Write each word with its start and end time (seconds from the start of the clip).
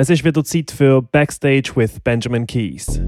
Es 0.00 0.10
ist 0.10 0.22
wieder 0.22 0.44
Zeit 0.44 0.70
für 0.70 1.02
Backstage 1.02 1.72
with 1.74 1.98
Benjamin 2.04 2.46
Keys. 2.46 3.00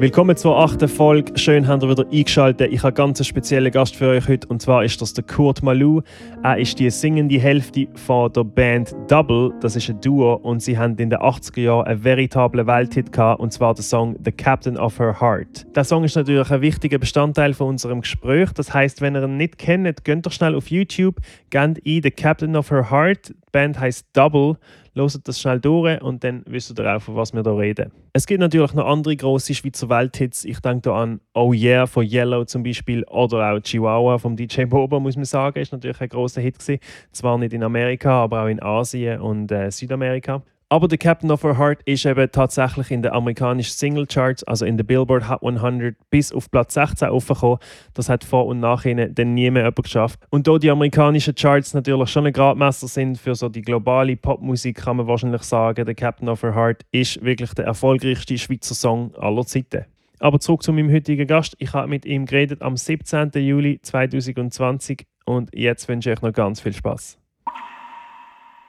Willkommen 0.00 0.34
zur 0.34 0.58
achten 0.58 0.88
Folge. 0.88 1.38
Schön, 1.38 1.68
habt 1.68 1.82
ihr 1.82 1.90
wieder 1.90 2.06
eingeschaltet. 2.10 2.72
Ich 2.72 2.82
habe 2.82 2.94
ganz 2.94 3.20
einen 3.20 3.26
speziellen 3.26 3.70
Gast 3.70 3.94
für 3.94 4.08
euch 4.08 4.26
heute 4.28 4.48
und 4.48 4.62
zwar 4.62 4.82
ist 4.82 5.02
das 5.02 5.12
der 5.12 5.24
Kurt 5.24 5.62
Malou. 5.62 6.00
Er 6.42 6.56
ist 6.56 6.78
die 6.78 6.88
singende 6.88 7.38
Hälfte 7.38 7.86
von 8.06 8.32
der 8.32 8.44
Band 8.44 8.96
Double. 9.08 9.52
Das 9.60 9.76
ist 9.76 9.90
ein 9.90 10.00
Duo 10.00 10.36
und 10.36 10.62
sie 10.62 10.78
haben 10.78 10.96
in 10.96 11.10
den 11.10 11.18
80er 11.18 11.60
Jahren 11.60 11.86
einen 11.86 12.02
veritablen 12.02 12.66
Welthit 12.66 13.12
gehabt 13.12 13.40
und 13.40 13.52
zwar 13.52 13.74
der 13.74 13.84
Song 13.84 14.16
The 14.24 14.32
Captain 14.32 14.78
of 14.78 14.98
Her 14.98 15.20
Heart. 15.20 15.66
Der 15.76 15.84
Song 15.84 16.02
ist 16.04 16.16
natürlich 16.16 16.50
ein 16.50 16.62
wichtiger 16.62 16.96
Bestandteil 16.96 17.52
von 17.52 17.68
unserem 17.68 18.00
Gespräch. 18.00 18.52
Das 18.54 18.72
heißt, 18.72 19.02
wenn 19.02 19.14
ihr 19.14 19.24
ihn 19.24 19.36
nicht 19.36 19.58
kennt, 19.58 20.02
geht 20.02 20.24
doch 20.24 20.32
schnell 20.32 20.54
auf 20.54 20.70
YouTube, 20.70 21.16
gebt 21.50 21.62
ein 21.62 21.76
The 21.84 22.10
Captain 22.10 22.56
of 22.56 22.70
Her 22.70 22.90
Heart. 22.90 23.28
Die 23.28 23.34
Band 23.52 23.78
heißt 23.78 24.06
Double 24.14 24.56
Hört 25.00 25.26
das 25.26 25.40
schnell 25.40 25.60
durch 25.60 26.00
und 26.02 26.22
dann 26.22 26.42
wisst 26.46 26.78
ihr 26.78 26.96
auch, 26.96 27.00
von 27.00 27.16
was 27.16 27.32
wir 27.32 27.42
hier 27.42 27.56
reden. 27.56 27.92
Es 28.12 28.26
gibt 28.26 28.40
natürlich 28.40 28.74
noch 28.74 28.86
andere 28.86 29.16
große 29.16 29.54
Schweizer 29.54 29.88
Welthits. 29.88 30.44
Ich 30.44 30.60
denke 30.60 30.82
da 30.82 31.02
an 31.02 31.20
Oh 31.34 31.52
Yeah 31.52 31.86
von 31.86 32.04
Yellow 32.04 32.44
zum 32.44 32.62
Beispiel 32.62 33.04
oder 33.04 33.52
auch 33.52 33.60
Chihuahua 33.60 34.18
vom 34.18 34.36
DJ 34.36 34.64
Bobo, 34.64 35.00
muss 35.00 35.16
man 35.16 35.24
sagen. 35.24 35.58
Ist 35.58 35.72
natürlich 35.72 36.00
ein 36.00 36.08
großer 36.08 36.40
Hit 36.40 36.58
gewesen. 36.58 36.80
Zwar 37.12 37.38
nicht 37.38 37.52
in 37.52 37.62
Amerika, 37.62 38.24
aber 38.24 38.42
auch 38.42 38.48
in 38.48 38.62
Asien 38.62 39.20
und 39.20 39.50
äh, 39.50 39.70
Südamerika. 39.70 40.42
Aber 40.72 40.86
The 40.88 40.98
Captain 40.98 41.32
of 41.32 41.42
Her 41.42 41.58
Heart 41.58 41.82
ist 41.84 42.06
eben 42.06 42.30
tatsächlich 42.30 42.92
in 42.92 43.02
den 43.02 43.10
amerikanischen 43.10 43.72
Single 43.72 44.06
Charts, 44.06 44.44
also 44.44 44.64
in 44.64 44.76
der 44.76 44.84
Billboard 44.84 45.28
Hot 45.28 45.42
100, 45.42 45.96
bis 46.10 46.32
auf 46.32 46.48
Platz 46.48 46.74
16 46.74 47.08
aufgekommen. 47.08 47.58
Das 47.92 48.08
hat 48.08 48.22
vor 48.22 48.46
und 48.46 48.60
nach 48.60 48.84
ihnen 48.84 49.12
dann 49.12 49.34
nie 49.34 49.50
mehr 49.50 49.72
geschafft. 49.72 50.20
Und 50.30 50.46
da 50.46 50.58
die 50.58 50.70
amerikanischen 50.70 51.34
Charts 51.34 51.74
natürlich 51.74 52.08
schon 52.10 52.26
ein 52.26 52.32
Gradmesser 52.32 52.86
sind 52.86 53.18
für 53.18 53.34
so 53.34 53.48
die 53.48 53.62
globale 53.62 54.16
Popmusik, 54.16 54.76
kann 54.76 54.98
man 54.98 55.08
wahrscheinlich 55.08 55.42
sagen, 55.42 55.84
The 55.84 55.94
Captain 55.94 56.28
of 56.28 56.44
Her 56.44 56.54
Heart 56.54 56.82
ist 56.92 57.20
wirklich 57.24 57.52
der 57.54 57.64
erfolgreichste 57.64 58.38
Schweizer 58.38 58.76
Song 58.76 59.12
aller 59.16 59.44
Zeiten. 59.44 59.86
Aber 60.20 60.38
zurück 60.38 60.62
zu 60.62 60.72
meinem 60.72 60.92
heutigen 60.92 61.26
Gast. 61.26 61.56
Ich 61.58 61.72
habe 61.72 61.88
mit 61.88 62.06
ihm 62.06 62.26
geredet 62.26 62.62
am 62.62 62.76
17. 62.76 63.32
Juli 63.34 63.80
2020 63.82 65.04
und 65.24 65.52
jetzt 65.52 65.88
wünsche 65.88 66.12
ich 66.12 66.18
euch 66.18 66.22
noch 66.22 66.32
ganz 66.32 66.60
viel 66.60 66.74
Spaß. 66.74 67.18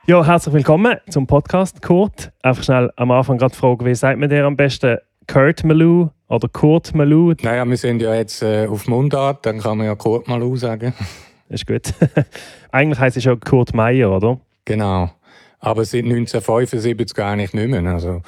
Ja, 0.07 0.25
herzlich 0.25 0.55
willkommen 0.55 0.97
zum 1.11 1.27
Podcast, 1.27 1.83
Kurt. 1.83 2.31
Einfach 2.41 2.63
schnell 2.63 2.91
am 2.95 3.11
Anfang 3.11 3.37
gerade 3.37 3.53
fragen, 3.53 3.85
wie 3.85 3.93
sagt 3.93 4.19
man 4.19 4.29
dir 4.29 4.45
am 4.45 4.57
besten? 4.57 4.97
Kurt 5.27 5.63
Malou 5.63 6.09
oder 6.27 6.49
Kurt 6.49 6.95
Malou? 6.95 7.35
Naja, 7.43 7.63
wir 7.69 7.77
sind 7.77 8.01
ja 8.01 8.15
jetzt 8.15 8.41
äh, 8.41 8.65
auf 8.65 8.87
Mundart, 8.87 9.45
dann 9.45 9.59
kann 9.59 9.77
man 9.77 9.85
ja 9.85 9.93
Kurt 9.93 10.27
Malou 10.27 10.55
sagen. 10.55 10.95
Ist 11.49 11.67
gut. 11.67 11.93
eigentlich 12.71 12.99
heisst 12.99 13.17
es 13.17 13.25
ja 13.25 13.35
Kurt 13.35 13.75
Meyer, 13.75 14.09
oder? 14.11 14.41
Genau. 14.65 15.11
Aber 15.59 15.85
seit 15.85 16.05
1975 16.05 17.23
eigentlich 17.23 17.53
nicht 17.53 17.69
mehr. 17.69 17.85
Also, 17.93 18.23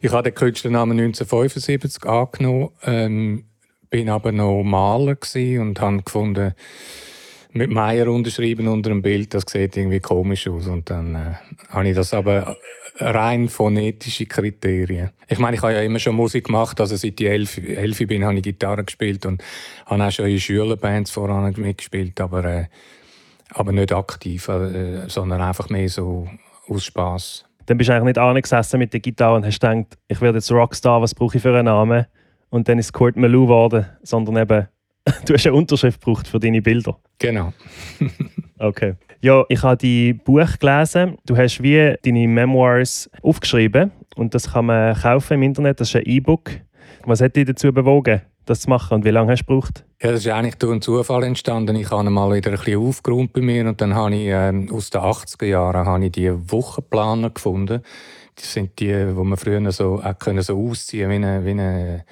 ich 0.00 0.10
habe 0.10 0.24
den 0.24 0.34
Künstlernamen 0.34 0.98
1975 0.98 2.04
angenommen, 2.04 2.70
ähm, 2.82 3.44
bin 3.90 4.08
aber 4.08 4.32
noch 4.32 4.64
Maler 4.64 5.16
und 5.60 5.80
habe 5.80 6.02
gefunden, 6.02 6.54
mit 7.52 7.70
Meier 7.70 8.08
unterschrieben 8.08 8.68
unter 8.68 8.90
einem 8.90 9.02
Bild, 9.02 9.34
das 9.34 9.44
sieht 9.46 9.76
irgendwie 9.76 10.00
komisch 10.00 10.48
aus. 10.48 10.66
Und 10.66 10.88
dann 10.90 11.14
äh, 11.14 11.34
habe 11.68 11.88
ich 11.88 11.94
das 11.94 12.14
aber 12.14 12.56
rein 12.96 13.48
phonetische 13.48 14.26
Kriterien. 14.26 15.10
Ich 15.28 15.38
meine, 15.38 15.56
ich 15.56 15.62
habe 15.62 15.74
ja 15.74 15.80
immer 15.82 15.98
schon 15.98 16.16
Musik 16.16 16.46
gemacht, 16.46 16.80
also 16.80 16.96
seit 16.96 17.20
ich 17.20 17.26
elf, 17.26 17.58
elf 17.58 17.98
bin, 18.06 18.24
habe 18.24 18.36
ich 18.36 18.42
Gitarre 18.42 18.84
gespielt 18.84 19.26
und 19.26 19.42
habe 19.86 20.04
auch 20.04 20.10
schon 20.10 20.26
in 20.26 20.40
Schülerbands 20.40 21.10
voran 21.10 21.52
mitgespielt, 21.56 22.20
aber, 22.20 22.44
äh, 22.44 22.64
aber 23.50 23.72
nicht 23.72 23.92
aktiv, 23.92 24.48
äh, 24.48 25.08
sondern 25.08 25.40
einfach 25.40 25.68
mehr 25.68 25.88
so 25.88 26.28
aus 26.68 26.84
Spass. 26.84 27.44
Dann 27.66 27.78
bist 27.78 27.88
du 27.88 27.94
eigentlich 27.94 28.16
nicht 28.16 28.18
angesessen 28.18 28.78
mit 28.78 28.92
der 28.92 29.00
Gitarre 29.00 29.36
und 29.36 29.46
hast 29.46 29.60
gedacht, 29.60 29.98
ich 30.08 30.20
werde 30.20 30.38
jetzt 30.38 30.50
Rockstar, 30.50 31.00
was 31.00 31.14
brauche 31.14 31.36
ich 31.36 31.42
für 31.42 31.54
einen 31.54 31.66
Namen? 31.66 32.06
Und 32.50 32.68
dann 32.68 32.78
ist 32.78 32.92
Kurt 32.92 33.16
Malou 33.16 33.44
geworden, 33.44 33.86
sondern 34.02 34.36
eben 34.36 34.68
Du 35.26 35.34
hast 35.34 35.46
eine 35.46 35.56
Unterschrift 35.56 36.00
gebraucht 36.00 36.28
für 36.28 36.38
deine 36.38 36.62
Bilder. 36.62 36.96
Genau. 37.18 37.52
okay. 38.58 38.94
Ja, 39.20 39.44
ich 39.48 39.62
habe 39.62 39.76
dein 39.76 40.18
Buch 40.24 40.58
gelesen. 40.58 41.16
Du 41.26 41.36
hast 41.36 41.62
wie 41.62 41.94
deine 42.02 42.28
Memoirs 42.28 43.10
aufgeschrieben 43.22 43.92
und 44.16 44.34
das 44.34 44.52
kann 44.52 44.66
man 44.66 44.94
kaufen 44.94 45.34
im 45.34 45.42
Internet. 45.42 45.80
Das 45.80 45.88
ist 45.88 45.96
ein 45.96 46.02
E-Book. 46.06 46.50
Was 47.04 47.20
hat 47.20 47.36
dich 47.36 47.46
dazu 47.46 47.72
bewogen, 47.72 48.22
das 48.44 48.60
zu 48.60 48.70
machen 48.70 48.94
und 48.94 49.04
wie 49.04 49.10
lange 49.10 49.32
hast 49.32 49.42
du 49.42 49.46
gebraucht? 49.46 49.84
Ja, 50.02 50.12
das 50.12 50.20
ist 50.20 50.28
eigentlich 50.28 50.56
durch 50.56 50.72
einen 50.72 50.82
Zufall 50.82 51.24
entstanden. 51.24 51.76
Ich 51.76 51.90
habe 51.90 52.08
mal 52.10 52.32
wieder 52.34 52.50
ein 52.50 52.56
bisschen 52.56 52.80
aufgeräumt 52.80 53.32
bei 53.32 53.40
mir 53.40 53.68
und 53.68 53.80
dann 53.80 53.94
habe 53.94 54.14
ich 54.14 54.28
äh, 54.28 54.68
aus 54.70 54.90
den 54.90 55.00
80er 55.00 55.46
Jahren 55.46 55.86
habe 55.86 56.04
ich 56.06 56.12
die 56.12 56.32
Wochenplaner 56.50 57.30
gefunden. 57.30 57.82
Das 58.34 58.52
sind 58.52 58.78
die, 58.78 59.16
wo 59.16 59.24
man 59.24 59.36
früher 59.36 59.70
so, 59.72 60.00
auch 60.02 60.18
können 60.18 60.42
so 60.42 60.58
ausziehen 60.58 61.10
wie, 61.10 61.14
eine, 61.14 61.44
wie, 61.44 61.50
eine, 61.50 62.04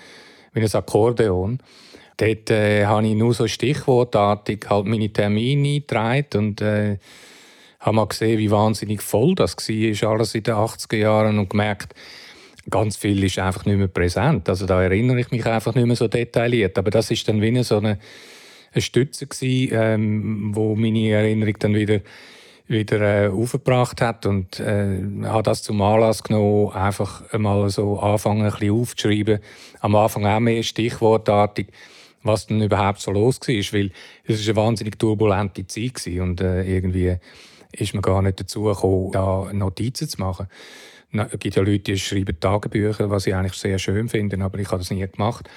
wie 0.52 0.60
ein 0.60 0.72
Akkordeon. 0.72 1.58
Dort 2.20 2.50
äh, 2.50 2.84
habe 2.84 3.06
ich 3.06 3.14
nur 3.14 3.32
so 3.32 3.46
stichwortartig 3.48 4.66
halt 4.68 4.84
meine 4.84 5.10
Termine 5.10 5.68
eingetragen 5.68 6.26
und 6.34 6.60
äh, 6.60 6.98
habe 7.80 7.96
mal 7.96 8.06
gesehen, 8.06 8.38
wie 8.38 8.50
wahnsinnig 8.50 9.00
voll 9.00 9.34
das 9.34 9.56
war, 9.56 10.10
alles 10.10 10.34
in 10.34 10.42
den 10.42 10.54
80er 10.54 10.96
Jahren 10.96 11.38
und 11.38 11.48
gemerkt, 11.48 11.94
ganz 12.68 12.98
viel 12.98 13.24
ist 13.24 13.38
einfach 13.38 13.64
nicht 13.64 13.78
mehr 13.78 13.88
präsent. 13.88 14.50
Also 14.50 14.66
da 14.66 14.82
erinnere 14.82 15.20
ich 15.20 15.30
mich 15.30 15.46
einfach 15.46 15.74
nicht 15.74 15.86
mehr 15.86 15.96
so 15.96 16.08
detailliert. 16.08 16.76
Aber 16.76 16.90
das 16.90 17.10
ist 17.10 17.26
dann 17.26 17.40
wie 17.40 17.62
so 17.62 17.78
eine, 17.78 17.98
eine 18.72 18.82
Stütze 18.82 19.26
gewesen, 19.26 19.70
ähm, 19.72 20.50
wo 20.54 20.76
meine 20.76 21.08
Erinnerung 21.08 21.56
dann 21.58 21.74
wieder 21.74 22.00
wieder 22.66 23.00
äh, 23.00 23.28
aufgebracht 23.28 24.00
hat 24.00 24.26
und 24.26 24.60
äh, 24.60 25.00
habe 25.24 25.42
das 25.42 25.64
zum 25.64 25.82
Anlass 25.82 26.22
genommen, 26.22 26.70
einfach 26.70 27.24
mal 27.36 27.68
so 27.68 27.98
anfangen, 27.98 28.44
ein 28.44 28.52
bisschen 28.52 28.70
aufzuschreiben. 28.70 29.40
Am 29.80 29.96
Anfang 29.96 30.24
auch 30.24 30.38
mehr 30.38 30.62
stichwortartig 30.62 31.66
was 32.22 32.46
denn 32.46 32.60
überhaupt 32.60 33.00
so 33.00 33.10
los 33.10 33.40
war. 33.40 33.48
Weil 33.48 33.90
es 34.24 34.46
eine 34.46 34.56
wahnsinnig 34.56 34.98
turbulente 34.98 35.66
Zeit 35.66 36.06
war 36.06 36.22
und 36.22 36.40
äh, 36.40 36.64
irgendwie 36.64 37.16
ist 37.72 37.94
man 37.94 38.02
gar 38.02 38.22
nicht 38.22 38.40
dazu 38.40 38.64
gekommen, 38.64 39.12
da 39.12 39.50
Notizen 39.52 40.08
zu 40.08 40.20
machen. 40.20 40.48
Es 41.12 41.38
gibt 41.38 41.56
ja 41.56 41.62
Leute, 41.62 41.80
die 41.80 41.98
schreiben 41.98 42.38
Tagebücher, 42.38 43.10
was 43.10 43.26
ich 43.26 43.34
eigentlich 43.34 43.54
sehr 43.54 43.78
schön 43.78 44.08
finde, 44.08 44.42
aber 44.42 44.58
ich 44.58 44.68
habe 44.68 44.78
das 44.78 44.90
nie 44.90 45.06
gemacht. 45.06 45.48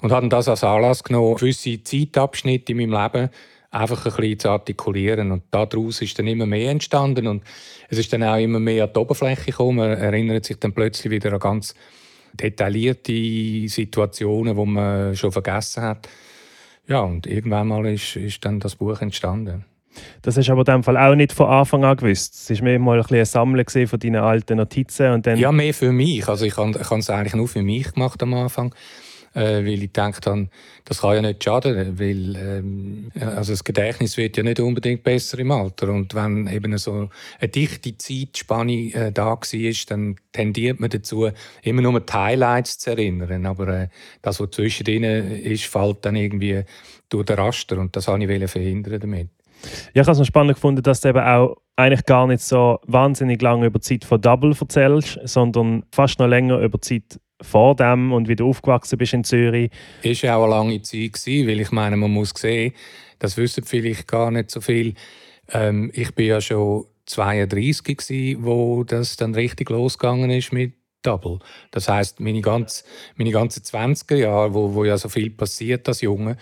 Und 0.00 0.12
habe 0.12 0.28
das 0.28 0.48
als 0.48 0.62
Anlass 0.64 1.02
genommen, 1.02 1.34
gewisse 1.34 1.82
Zeitabschnitte 1.82 2.72
in 2.72 2.90
meinem 2.90 3.02
Leben 3.02 3.30
einfach 3.70 4.06
ein 4.06 4.12
bisschen 4.12 4.38
zu 4.38 4.50
artikulieren. 4.50 5.32
Und 5.32 5.42
daraus 5.50 6.00
ist 6.02 6.18
dann 6.18 6.26
immer 6.26 6.46
mehr 6.46 6.70
entstanden 6.70 7.26
und 7.26 7.42
es 7.88 7.98
ist 7.98 8.12
dann 8.12 8.22
auch 8.22 8.36
immer 8.36 8.60
mehr 8.60 8.84
an 8.84 8.92
die 8.92 8.98
Oberfläche 8.98 9.46
gekommen. 9.46 9.78
Man 9.78 9.90
erinnert 9.90 10.44
sich 10.44 10.58
dann 10.58 10.72
plötzlich 10.72 11.10
wieder 11.10 11.32
an 11.32 11.40
ganz 11.40 11.74
detaillierte 12.34 13.68
Situationen, 13.68 14.56
die 14.56 14.66
man 14.66 15.16
schon 15.16 15.32
vergessen 15.32 15.82
hat. 15.82 16.08
Ja, 16.86 17.00
und 17.00 17.26
irgendwann 17.26 17.68
mal 17.68 17.86
ist, 17.86 18.16
ist 18.16 18.44
dann 18.44 18.60
das 18.60 18.76
Buch 18.76 19.00
entstanden. 19.00 19.64
Das 20.22 20.36
hast 20.36 20.48
du 20.48 20.52
aber 20.52 20.60
in 20.60 20.76
dem 20.76 20.82
Fall 20.84 20.96
auch 20.96 21.14
nicht 21.14 21.32
von 21.32 21.48
Anfang 21.48 21.84
an 21.84 21.96
gewusst. 21.96 22.50
Es 22.50 22.58
war 22.58 22.64
mehr 22.64 22.78
mal 22.78 23.00
ein, 23.00 23.14
ein 23.14 23.24
Sammeln 23.24 23.64
von 23.66 23.98
deinen 23.98 24.16
alten 24.16 24.56
Notizen. 24.56 25.12
Und 25.12 25.26
dann 25.26 25.38
ja, 25.38 25.52
mehr 25.52 25.74
für 25.74 25.92
mich. 25.92 26.26
Also 26.28 26.44
ich 26.44 26.56
habe 26.56 26.78
es 26.78 27.10
eigentlich 27.10 27.34
nur 27.34 27.48
für 27.48 27.62
mich 27.62 27.92
gemacht 27.92 28.22
am 28.22 28.34
Anfang 28.34 28.74
äh, 29.38 29.64
weil 29.64 29.74
ich 29.74 29.92
gedacht 29.92 30.26
habe, 30.26 30.48
das 30.84 31.00
kann 31.00 31.14
ja 31.14 31.22
nicht 31.22 31.44
schaden, 31.44 31.98
weil 31.98 32.36
ähm, 32.36 33.10
also 33.20 33.52
das 33.52 33.62
Gedächtnis 33.62 34.16
wird 34.16 34.36
ja 34.36 34.42
nicht 34.42 34.60
unbedingt 34.60 35.02
besser 35.02 35.38
im 35.38 35.50
Alter. 35.52 35.90
Und 35.90 36.14
wenn 36.14 36.48
eben 36.48 36.76
so 36.78 37.08
eine 37.38 37.48
dichte 37.48 37.96
Zeitspanne 37.96 38.92
äh, 38.94 39.12
da 39.12 39.26
war, 39.26 39.38
dann 39.88 40.16
tendiert 40.32 40.80
man 40.80 40.90
dazu, 40.90 41.30
immer 41.62 41.82
nur 41.82 42.00
die 42.00 42.12
Highlights 42.12 42.78
zu 42.78 42.90
erinnern, 42.90 43.46
aber 43.46 43.68
äh, 43.68 43.88
das, 44.22 44.40
was 44.40 44.50
zwischendrin 44.50 45.04
ist, 45.04 45.66
fällt 45.66 46.04
dann 46.04 46.16
irgendwie 46.16 46.64
durch 47.08 47.26
den 47.26 47.36
Raster. 47.36 47.78
Und 47.78 47.94
das 47.94 48.08
wollte 48.08 48.32
ich 48.32 48.50
verhindern 48.50 49.00
damit. 49.00 49.28
Ja, 49.94 50.02
ich 50.02 50.06
habe 50.06 50.12
es 50.12 50.18
noch 50.18 50.26
spannend 50.26 50.54
gefunden, 50.54 50.82
dass 50.82 51.00
du 51.00 51.08
eben 51.08 51.18
auch 51.18 51.56
eigentlich 51.76 52.04
gar 52.06 52.26
nicht 52.26 52.42
so 52.42 52.78
wahnsinnig 52.86 53.40
lange 53.42 53.66
über 53.66 53.78
die 53.78 53.84
Zeit 53.84 54.04
von 54.04 54.20
Double 54.20 54.54
erzählst, 54.58 55.18
sondern 55.24 55.84
fast 55.92 56.18
noch 56.18 56.26
länger 56.26 56.58
über 56.58 56.78
die 56.78 57.02
Zeit 57.02 57.20
vor 57.40 57.76
dem 57.76 58.12
und 58.12 58.28
wie 58.28 58.36
du 58.36 58.48
aufgewachsen 58.48 58.98
bist 58.98 59.14
in 59.14 59.24
Zürich. 59.24 59.70
Es 60.02 60.22
war 60.22 60.38
auch 60.38 60.44
eine 60.44 60.54
lange 60.54 60.82
Zeit, 60.82 61.14
weil 61.26 61.60
ich 61.60 61.70
meine, 61.70 61.96
man 61.96 62.10
muss 62.10 62.32
sehen, 62.36 62.72
das 63.18 63.36
wissen 63.36 63.64
vielleicht 63.64 64.06
gar 64.08 64.30
nicht 64.30 64.50
so 64.50 64.60
viel. 64.60 64.94
Ähm, 65.52 65.90
ich 65.94 66.14
bin 66.14 66.26
ja 66.26 66.40
schon 66.40 66.86
32 67.06 67.96
gewesen, 67.96 68.44
wo 68.44 68.84
das 68.84 69.16
dann 69.16 69.34
richtig 69.34 69.70
losgegangen 69.70 70.30
ist 70.30 70.52
mit 70.52 70.74
Double. 71.02 71.38
Das 71.70 71.88
heißt, 71.88 72.20
meine, 72.20 72.40
ganz, 72.40 72.84
meine 73.16 73.30
ganzen 73.30 73.62
20er 73.62 74.16
Jahre, 74.16 74.52
wo, 74.52 74.74
wo 74.74 74.84
ja 74.84 74.98
so 74.98 75.08
viel 75.08 75.30
passiert 75.30 75.86
als 75.88 76.00
Junge, 76.00 76.36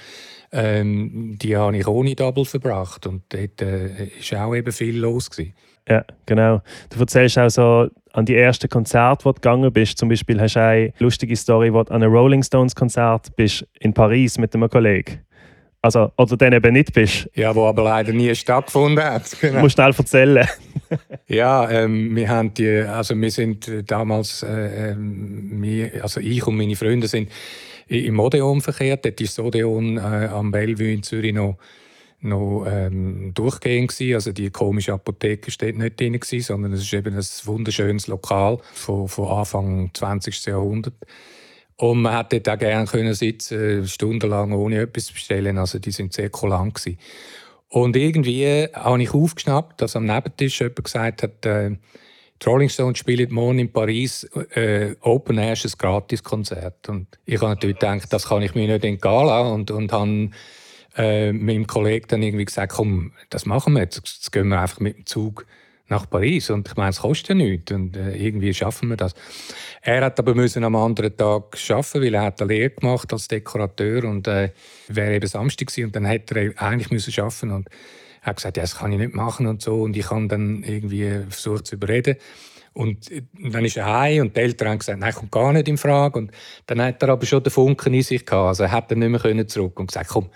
ähm, 0.51 1.37
die 1.41 1.57
habe 1.57 1.77
ich 1.77 1.87
ohne 1.87 2.15
Double 2.15 2.45
verbracht 2.45 3.07
und 3.07 3.23
dort 3.29 3.61
äh, 3.61 4.09
auch 4.37 4.55
eben 4.55 4.73
viel 4.73 4.99
los 4.99 5.31
gewesen. 5.31 5.55
Ja, 5.89 6.05
genau. 6.27 6.63
Du 6.91 7.01
erzählst 7.01 7.39
auch 7.39 7.49
so 7.49 7.89
an 8.13 8.25
die 8.25 8.37
ersten 8.37 8.69
Konzerte, 8.69 9.25
wo 9.25 9.31
du 9.31 9.35
gegangen 9.35 9.73
bist. 9.73 9.99
Zum 9.99 10.09
Beispiel 10.09 10.41
hast 10.41 10.57
du 10.57 10.63
eine 10.63 10.93
lustige 10.99 11.37
Story, 11.37 11.73
wo 11.73 11.83
du 11.83 11.93
an 11.93 12.03
einem 12.03 12.13
Rolling 12.13 12.43
Stones 12.43 12.75
Konzert 12.75 13.35
bist 13.37 13.67
in 13.79 13.93
Paris 13.93 14.39
mit 14.39 14.55
einem 14.55 14.69
Kollegen. 14.69 15.21
Also, 15.83 16.11
oder 16.17 16.37
dann 16.37 16.53
eben 16.53 16.73
nicht 16.73 16.93
bist. 16.93 17.31
Ja, 17.35 17.55
wo 17.55 17.67
aber 17.67 17.85
leider 17.85 18.13
nie 18.13 18.35
stattgefunden 18.35 19.05
hat. 19.05 19.25
Genau. 19.41 19.61
Musst 19.61 19.79
du 19.79 19.83
auch 19.83 19.97
erzählen. 19.97 20.49
ja, 21.29 21.71
ähm, 21.71 22.17
wir 22.17 22.29
haben 22.29 22.53
die, 22.55 22.81
also 22.81 23.15
wir 23.17 23.31
sind 23.31 23.71
damals, 23.87 24.43
äh, 24.43 24.91
ähm, 24.91 25.63
wir, 25.63 26.03
also 26.03 26.21
ich 26.21 26.45
und 26.45 26.57
meine 26.57 26.75
Freunde 26.75 27.07
sind 27.07 27.31
im 27.87 28.19
Odeon 28.19 28.61
verkehrt. 28.61 29.05
Dort 29.05 29.21
ist 29.21 29.39
das 29.39 29.45
Odeon 29.45 29.99
äh, 29.99 30.01
am 30.01 30.51
Bellevue 30.51 30.93
in 30.93 31.05
Zürich 31.05 31.33
noch 31.33 31.57
noch 32.21 32.67
ähm, 32.69 33.33
durchgehend 33.35 33.89
gewesen. 33.89 34.15
Also 34.15 34.33
die 34.33 34.51
komische 34.51 34.93
Apotheke 34.93 35.51
steht 35.51 35.79
nicht 35.79 36.01
drin 36.01 36.15
gewesen, 36.15 36.41
sondern 36.41 36.73
es 36.73 36.83
ist 36.83 36.93
eben 36.93 37.15
ein 37.15 37.25
wunderschönes 37.45 38.07
Lokal 38.07 38.59
von, 38.73 39.09
von 39.09 39.29
Anfang 39.29 39.91
20. 39.93 40.47
Jahrhundert. 40.47 40.95
Und 41.77 42.03
man 42.03 42.17
hätte 42.17 42.53
auch 42.53 42.59
gerne 42.59 42.87
können 42.87 43.15
sitzen, 43.15 43.87
stundenlang 43.87 44.53
ohne 44.53 44.81
etwas 44.81 45.13
bestellen. 45.13 45.59
Also 45.59 45.79
die 45.79 45.91
sind 45.91 46.15
sehr 46.15 46.31
kulant 46.31 46.75
gewesen. 46.75 46.99
Und 47.69 47.97
irgendwie 47.97 48.69
habe 48.73 49.03
ich 49.03 49.13
aufgeschnappt, 49.13 49.83
dass 49.83 49.97
am 49.97 50.07
Nebentisch 50.07 50.61
jemand 50.61 50.85
gesagt 50.85 51.23
hat, 51.23 51.45
äh, 51.45 51.77
Rolling 52.45 52.69
Stones 52.69 52.99
spielen 52.99 53.33
morgen 53.33 53.59
in 53.59 53.73
Paris 53.73 54.25
äh, 54.55 54.95
Open 55.01 55.39
Air 55.39 55.57
ein 55.63 55.73
Gratiskonzert. 55.79 56.89
Und 56.89 57.07
ich 57.25 57.41
habe 57.41 57.51
natürlich 57.51 57.79
gedacht, 57.79 58.13
das 58.13 58.29
kann 58.29 58.43
ich 58.43 58.55
mir 58.55 58.69
nicht 58.69 58.85
entgehen 58.85 59.27
lassen. 59.27 59.53
Und, 59.53 59.71
und 59.71 59.93
habe 59.93 60.31
äh, 60.97 61.33
meinem 61.33 61.67
Kollegen 61.67 62.07
dann 62.09 62.23
irgendwie 62.23 62.45
gesagt, 62.45 62.73
komm, 62.73 63.13
das 63.31 63.47
machen 63.47 63.75
wir 63.75 63.81
jetzt. 63.81 63.97
Jetzt 63.97 64.33
gehen 64.33 64.49
wir 64.49 64.61
einfach 64.61 64.81
mit 64.81 64.97
dem 64.97 65.07
Zug 65.07 65.47
nach 65.89 66.09
Paris. 66.09 66.51
Und 66.51 66.69
ich 66.69 66.77
meine, 66.77 66.91
es 66.91 67.01
kostet 67.01 67.29
ja 67.29 67.35
nichts 67.35 67.71
und 67.73 67.97
äh, 67.97 68.17
irgendwie 68.17 68.53
schaffen 68.53 68.89
wir 68.89 68.97
das. 68.97 69.15
Er 69.83 70.05
hat 70.05 70.19
aber 70.19 70.35
müssen 70.35 70.65
am 70.65 70.75
anderen 70.75 71.17
Tag 71.17 71.57
schaffen, 71.57 72.03
weil 72.03 72.15
er 72.15 72.23
hat 72.23 72.41
eine 72.41 72.53
Lehre 72.53 72.71
gemacht 72.71 73.13
als 73.13 73.29
Dekorateur 73.29 74.05
und 74.05 74.27
äh, 74.27 74.51
wäre 74.89 75.15
eben 75.15 75.27
Samstag 75.27 75.69
gewesen, 75.69 75.87
und 75.87 75.97
dann 75.97 76.05
hätte 76.05 76.39
er 76.41 76.63
eigentlich 76.63 76.91
müssen 76.91 77.13
schaffen 77.13 77.53
und 77.53 77.69
er 78.23 78.31
hat 78.31 78.37
gesagt, 78.37 78.57
ja, 78.57 78.63
das 78.65 78.77
kann 78.77 78.93
ich 78.93 78.99
nicht 78.99 79.15
machen 79.15 79.47
und 79.47 79.63
so 79.63 79.83
und 79.83 79.97
ich 79.97 80.11
habe 80.11 80.27
dann 80.27 80.65
irgendwie 80.65 81.21
versucht 81.29 81.67
zu 81.67 81.77
überreden. 81.77 82.17
Und 82.73 83.11
äh, 83.11 83.23
dann 83.51 83.65
ist 83.65 83.77
er 83.77 83.87
heim 83.87 84.23
und 84.23 84.37
die 84.37 84.41
Eltern 84.41 84.69
haben 84.69 84.79
gesagt, 84.79 84.99
nein, 84.99 85.15
kommt 85.15 85.31
gar 85.31 85.53
nicht 85.53 85.69
in 85.69 85.79
Frage. 85.79 86.19
Und 86.19 86.33
dann 86.67 86.83
hat 86.83 87.03
er 87.03 87.11
aber 87.11 87.25
schon 87.25 87.43
den 87.43 87.51
Funken 87.51 87.95
in 87.95 88.03
sich 88.03 88.27
gehabt. 88.27 88.49
Also 88.49 88.65
er 88.65 88.73
hat 88.73 88.91
dann 88.91 88.99
nicht 88.99 89.25
mehr 89.25 89.49
zurück 89.49 89.79
und 89.79 89.87
gesagt, 89.87 90.11
komm, 90.11 90.29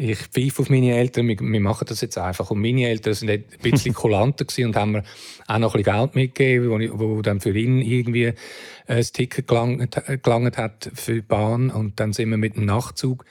ich 0.00 0.18
pfeife 0.18 0.62
auf 0.62 0.70
meine 0.70 0.96
Eltern, 0.96 1.28
wir, 1.28 1.38
wir, 1.38 1.60
machen 1.60 1.84
das 1.86 2.00
jetzt 2.00 2.16
einfach. 2.16 2.50
Und 2.50 2.60
meine 2.60 2.88
Eltern 2.88 3.12
sind 3.12 3.30
ein 3.30 3.44
bisschen 3.62 3.92
kulanter 3.92 4.46
und 4.64 4.76
haben 4.76 4.92
mir 4.92 5.02
auch 5.46 5.58
noch 5.58 5.74
ein 5.74 5.82
bisschen 5.82 5.98
Geld 5.98 6.14
mitgegeben, 6.14 6.70
wo, 6.70 6.98
wo 6.98 7.22
dann 7.22 7.40
für 7.40 7.56
ihn 7.56 7.82
irgendwie 7.82 8.24
äh, 8.24 8.34
das 8.86 9.12
Ticket 9.12 9.46
gelangt, 9.46 10.00
gelangt 10.22 10.56
hat 10.56 10.90
für 10.94 11.14
die 11.14 11.20
Bahn. 11.20 11.70
Und 11.70 12.00
dann 12.00 12.14
sind 12.14 12.30
wir 12.30 12.38
mit 12.38 12.56
dem 12.56 12.64
Nachtzug 12.64 13.24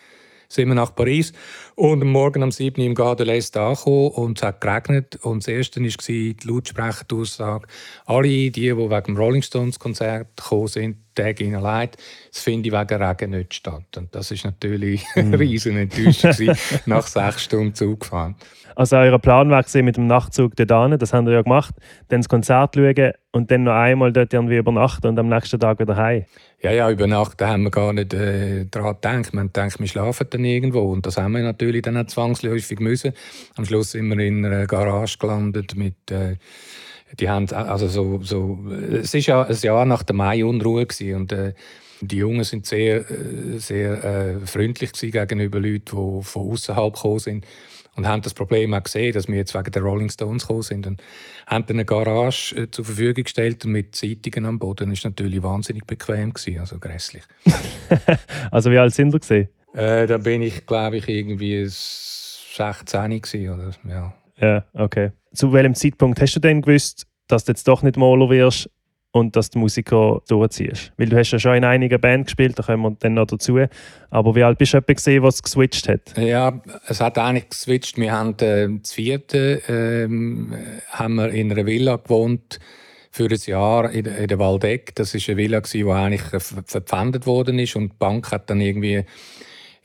sind 0.52 0.68
wir 0.68 0.76
nach 0.76 0.96
Paris 0.96 1.32
und 1.76 2.02
am 2.02 2.12
Morgen 2.12 2.42
um 2.42 2.52
7 2.52 2.82
Uhr 2.82 2.88
im 2.88 2.96
Garde 2.96 3.24
l'Est 3.24 3.56
angekommen 3.56 4.08
und 4.08 4.40
es 4.40 4.44
hat 4.44 4.62
geregnet 4.62 5.16
und 5.18 5.44
das 5.44 5.48
erste 5.48 5.80
war 5.80 5.90
die 6.08 6.36
Lautsprecheraussage, 6.44 7.68
alle 8.08 8.28
die, 8.28 8.50
die 8.50 8.76
wegen 8.76 9.04
dem 9.04 9.16
Rolling 9.18 9.44
Stones 9.44 9.78
Konzert 9.78 10.36
gekommen 10.36 10.68
sind, 10.68 10.98
Tag 11.16 11.42
ihnen 11.42 11.62
leid, 11.62 11.98
das 12.32 12.42
finde 12.42 12.70
ich 12.70 12.74
wegen 12.74 13.04
Regen 13.04 13.32
nicht 13.32 13.54
statt. 13.54 13.98
Und 13.98 14.14
das 14.16 14.32
ist 14.32 14.46
natürlich 14.46 15.06
eine 15.16 15.38
riesen 15.40 15.78
Enttäuschung 15.78 16.56
nach 16.86 17.08
sechs 17.08 17.44
Stunden 17.44 17.74
Zug 17.74 18.06
fahren. 18.06 18.36
Also 18.76 18.96
euer 18.96 19.20
Plan 19.20 19.50
war 19.50 19.66
mit 19.82 19.98
dem 19.98 20.08
Nachtzug 20.08 20.56
dort 20.56 21.02
das 21.02 21.12
haben 21.12 21.28
wir 21.28 21.34
ja 21.34 21.42
gemacht, 21.42 21.76
dann 22.08 22.22
das 22.22 22.30
Konzert 22.30 22.76
schauen 22.76 23.12
und 23.32 23.52
dann 23.52 23.64
noch 23.64 23.74
einmal 23.74 24.14
dort 24.14 24.34
irgendwie 24.34 24.56
übernachten 24.56 25.08
und 25.08 25.20
am 25.20 25.28
nächsten 25.28 25.60
Tag 25.60 25.80
wieder 25.80 25.98
heim. 25.98 26.24
Ja, 26.62 26.72
ja, 26.72 26.90
übernachten 26.90 27.46
haben 27.46 27.64
wir 27.64 27.72
gar 27.72 27.92
nicht 27.92 28.14
äh, 28.14 28.66
daran 28.72 28.96
gedacht. 28.96 29.34
Wir 29.34 29.40
haben 29.42 29.48
gedacht, 29.48 29.80
wir 29.80 29.88
schlafen 29.88 30.28
dann 30.30 30.46
irgendwo 30.46 30.92
und 30.94 31.06
das 31.06 31.18
haben 31.18 31.34
wir 31.34 31.44
natürlich 31.44 31.82
dann 31.82 31.98
auch 31.98 32.06
zwangsläufig 32.06 32.80
müssen. 32.80 33.12
Am 33.58 33.66
Schluss 33.66 33.92
sind 33.92 34.08
wir 34.08 34.26
in 34.26 34.46
einer 34.46 34.66
Garage 34.66 35.18
gelandet 35.18 35.76
mit... 35.76 36.10
Äh, 36.12 36.38
die 37.18 37.30
haben 37.30 37.50
also 37.52 37.88
so, 37.88 38.22
so 38.22 38.60
es 38.72 39.14
ist 39.14 39.28
ja 39.28 39.44
ein 39.44 39.58
Jahr 39.62 39.86
nach 39.86 40.04
der 40.04 40.16
Mai-Unruhe 40.16 40.88
und 41.16 41.32
äh, 41.32 41.54
die 42.02 42.18
Jungen 42.18 42.44
sind 42.44 42.66
sehr, 42.66 43.10
äh, 43.10 43.58
sehr 43.58 44.04
äh, 44.04 44.46
freundlich 44.46 44.94
gegenüber 44.94 45.60
Leuten, 45.60 45.98
die 45.98 46.24
von 46.24 46.52
außerhalb 46.52 46.94
gekommen 46.94 47.20
sind 47.20 47.46
und 47.96 48.08
haben 48.08 48.22
das 48.22 48.34
Problem 48.34 48.74
auch 48.74 48.84
gesehen, 48.84 49.14
dass 49.14 49.28
wir 49.28 49.36
jetzt 49.36 49.54
wegen 49.54 49.72
der 49.72 49.82
Rolling 49.82 50.10
Stones 50.10 50.44
gekommen 50.44 50.62
sind 50.62 50.88
und 50.88 51.02
haben 51.48 51.66
dann 51.66 51.78
eine 51.78 51.86
Garage 51.86 52.56
äh, 52.56 52.72
zur 52.72 52.86
Verfügung 52.86 53.24
gestellt 53.26 53.66
mit 53.66 53.96
Zeitungen 53.96 54.46
am 54.46 54.60
Boden. 54.60 54.90
Das 54.90 55.04
war 55.04 55.12
natürlich 55.12 55.44
wahnsinnig 55.44 55.86
bequem, 55.86 56.34
gewesen, 56.34 56.60
also 56.60 56.80
grässlich. 56.80 57.24
also 58.52 58.72
wie 58.72 58.78
alt 58.78 58.94
sind 58.94 59.12
Sie? 59.12 59.20
Gewesen? 59.20 59.50
Äh, 59.74 60.08
da 60.08 60.18
bin 60.18 60.42
ich, 60.42 60.66
glaube 60.66 60.98
ich, 60.98 61.10
irgendwie 61.10 61.66
16 61.68 63.22
gewesen, 63.22 63.50
oder 63.50 63.72
ja. 63.88 64.14
Ja, 64.42 64.66
okay. 64.74 65.12
Zu 65.34 65.54
welchem 65.54 65.76
Zeitpunkt 65.76 66.22
hast 66.22 66.36
du 66.36 66.40
denn 66.40 66.62
gewusst, 66.62 67.06
dass 67.28 67.46
du 67.46 67.52
jetzt 67.52 67.68
doch 67.68 67.84
nicht 67.84 67.98
Maler 67.98 68.30
wirst 68.30 68.70
und 69.12 69.36
dass 69.36 69.50
du 69.50 69.60
Musiker 69.60 70.22
durchziehst? 70.28 70.94
Weil 70.98 71.10
du 71.10 71.18
hast 71.18 71.32
ja 71.32 71.40
schon 71.40 71.56
in 71.56 71.64
einigen 71.64 72.00
Bands 72.00 72.28
gespielt, 72.28 72.58
da 72.58 72.64
kommen 72.64 72.84
wir 72.84 72.98
dann 73.00 73.16
noch 73.16 73.28
dazu. 73.28 73.60
Aber 74.10 74.36
wie 74.36 74.44
alt 74.44 74.58
bist 74.58 74.74
du 74.74 74.82
gesehen, 74.82 75.24
was 75.24 75.44
geswitcht 75.44 75.88
hat? 75.88 76.18
Ja, 76.18 76.62
es 76.88 77.02
hat 77.02 77.18
eigentlich 77.18 77.50
geswitcht. 77.50 77.98
Wir 77.98 78.12
haben 78.12 78.38
äh, 78.40 78.68
das 78.82 78.94
vierte 78.94 79.62
ähm, 79.68 80.54
haben 80.90 81.16
wir 81.16 81.30
in 81.30 81.52
einer 81.52 81.66
Villa 81.66 81.98
gewohnt 81.98 82.60
für 83.12 83.26
ein 83.26 83.40
Jahr 83.46 83.92
in, 83.92 84.06
in 84.06 84.28
der 84.28 84.40
Waldeck. 84.40 84.96
Das 84.96 85.14
ist 85.16 85.28
eine 85.30 85.38
Villa, 85.38 85.62
die 85.62 85.84
eigentlich 85.86 86.22
verpfändet 86.66 87.26
worden 87.26 87.60
ist 87.60 87.76
und 87.76 87.94
die 87.94 87.98
Bank 87.98 88.32
hat 88.32 88.50
dann 88.50 88.62
irgendwie 88.62 89.04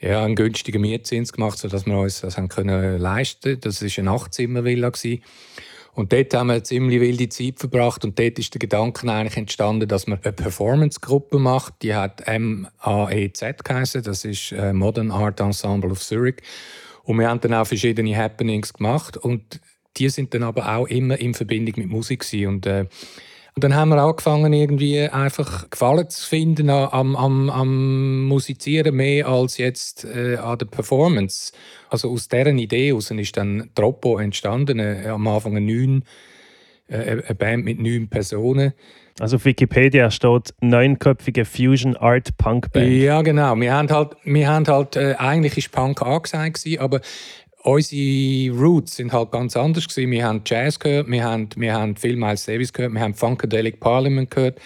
ja, 0.05 0.23
einen 0.23 0.37
günstigen 0.37 0.83
Mietzins 0.83 1.33
gemacht, 1.33 1.59
sodass 1.59 1.87
wir 1.87 1.97
uns 1.97 2.21
das 2.21 2.37
haben 2.37 2.49
können 2.49 2.99
leisten. 2.99 3.59
Das 3.61 3.81
ist 3.81 3.99
eine 3.99 4.11
Nachtzimmervilla 4.11 4.93
Und 5.95 6.12
dort 6.12 6.35
haben 6.35 6.49
wir 6.49 6.55
eine 6.55 6.62
ziemlich 6.62 7.01
wilde 7.01 7.31
Zeit 7.31 7.59
verbracht 7.59 8.05
und 8.05 8.19
dort 8.19 8.39
ist 8.39 8.53
der 8.53 8.59
Gedanke 8.59 9.11
eigentlich 9.11 9.39
entstanden, 9.39 9.89
dass 9.89 10.06
man 10.06 10.19
eine 10.23 10.33
Performance-Gruppe 10.33 11.39
macht. 11.39 11.75
Die 11.81 11.95
hat 11.95 12.23
MAEZ 12.27 13.65
geheißen, 13.65 14.03
das 14.03 14.27
ist 14.27 14.53
äh, 14.53 14.75
Modern 14.75 15.11
Art 15.11 15.41
Ensemble 15.41 15.91
of 15.91 16.01
Zurich. 16.01 16.37
Und 17.05 17.19
wir 17.19 17.29
haben 17.29 17.41
dann 17.41 17.55
auch 17.55 17.67
verschiedene 17.67 18.15
Happenings 18.15 18.75
gemacht 18.75 19.17
und 19.17 19.59
die 19.97 20.11
sind 20.11 20.35
dann 20.35 20.43
aber 20.43 20.76
auch 20.76 20.87
immer 20.87 21.19
in 21.19 21.33
Verbindung 21.33 21.76
mit 21.78 21.88
Musik 21.88 22.21
gewesen. 22.21 22.49
und 22.49 22.67
äh, 22.67 22.87
und 23.56 23.62
dann 23.62 23.76
haben 23.76 23.90
wir 23.90 24.02
angefangen, 24.02 24.52
irgendwie 24.52 25.00
einfach 25.00 25.70
Gefallen 25.70 26.11
zu 26.11 26.28
finden 26.28 26.70
am, 26.70 27.14
am, 27.14 27.50
am 27.50 28.25
Musizieren 28.25 28.96
mehr 28.96 29.28
als 29.28 29.58
jetzt 29.58 30.04
äh, 30.04 30.37
an 30.37 30.58
der 30.58 30.66
Performance. 30.66 31.52
Also 31.88 32.11
aus 32.11 32.26
deren 32.26 32.58
Idee 32.58 32.88
heraus 32.88 33.12
ist 33.12 33.37
dann 33.37 33.70
Troppo 33.76 34.18
entstanden, 34.18 34.80
äh, 34.80 35.06
am 35.06 35.28
Anfang 35.28 35.56
eine, 35.56 35.64
neun, 35.64 36.02
äh, 36.88 36.96
eine 36.96 37.34
Band 37.37 37.64
mit 37.64 37.78
neun 37.78 38.08
Personen. 38.08 38.73
Also 39.20 39.37
auf 39.37 39.44
Wikipedia 39.44 40.11
steht 40.11 40.52
neunköpfige 40.61 41.44
Fusion 41.44 41.96
Art 41.96 42.37
Punk 42.37 42.73
Band. 42.73 42.90
Ja, 42.90 43.23
genau. 43.23 43.54
Wir 43.54 43.73
haben 43.73 43.88
halt, 43.88 44.16
wir 44.25 44.49
haben 44.49 44.66
halt 44.66 44.96
äh, 44.96 45.14
eigentlich 45.16 45.56
ist 45.56 45.70
Punk 45.70 46.02
angesagt, 46.02 46.66
aber 46.80 47.00
unsere 47.64 48.56
Roots 48.56 48.97
sind 48.97 49.12
halt 49.12 49.33
ganz 49.33 49.56
anders 49.56 49.88
gewesen. 49.88 50.11
Wir 50.11 50.26
haben 50.26 50.42
Jazz 50.44 50.78
gehört, 50.78 51.11
wir 51.11 51.25
haben, 51.25 51.49
wir 51.56 51.75
haben 51.75 51.97
viel 51.97 52.16
Miles 52.16 52.44
Davis 52.44 52.73
gehört, 52.73 52.92
wir 52.92 53.00
haben 53.00 53.14
Funkadelic 53.14 53.80
Parliament 53.80 54.30
gehört, 54.30 54.61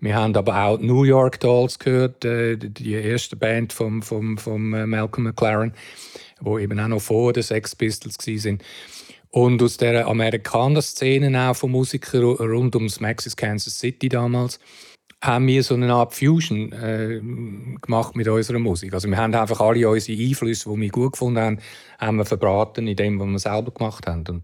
wir 0.00 0.14
haben 0.14 0.34
aber 0.36 0.64
auch 0.64 0.78
New 0.78 1.02
York 1.02 1.40
Dolls 1.40 1.78
gehört, 1.78 2.24
äh, 2.24 2.56
die 2.56 2.92
erste 2.92 3.36
Band 3.36 3.72
von 3.72 4.02
vom, 4.02 4.38
vom 4.38 4.74
äh, 4.74 4.86
Malcolm 4.86 5.24
McLaren, 5.24 5.72
wo 6.40 6.58
eben 6.58 6.78
auch 6.78 6.88
noch 6.88 7.00
vor 7.00 7.32
den 7.32 7.42
Sex 7.42 7.74
Pistols 7.74 8.16
sind. 8.20 8.62
Und 9.30 9.60
aus 9.62 9.76
der 9.76 10.06
Amerikaner-Szene 10.06 11.50
auch 11.50 11.56
von 11.56 11.72
Musikern 11.72 12.22
rund 12.24 12.74
ums 12.76 13.00
Maxis 13.00 13.36
Kansas 13.36 13.78
City 13.78 14.08
damals 14.08 14.60
haben 15.22 15.46
wir 15.46 15.62
so 15.62 15.74
eine 15.74 15.92
Art 15.92 16.14
Fusion 16.14 16.72
äh, 16.72 17.20
gemacht 17.80 18.16
mit 18.16 18.28
unserer 18.28 18.58
Musik. 18.58 18.92
Also 18.94 19.08
wir 19.08 19.16
haben 19.16 19.34
einfach 19.34 19.60
alle 19.60 19.88
unsere 19.88 20.20
Einflüsse, 20.20 20.70
die 20.70 20.80
wir 20.80 20.90
gut 20.90 21.12
gefunden 21.12 21.40
haben, 21.40 21.58
haben 21.98 22.16
wir 22.18 22.24
verbraten 22.24 22.86
in 22.86 22.96
dem, 22.96 23.18
was 23.18 23.26
wir 23.26 23.38
selber 23.38 23.70
gemacht 23.70 24.06
haben. 24.06 24.24
Und 24.28 24.42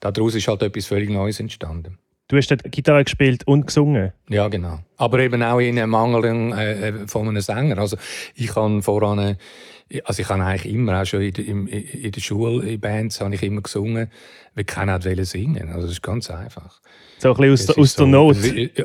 daraus 0.00 0.34
ist 0.34 0.46
halt 0.46 0.62
etwas 0.62 0.86
völlig 0.86 1.10
Neues 1.10 1.40
entstanden. 1.40 1.98
Du 2.28 2.38
hast 2.38 2.50
dort 2.50 2.70
Gitarre 2.72 3.04
gespielt 3.04 3.46
und 3.46 3.66
gesungen? 3.66 4.12
Ja, 4.30 4.48
genau. 4.48 4.78
Aber 4.96 5.18
eben 5.18 5.42
auch 5.42 5.58
in 5.58 5.78
einem 5.78 5.90
Mangel 5.90 6.24
äh, 6.24 6.88
äh, 6.88 7.06
von 7.06 7.28
einem 7.28 7.42
Sänger. 7.42 7.78
Also 7.78 7.98
ich 8.34 8.56
habe 8.56 8.80
voran, 8.82 9.36
also 10.04 10.22
ich 10.22 10.28
habe 10.28 10.42
eigentlich 10.42 10.72
immer, 10.72 11.00
auch 11.00 11.04
schon 11.04 11.22
in 11.22 12.10
der, 12.10 12.20
Schule, 12.20 12.66
in 12.66 12.80
Bands, 12.80 13.20
habe 13.20 13.34
ich 13.34 13.42
immer 13.42 13.60
gesungen, 13.60 14.10
weil 14.54 14.64
keiner 14.64 15.04
wollte 15.04 15.24
singen. 15.24 15.68
Also 15.68 15.82
das 15.82 15.92
ist 15.92 16.02
ganz 16.02 16.30
einfach. 16.30 16.80
So 17.18 17.34
ein 17.34 17.36
bisschen 17.36 17.52
aus, 17.52 17.66
der, 17.66 17.78
aus 17.78 17.96
der 17.96 18.06
Not. 18.06 18.36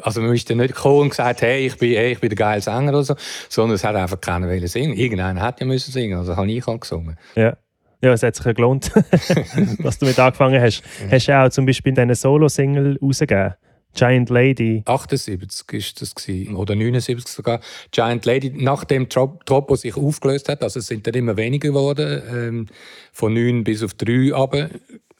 Also 0.03 0.21
man 0.21 0.33
ist 0.33 0.49
dann 0.49 0.57
nicht 0.57 0.75
gekommen 0.75 1.01
und 1.01 1.09
gesagt, 1.09 1.41
hey, 1.41 1.67
ich 1.67 1.77
bin, 1.77 1.95
hey, 1.95 2.13
ich 2.13 2.19
bin 2.19 2.29
der 2.29 2.37
geile 2.37 2.61
Sänger 2.61 2.89
oder 2.89 3.03
so, 3.03 3.15
sondern 3.49 3.75
es 3.75 3.83
hat 3.83 3.95
einfach 3.95 4.21
keiner 4.21 4.47
wollen 4.47 4.67
singen. 4.67 4.93
Irgendeiner 4.93 5.41
hat 5.41 5.59
ja 5.59 5.65
müssen 5.65 5.91
singen, 5.91 6.17
also 6.17 6.35
habe 6.35 6.51
ich 6.51 6.65
halt 6.65 6.81
gesungen. 6.81 7.17
Ja. 7.35 7.57
Ja, 8.01 8.13
es 8.13 8.23
hat 8.23 8.33
sich 8.33 8.45
ja 8.45 8.53
gelohnt, 8.53 8.91
dass 9.83 9.99
du 9.99 10.05
mit 10.05 10.17
angefangen 10.17 10.61
hast. 10.61 10.83
Hast 11.11 11.27
du 11.27 11.37
auch 11.37 11.49
zum 11.49 11.65
Beispiel 11.65 11.93
deine 11.93 12.15
Solo-Single 12.15 12.97
rausgegeben? 13.01 13.55
Giant 13.95 14.29
Lady. 14.29 14.83
78 14.85 15.73
ist 15.73 16.01
das 16.01 16.15
gewesen, 16.15 16.55
oder 16.55 16.75
79 16.75 17.27
sogar. 17.27 17.59
Giant 17.91 18.25
Lady, 18.25 18.51
nachdem 18.55 19.09
Tropo 19.09 19.75
sich 19.75 19.95
aufgelöst 19.95 20.49
hat, 20.49 20.63
also 20.63 20.79
es 20.79 20.87
sind 20.87 21.07
dann 21.07 21.15
immer 21.15 21.37
weniger 21.37 21.69
geworden, 21.69 22.21
ähm, 22.31 22.65
von 23.11 23.33
9 23.33 23.63
bis 23.63 23.83
auf 23.83 23.93
3 23.95 24.33
aber 24.33 24.69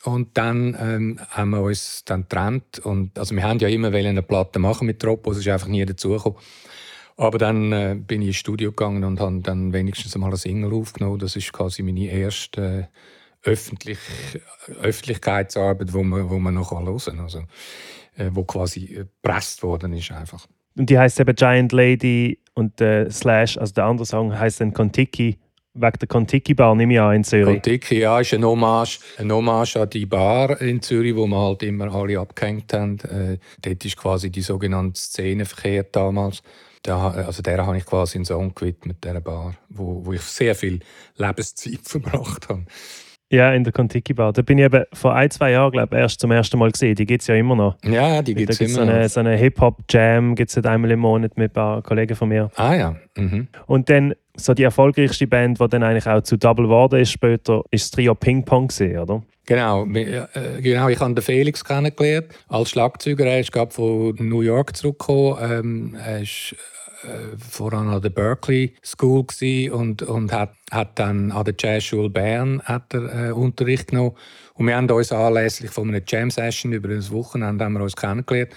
und 0.05 0.38
dann 0.38 0.77
ähm, 0.79 1.19
haben 1.29 1.49
wir 1.49 1.61
uns 1.61 2.03
dann 2.05 2.21
getrennt. 2.21 2.79
Und, 2.79 3.17
also 3.19 3.35
wir 3.35 3.43
haben 3.43 3.59
ja 3.59 3.67
immer 3.67 3.93
eine 3.93 4.21
Platte 4.21 4.59
machen 4.59 4.88
mit 4.88 4.99
Tropo, 4.99 5.31
es 5.31 5.39
ist 5.39 5.47
einfach 5.47 5.67
nie 5.67 5.85
dazugekommen. 5.85 6.39
Aber 7.17 7.38
dann 7.38 7.73
äh, 7.73 7.97
bin 7.99 8.21
ich 8.21 8.29
ins 8.29 8.38
Studio 8.38 8.71
gegangen 8.71 9.03
und 9.03 9.19
habe 9.19 9.41
dann 9.41 9.73
wenigstens 9.73 10.15
mal 10.15 10.27
eine 10.27 10.38
Single 10.38 10.73
aufgenommen. 10.73 11.19
Das 11.19 11.35
ist 11.35 11.51
quasi 11.51 11.83
meine 11.83 12.05
erste 12.05 12.88
äh, 13.43 13.49
öffentlich, 13.49 13.99
Öffentlichkeitsarbeit, 14.81 15.93
wo 15.93 16.03
man, 16.03 16.29
wo 16.29 16.39
man 16.39 16.53
noch 16.53 16.71
hören 16.71 16.97
kann. 16.97 17.19
Also, 17.19 17.43
äh, 18.19 18.29
wo 18.31 18.43
quasi 18.43 18.85
gepresst 18.85 19.63
worden 19.63 19.93
ist 19.93 20.11
einfach. 20.11 20.45
Und 20.77 20.89
die 20.89 20.99
heißt 20.99 21.19
eben 21.19 21.35
Giant 21.35 21.71
Lady 21.71 22.39
und 22.53 22.79
äh, 22.81 23.09
Slash, 23.09 23.57
also 23.57 23.73
der 23.73 23.85
andere 23.85 24.05
Song 24.05 24.38
heißt 24.38 24.61
dann 24.61 24.73
Kontiki 24.73 25.39
wegen 25.73 25.99
der 25.99 26.07
Kontiki-Bar, 26.07 26.75
nehme 26.75 26.93
ich 26.95 26.99
an, 26.99 27.15
in 27.15 27.23
Zürich. 27.23 27.45
Kontiki, 27.45 27.99
ja, 27.99 28.19
ist 28.19 28.33
ein 28.33 28.43
Hommage, 28.43 28.99
ein 29.17 29.31
Hommage 29.31 29.77
an 29.77 29.89
die 29.89 30.05
Bar 30.05 30.59
in 30.61 30.81
Zürich, 30.81 31.15
wo 31.15 31.27
wir 31.27 31.38
halt 31.38 31.63
immer 31.63 31.93
alle 31.93 32.19
abgehängt 32.19 32.73
haben. 32.73 32.99
Äh, 32.99 33.38
dort 33.61 33.85
ist 33.85 33.95
quasi 33.95 34.29
die 34.29 34.41
sogenannte 34.41 34.99
Szene 34.99 35.45
verkehrt 35.45 35.95
damals. 35.95 36.41
Da, 36.81 37.11
also 37.11 37.41
der 37.41 37.65
habe 37.65 37.77
ich 37.77 37.85
quasi 37.85 38.17
einen 38.17 38.25
Song 38.25 38.53
gewidmet, 38.55 39.03
dieser 39.03 39.21
Bar, 39.21 39.55
wo, 39.69 40.05
wo 40.05 40.13
ich 40.13 40.21
sehr 40.21 40.55
viel 40.55 40.79
Lebenszeit 41.17 41.79
verbracht 41.83 42.49
habe. 42.49 42.65
Ja, 43.31 43.53
in 43.53 43.63
der 43.63 43.71
Kontiki 43.71 44.13
Bar. 44.13 44.33
Da 44.33 44.41
bin 44.41 44.57
ich 44.57 44.65
eben 44.65 44.83
vor 44.91 45.13
ein, 45.13 45.29
zwei 45.29 45.51
Jahren, 45.51 45.71
glaube 45.71 45.95
ich, 45.95 46.01
erst 46.01 46.19
zum 46.19 46.31
ersten 46.31 46.57
Mal 46.57 46.71
gesehen. 46.71 46.95
Die 46.95 47.05
gibt 47.05 47.21
es 47.21 47.27
ja 47.27 47.36
immer 47.36 47.55
noch. 47.55 47.77
Ja, 47.83 48.24
die 48.24 48.33
gibt 48.33 48.50
es 48.50 48.59
immer 48.59 48.69
so 48.69 48.81
eine, 48.81 49.01
noch. 49.01 49.09
So 49.09 49.19
eine 49.19 49.36
Hip-Hop-Jam 49.36 50.33
gibt 50.33 50.50
es 50.50 50.65
einmal 50.65 50.89
im 50.89 51.00
Monat 51.00 51.38
mit 51.38 51.51
ein 51.51 51.53
paar 51.53 51.81
Kollegen 51.83 52.15
von 52.15 52.29
mir. 52.29 52.50
Ah 52.55 52.74
ja. 52.74 52.95
Mhm. 53.15 53.48
Und 53.67 53.89
dann 53.89 54.15
so 54.36 54.53
die 54.53 54.63
erfolgreichste 54.63 55.27
Band, 55.27 55.59
die 55.59 55.67
dann 55.67 55.83
eigentlich 55.83 56.07
auch 56.07 56.21
zu 56.21 56.38
Double 56.38 56.65
geworden 56.65 57.00
ist 57.00 57.12
später, 57.12 57.62
ist 57.69 57.86
das 57.86 57.91
Trio 57.91 58.15
Ping 58.15 58.43
Pong 58.43 58.67
gesehen, 58.67 58.98
oder? 58.98 59.21
Genau, 59.50 59.84
äh, 59.96 60.62
genau, 60.62 60.89
ich 60.89 61.00
habe 61.00 61.15
den 61.15 61.24
Felix 61.24 61.65
kennengelernt 61.65 62.27
als 62.50 62.70
Schlagzeuger. 62.70 63.25
Er 63.25 63.39
ist 63.39 63.51
gerade 63.51 63.72
von 63.72 64.15
New 64.20 64.41
York 64.41 64.77
zurückgekommen. 64.77 65.38
Ähm, 65.41 65.96
er 65.96 66.22
ist 66.22 66.56
äh, 67.01 67.36
voran 67.36 67.88
an 67.88 68.00
der 68.00 68.12
Berkeley 68.12 68.75
School 68.84 69.25
und, 69.72 70.03
und 70.03 70.32
hat, 70.32 70.53
hat 70.70 71.00
dann 71.00 71.32
an 71.32 71.46
der 71.46 71.56
Jazzschule 71.58 72.12
Bern 72.12 72.62
hat 72.62 72.94
er, 72.94 73.29
äh, 73.29 73.32
Unterricht 73.32 73.88
genommen. 73.88 74.15
Und 74.53 74.68
wir 74.68 74.75
haben 74.75 74.88
uns 74.88 75.12
anlässlich 75.12 75.72
von 75.72 75.89
einer 75.89 76.01
Jam 76.06 76.29
Session 76.29 76.72
über 76.72 76.89
ein 76.89 77.10
Wochenende 77.10 77.65
haben 77.65 77.74
wir 77.74 77.82
uns 77.82 77.96
kennengelernt. 77.96 78.51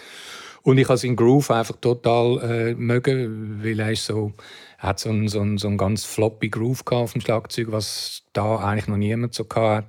Und 0.62 0.76
ich 0.76 0.88
habe 0.90 0.98
seinen 0.98 1.16
Groove 1.16 1.52
einfach 1.52 1.76
total 1.80 2.38
äh, 2.42 2.74
mögen, 2.74 3.64
weil 3.64 3.80
er 3.80 3.96
so, 3.96 4.34
hat 4.76 5.00
so 5.00 5.08
einen, 5.08 5.28
so, 5.28 5.40
einen, 5.40 5.56
so 5.56 5.68
einen 5.68 5.78
ganz 5.78 6.04
floppy 6.04 6.50
Groove 6.50 6.82
auf 6.90 7.12
dem 7.12 7.22
Schlagzeug, 7.22 7.68
was 7.70 8.24
da 8.34 8.56
eigentlich 8.56 8.88
noch 8.88 8.98
niemand 8.98 9.32
so 9.32 9.46
hatte. 9.54 9.86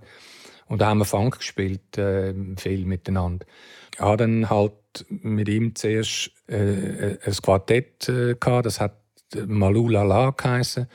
Und 0.68 0.82
da 0.82 0.88
haben 0.88 1.00
wir 1.00 1.06
Funk 1.06 1.38
gespielt, 1.40 1.98
äh, 1.98 2.34
viel 2.58 2.86
miteinander. 2.86 3.46
Ja, 4.00 4.16
dann 4.16 4.50
halt 4.50 4.74
mit 5.10 5.50
ihm 5.50 5.76
zuerst 5.76 6.32
äh, 6.50 7.14
äh 7.14 7.18
ein 7.24 7.34
Quartett 7.42 8.10
äh, 8.10 8.36
gehabt, 8.36 8.66
das 8.66 8.80
hat 8.80 8.98
Malulala 9.48 10.32
geheißen. 10.32 10.88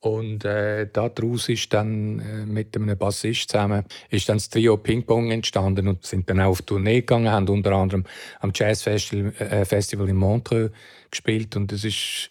Und 0.00 0.44
äh, 0.44 0.88
daraus 0.92 1.48
ist 1.48 1.72
dann 1.72 2.20
äh, 2.20 2.46
mit 2.46 2.76
einem 2.76 2.96
Bassist 2.96 3.50
zusammen 3.50 3.84
ist 4.10 4.28
dann 4.28 4.36
das 4.36 4.50
Trio 4.50 4.76
Ping 4.76 5.04
Pong 5.04 5.32
entstanden 5.32 5.88
und 5.88 6.04
sind 6.04 6.30
dann 6.30 6.40
auch 6.40 6.50
auf 6.50 6.62
Tournee 6.62 7.00
gegangen, 7.00 7.30
haben 7.30 7.48
unter 7.48 7.72
anderem 7.72 8.04
am 8.40 8.52
Jazz 8.54 8.82
Festival, 8.82 9.32
äh, 9.38 9.64
Festival 9.64 10.08
in 10.08 10.16
Montreux 10.16 10.70
gespielt 11.10 11.56
und 11.56 11.72
das 11.72 11.82
ist 11.82 12.30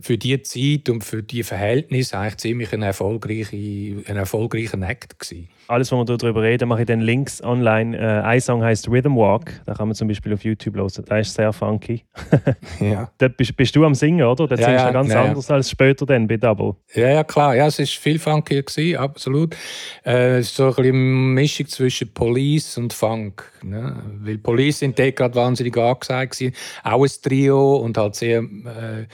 für 0.00 0.18
die 0.18 0.42
Zeit 0.42 0.88
und 0.88 1.04
für 1.04 1.22
die 1.22 1.42
Verhältnisse 1.42 2.18
eigentlich 2.18 2.38
ziemlich 2.38 2.72
ein 2.72 2.82
erfolgreicher, 2.82 3.56
ein 3.56 4.16
erfolgreicher 4.16 4.80
Act 4.80 5.18
gewesen 5.18 5.48
alles, 5.72 5.90
was 5.90 6.06
wir 6.06 6.16
darüber 6.16 6.42
reden, 6.42 6.68
mache 6.68 6.82
ich 6.82 6.86
dann 6.86 7.00
Links 7.00 7.42
online. 7.42 7.96
Äh, 7.96 8.22
ein 8.22 8.40
Song 8.40 8.62
heißt 8.62 8.88
Rhythm 8.88 9.16
Walk. 9.16 9.52
Da 9.66 9.74
kann 9.74 9.88
man 9.88 9.94
zum 9.94 10.08
Beispiel 10.08 10.32
auf 10.34 10.44
YouTube 10.44 10.76
hören. 10.76 10.90
Der 11.08 11.20
ist 11.20 11.34
sehr 11.34 11.52
funky. 11.52 12.04
ja. 12.80 13.10
Da 13.18 13.28
bist, 13.28 13.56
bist, 13.56 13.74
du 13.74 13.84
am 13.84 13.94
Singen, 13.94 14.24
oder? 14.24 14.46
Da 14.46 14.56
ja, 14.56 14.66
singst 14.66 14.82
du 14.82 14.86
ja, 14.86 14.92
ganz 14.92 15.12
ja, 15.12 15.22
anders 15.22 15.50
als 15.50 15.70
später 15.70 16.04
dann 16.06 16.28
bei 16.28 16.36
Double. 16.36 16.76
Ja, 16.94 17.08
ja, 17.08 17.24
klar. 17.24 17.56
Ja, 17.56 17.66
es 17.66 17.78
war 17.78 17.86
viel 17.86 18.18
funkier, 18.18 18.62
gewesen, 18.62 18.98
absolut. 18.98 19.56
Äh, 20.04 20.38
es 20.38 20.48
ist 20.48 20.56
so 20.56 20.64
ein 20.64 20.74
bisschen 20.74 20.94
eine 20.94 20.94
Mischung 20.94 21.66
zwischen 21.66 22.12
Police 22.12 22.76
und 22.76 22.92
Funk. 22.92 23.50
Ne? 23.62 23.96
Weil 24.20 24.38
Police 24.38 24.80
sind 24.80 24.98
dort 24.98 25.16
gerade 25.16 25.34
wahnsinnig 25.34 25.76
angesagt. 25.76 26.38
Gewesen. 26.38 26.54
Auch 26.84 27.02
ein 27.02 27.10
Trio 27.22 27.76
und 27.76 27.96
halt 27.96 28.14
sehr... 28.14 28.40
Äh, 28.40 29.06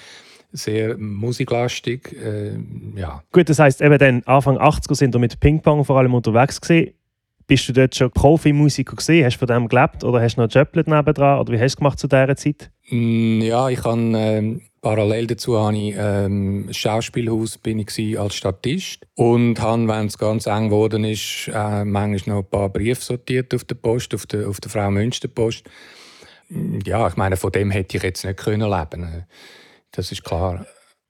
sehr 0.52 0.96
musiklastig. 0.96 2.12
Äh, 2.12 2.58
ja. 2.96 3.22
Gut, 3.32 3.48
das 3.48 3.58
heißt 3.58 3.82
eben 3.82 3.98
dann 3.98 4.22
Anfang 4.24 4.58
80er 4.58 4.94
sind 4.94 5.14
wir 5.14 5.20
mit 5.20 5.40
Ping-Pong 5.40 5.84
vor 5.84 5.98
allem 5.98 6.14
unterwegs 6.14 6.60
gewesen. 6.60 6.94
Bist 7.46 7.66
du 7.66 7.72
dort 7.72 7.94
schon 7.94 8.10
Profimusiker 8.10 8.94
gesehen? 8.94 9.24
Hast 9.24 9.36
du 9.36 9.46
von 9.46 9.48
dem 9.48 9.68
gelebt 9.68 10.04
oder 10.04 10.20
hast 10.20 10.36
du 10.36 10.42
noch 10.42 10.52
Jöpplet 10.52 10.86
nebendran 10.86 11.40
oder 11.40 11.52
wie 11.52 11.56
hast 11.56 11.62
du 11.62 11.66
es 11.66 11.76
gemacht 11.76 11.98
zu 11.98 12.06
dieser 12.06 12.36
Zeit? 12.36 12.70
Mm, 12.90 13.40
ja, 13.40 13.70
ich 13.70 13.82
habe 13.84 14.00
ähm, 14.14 14.60
parallel 14.82 15.28
dazu 15.28 15.58
habe 15.58 15.76
ich 15.76 15.94
ähm, 15.96 16.68
Schauspielhaus 16.70 17.56
bin 17.56 17.78
ich 17.78 18.20
als 18.20 18.34
Statist 18.34 19.06
und 19.14 19.60
habe, 19.62 19.88
wenn 19.88 20.08
es 20.08 20.18
ganz 20.18 20.46
eng 20.46 20.68
geworden 20.68 21.04
ist, 21.04 21.50
äh, 21.54 21.86
manchmal 21.86 22.36
noch 22.36 22.44
ein 22.44 22.50
paar 22.50 22.68
Briefe 22.68 23.00
sortiert 23.00 23.54
auf 23.54 23.64
der 23.64 23.76
Post, 23.76 24.14
auf 24.14 24.26
der, 24.26 24.46
auf 24.46 24.60
der 24.60 24.70
Frau 24.70 24.90
Münster 24.90 25.28
Post. 25.28 25.64
Mm, 26.50 26.80
ja, 26.84 27.08
ich 27.08 27.16
meine, 27.16 27.38
von 27.38 27.50
dem 27.50 27.70
hätte 27.70 27.96
ich 27.96 28.02
jetzt 28.02 28.26
nicht 28.26 28.38
können 28.38 28.70
leben. 28.70 29.24
Das 29.92 30.12
ist 30.12 30.24
klar. 30.24 30.66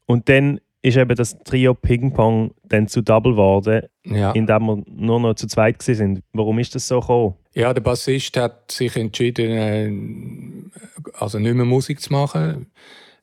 Und 0.07 0.29
dann 0.29 0.61
ist 0.83 0.97
eben 0.97 1.15
das 1.17 1.39
Trio 1.41 1.75
Ping 1.75 2.13
Pong 2.13 2.55
dann 2.65 2.89
zu 2.89 3.03
Double 3.03 3.33
geworden, 3.33 3.83
ja. 4.05 4.33
indem 4.33 4.67
wir 4.67 4.83
nur 4.87 5.21
noch 5.21 5.35
zu 5.35 5.47
zweit 5.47 5.83
sind. 5.83 6.23
Warum 6.33 6.59
ist 6.59 6.75
das 6.75 6.87
so 6.87 7.01
gekommen? 7.01 7.35
Ja, 7.55 7.75
der 7.75 7.81
Bassist 7.81 8.37
hat 8.37 8.71
sich 8.71 8.97
entschieden, 8.97 9.51
äh, 9.51 11.11
also 11.15 11.39
nicht 11.39 11.55
mehr 11.55 11.65
Musik 11.65 12.01
zu 12.01 12.13
machen. 12.13 12.71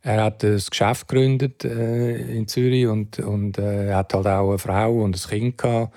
Er 0.02 0.24
hat 0.24 0.44
ein 0.44 0.62
Geschäft 0.70 1.08
gegründet 1.08 1.64
äh, 1.64 2.18
in 2.36 2.48
Zürich 2.48 2.86
und, 2.86 3.18
und 3.20 3.58
äh, 3.58 3.88
er 3.88 3.98
hat 3.98 4.14
halt 4.14 4.28
auch 4.28 4.50
eine 4.50 4.60
Frau 4.60 5.04
und 5.04 5.16
ein 5.16 5.30
Kind 5.30 5.58
gehabt. 5.58 5.94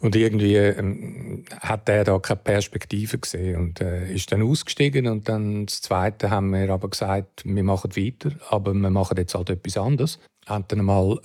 Und 0.00 0.16
irgendwie 0.16 0.56
ähm, 0.56 1.44
hat 1.60 1.88
er 1.88 2.04
da 2.04 2.18
keine 2.18 2.40
Perspektive 2.40 3.18
gesehen 3.18 3.60
und 3.60 3.80
äh, 3.80 4.12
ist 4.12 4.32
dann 4.32 4.42
ausgestiegen. 4.42 5.06
Und 5.06 5.28
dann 5.28 5.66
das 5.66 5.82
Zweite 5.82 6.30
haben 6.30 6.50
wir 6.50 6.70
aber 6.70 6.88
gesagt, 6.88 7.42
wir 7.44 7.62
machen 7.62 7.94
weiter, 7.96 8.30
aber 8.48 8.72
wir 8.72 8.90
machen 8.90 9.18
jetzt 9.18 9.34
halt 9.34 9.50
etwas 9.50 9.76
anderes. 9.76 10.18
Haben 10.46 10.64
dann 10.68 10.84
mal 10.84 11.20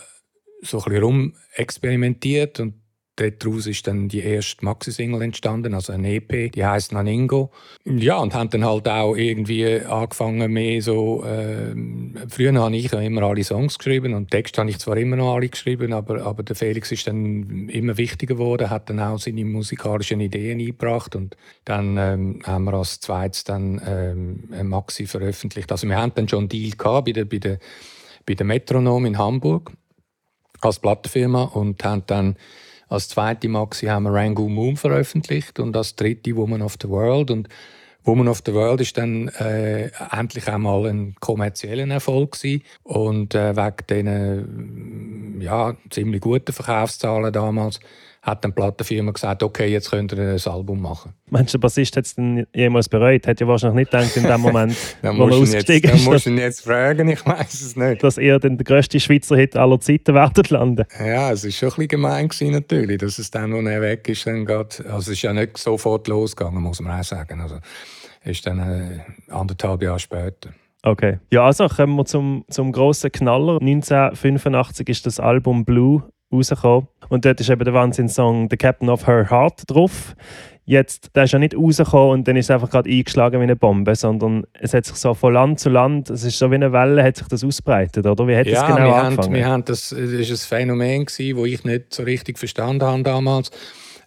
so 0.61 0.77
ein 0.79 0.83
bisschen 0.83 1.03
rumexperimentiert 1.03 2.59
und 2.59 2.73
Daraus 3.17 3.65
ist 3.65 3.87
dann 3.87 4.09
die 4.09 4.19
erste 4.19 4.65
Maxi-Single 4.65 5.21
entstanden, 5.21 5.73
also 5.73 5.93
ein 5.93 6.03
EP, 6.03 6.51
die 6.51 6.65
heißt 6.65 6.91
Naningo. 6.91 7.49
Ja, 7.85 8.17
und 8.17 8.33
haben 8.33 8.49
dann 8.49 8.65
halt 8.65 8.89
auch 8.89 9.15
irgendwie 9.15 9.79
angefangen 9.79 10.51
mehr 10.51 10.81
so, 10.81 11.23
äh, 11.23 11.73
früher 12.27 12.53
habe 12.55 12.75
ich 12.75 12.91
immer 12.91 13.23
alle 13.23 13.45
Songs 13.45 13.77
geschrieben 13.77 14.13
und 14.13 14.31
Text 14.31 14.57
habe 14.57 14.69
ich 14.69 14.79
zwar 14.79 14.97
immer 14.97 15.15
noch 15.15 15.33
alle 15.33 15.47
geschrieben, 15.47 15.93
aber, 15.93 16.25
aber 16.25 16.43
der 16.43 16.57
Felix 16.57 16.91
ist 16.91 17.07
dann 17.07 17.69
immer 17.69 17.97
wichtiger 17.97 18.35
geworden, 18.35 18.69
hat 18.69 18.89
dann 18.89 18.99
auch 18.99 19.17
seine 19.17 19.45
musikalischen 19.45 20.19
Ideen 20.19 20.59
eingebracht 20.59 21.15
und 21.15 21.37
dann 21.63 21.97
ähm, 21.97 22.41
haben 22.43 22.65
wir 22.65 22.73
als 22.73 22.99
zweites 22.99 23.45
dann 23.45 23.81
ähm, 23.87 24.67
Maxi 24.67 25.07
veröffentlicht. 25.07 25.71
Also 25.71 25.87
wir 25.87 25.97
haben 25.97 26.11
dann 26.15 26.27
schon 26.27 26.39
einen 26.39 26.49
Deal 26.49 26.71
gehabt 26.71 27.05
bei 27.05 27.13
der, 27.13 27.23
bei 27.23 27.37
der, 27.37 27.59
bei 28.25 28.33
der 28.33 28.45
Metronom 28.45 29.05
in 29.05 29.17
Hamburg 29.17 29.71
als 30.59 30.79
Plattenfirma 30.79 31.43
und 31.43 31.81
haben 31.83 32.03
dann 32.07 32.35
als 32.87 33.09
zweite 33.09 33.47
Maxi 33.47 33.87
haben 33.87 34.03
wir 34.03 34.13
Rangoon 34.13 34.53
Moon 34.53 34.77
veröffentlicht 34.77 35.59
und 35.59 35.75
als 35.75 35.95
dritte 35.95 36.35
Woman 36.35 36.61
of 36.61 36.75
the 36.81 36.89
World. 36.89 37.31
Und 37.31 37.49
Woman 38.03 38.27
of 38.27 38.43
the 38.45 38.53
World 38.53 38.81
ist 38.81 38.97
dann 38.97 39.29
äh, 39.29 39.89
endlich 40.11 40.47
einmal 40.47 40.85
ein 40.85 41.15
kommerzieller 41.19 41.87
Erfolg 41.91 42.33
gewesen. 42.33 42.63
und 42.83 43.33
äh, 43.33 43.55
wegen 43.55 43.87
diesen 43.89 45.41
ja, 45.41 45.75
ziemlich 45.89 46.21
guten 46.21 46.53
Verkaufszahlen 46.53 47.33
damals 47.33 47.79
hat 48.25 48.43
dann 48.43 48.51
die 48.51 48.55
Plattenfirma 48.55 49.11
gesagt, 49.11 49.43
okay, 49.43 49.67
jetzt 49.67 49.91
könnt 49.91 50.11
ihr 50.11 50.17
ein 50.17 50.51
Album 50.51 50.81
machen. 50.81 51.13
Meinst 51.29 51.53
du, 51.53 51.59
der 51.59 51.61
Bassist 51.61 51.95
hat 51.95 52.05
es 52.05 52.15
dann 52.15 52.47
jemals 52.55 52.89
bereut? 52.89 53.27
Hat 53.27 53.39
ja 53.39 53.47
wahrscheinlich 53.47 53.87
nicht 53.87 53.91
gedacht 53.91 54.17
in 54.17 54.23
dem 54.23 54.41
Moment, 54.41 54.75
wo 55.03 55.13
man 55.13 55.31
ausgestiegen 55.31 55.91
ist. 55.91 56.07
Da 56.07 56.11
musst 56.11 56.25
du 56.25 56.31
ihn 56.31 56.39
jetzt 56.39 56.61
fragen, 56.61 57.07
ich 57.07 57.23
weiß 57.23 57.53
es 57.53 57.75
nicht. 57.75 58.03
Dass 58.03 58.17
er 58.17 58.39
dann 58.39 58.57
der 58.57 58.65
grösste 58.65 58.99
Schweizer 58.99 59.35
Hit 59.35 59.55
aller 59.55 59.79
Zeiten 59.79 60.15
werden 60.15 60.43
landen. 60.49 60.85
Ja, 60.99 61.31
es 61.31 61.43
war 61.43 61.51
schon 61.51 61.67
ein 61.67 61.69
bisschen 61.69 61.87
gemein 61.87 62.27
gewesen, 62.27 62.51
natürlich, 62.51 62.97
dass 62.97 63.19
es 63.19 63.29
dann, 63.29 63.53
als 63.53 63.67
er 63.67 63.81
weg 63.81 64.09
ist, 64.09 64.25
dann 64.25 64.43
geht, 64.43 64.83
also 64.85 64.97
es 64.97 65.07
ist 65.09 65.21
ja 65.21 65.31
nicht 65.31 65.59
sofort 65.59 66.07
losgegangen, 66.07 66.63
muss 66.63 66.81
man 66.81 66.99
auch 66.99 67.03
sagen. 67.03 67.41
Also, 67.41 67.59
ist 68.23 68.47
dann 68.47 68.57
äh, 68.57 69.31
anderthalb 69.31 69.83
Jahre 69.83 69.99
später. 69.99 70.49
Okay. 70.81 71.19
Ja, 71.31 71.45
also 71.45 71.67
kommen 71.67 71.95
wir 71.95 72.05
zum, 72.05 72.43
zum 72.49 72.71
grossen 72.71 73.11
Knaller. 73.11 73.59
1985 73.61 74.89
ist 74.89 75.05
das 75.05 75.19
Album 75.19 75.63
Blue 75.63 76.03
rausgekommen. 76.35 76.87
Und 77.09 77.25
dort 77.25 77.39
ist 77.39 77.49
eben 77.49 77.63
der 77.63 77.73
Wahnsinnssong 77.73 78.47
The 78.49 78.57
Captain 78.57 78.89
of 78.89 79.07
Her 79.07 79.29
Heart 79.29 79.63
drauf. 79.67 80.15
Jetzt, 80.67 81.15
der 81.15 81.25
ist 81.25 81.31
ja 81.31 81.37
nicht 81.37 81.55
rausgekommen 81.55 82.11
und 82.11 82.27
dann 82.27 82.35
ist 82.37 82.45
es 82.45 82.51
einfach 82.51 82.71
gerade 82.71 82.89
eingeschlagen 82.89 83.39
wie 83.39 83.43
eine 83.43 83.55
Bombe, 83.55 83.93
sondern 83.95 84.47
es 84.53 84.73
hat 84.73 84.85
sich 84.85 84.95
so 84.95 85.13
von 85.13 85.31
Land 85.31 85.59
zu 85.59 85.69
Land, 85.69 86.09
es 86.09 86.23
ist 86.23 86.39
so 86.39 86.49
wie 86.49 86.55
eine 86.55 86.73
Welle, 86.73 87.03
hat 87.03 87.17
sich 87.17 87.27
das 87.27 87.43
ausbreitet, 87.43 88.03
oder? 88.03 88.27
Wie 88.27 88.35
hat 88.35 88.47
ja, 88.47 88.61
das 88.61 88.75
genau 88.75 88.87
wir 88.87 88.95
angefangen? 88.95 89.27
Haben, 89.27 89.33
wir 89.35 89.45
haben 89.45 89.65
das, 89.65 89.89
das 89.89 89.99
ist 89.99 90.31
ein 90.31 90.57
Phänomen 90.57 91.05
gewesen, 91.05 91.37
das 91.37 91.47
ich 91.47 91.63
nicht 91.65 91.93
so 91.93 92.01
richtig 92.01 92.39
verstanden 92.39 92.83
habe 92.83 93.03
damals, 93.03 93.51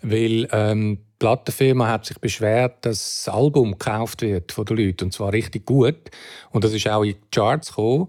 weil 0.03 0.49
ähm, 0.51 0.97
die 0.97 1.19
Plattenfirma 1.21 1.87
hat 1.87 2.07
sich 2.07 2.19
beschwert, 2.19 2.85
dass 2.85 3.23
das 3.25 3.33
Album 3.33 3.73
gekauft 3.73 4.23
wird 4.23 4.51
von 4.51 4.65
den 4.65 4.79
Leuten 4.79 5.05
und 5.05 5.13
zwar 5.13 5.33
richtig 5.33 5.65
gut 5.65 6.11
und 6.51 6.65
das 6.65 6.73
ist 6.73 6.89
auch 6.89 7.05
in 7.05 7.13
die 7.13 7.19
Charts 7.31 7.69
gekommen 7.69 8.09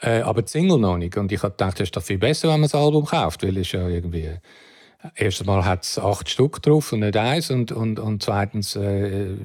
äh, 0.00 0.20
aber 0.20 0.42
die 0.42 0.50
Single 0.50 0.78
noch 0.78 0.98
nicht. 0.98 1.16
Und 1.16 1.32
ich 1.32 1.42
habe 1.42 1.52
gedacht, 1.52 1.74
das 1.80 1.84
ist 1.84 1.96
doch 1.96 2.02
viel 2.02 2.18
besser, 2.18 2.48
wenn 2.48 2.60
man 2.60 2.70
das 2.70 2.74
Album 2.74 3.04
kauft, 3.04 3.42
weil 3.42 3.56
es 3.58 3.72
ja 3.72 3.88
irgendwie... 3.88 4.30
Erstens 5.14 5.46
mal 5.46 5.64
hat 5.64 5.84
es 5.84 5.98
acht 6.00 6.28
Stück 6.28 6.60
drauf 6.62 6.92
und 6.92 7.00
nicht 7.00 7.16
eins. 7.16 7.50
Und, 7.50 7.70
und, 7.70 8.00
und 8.00 8.24
zweitens 8.24 8.74
äh, 8.74 9.36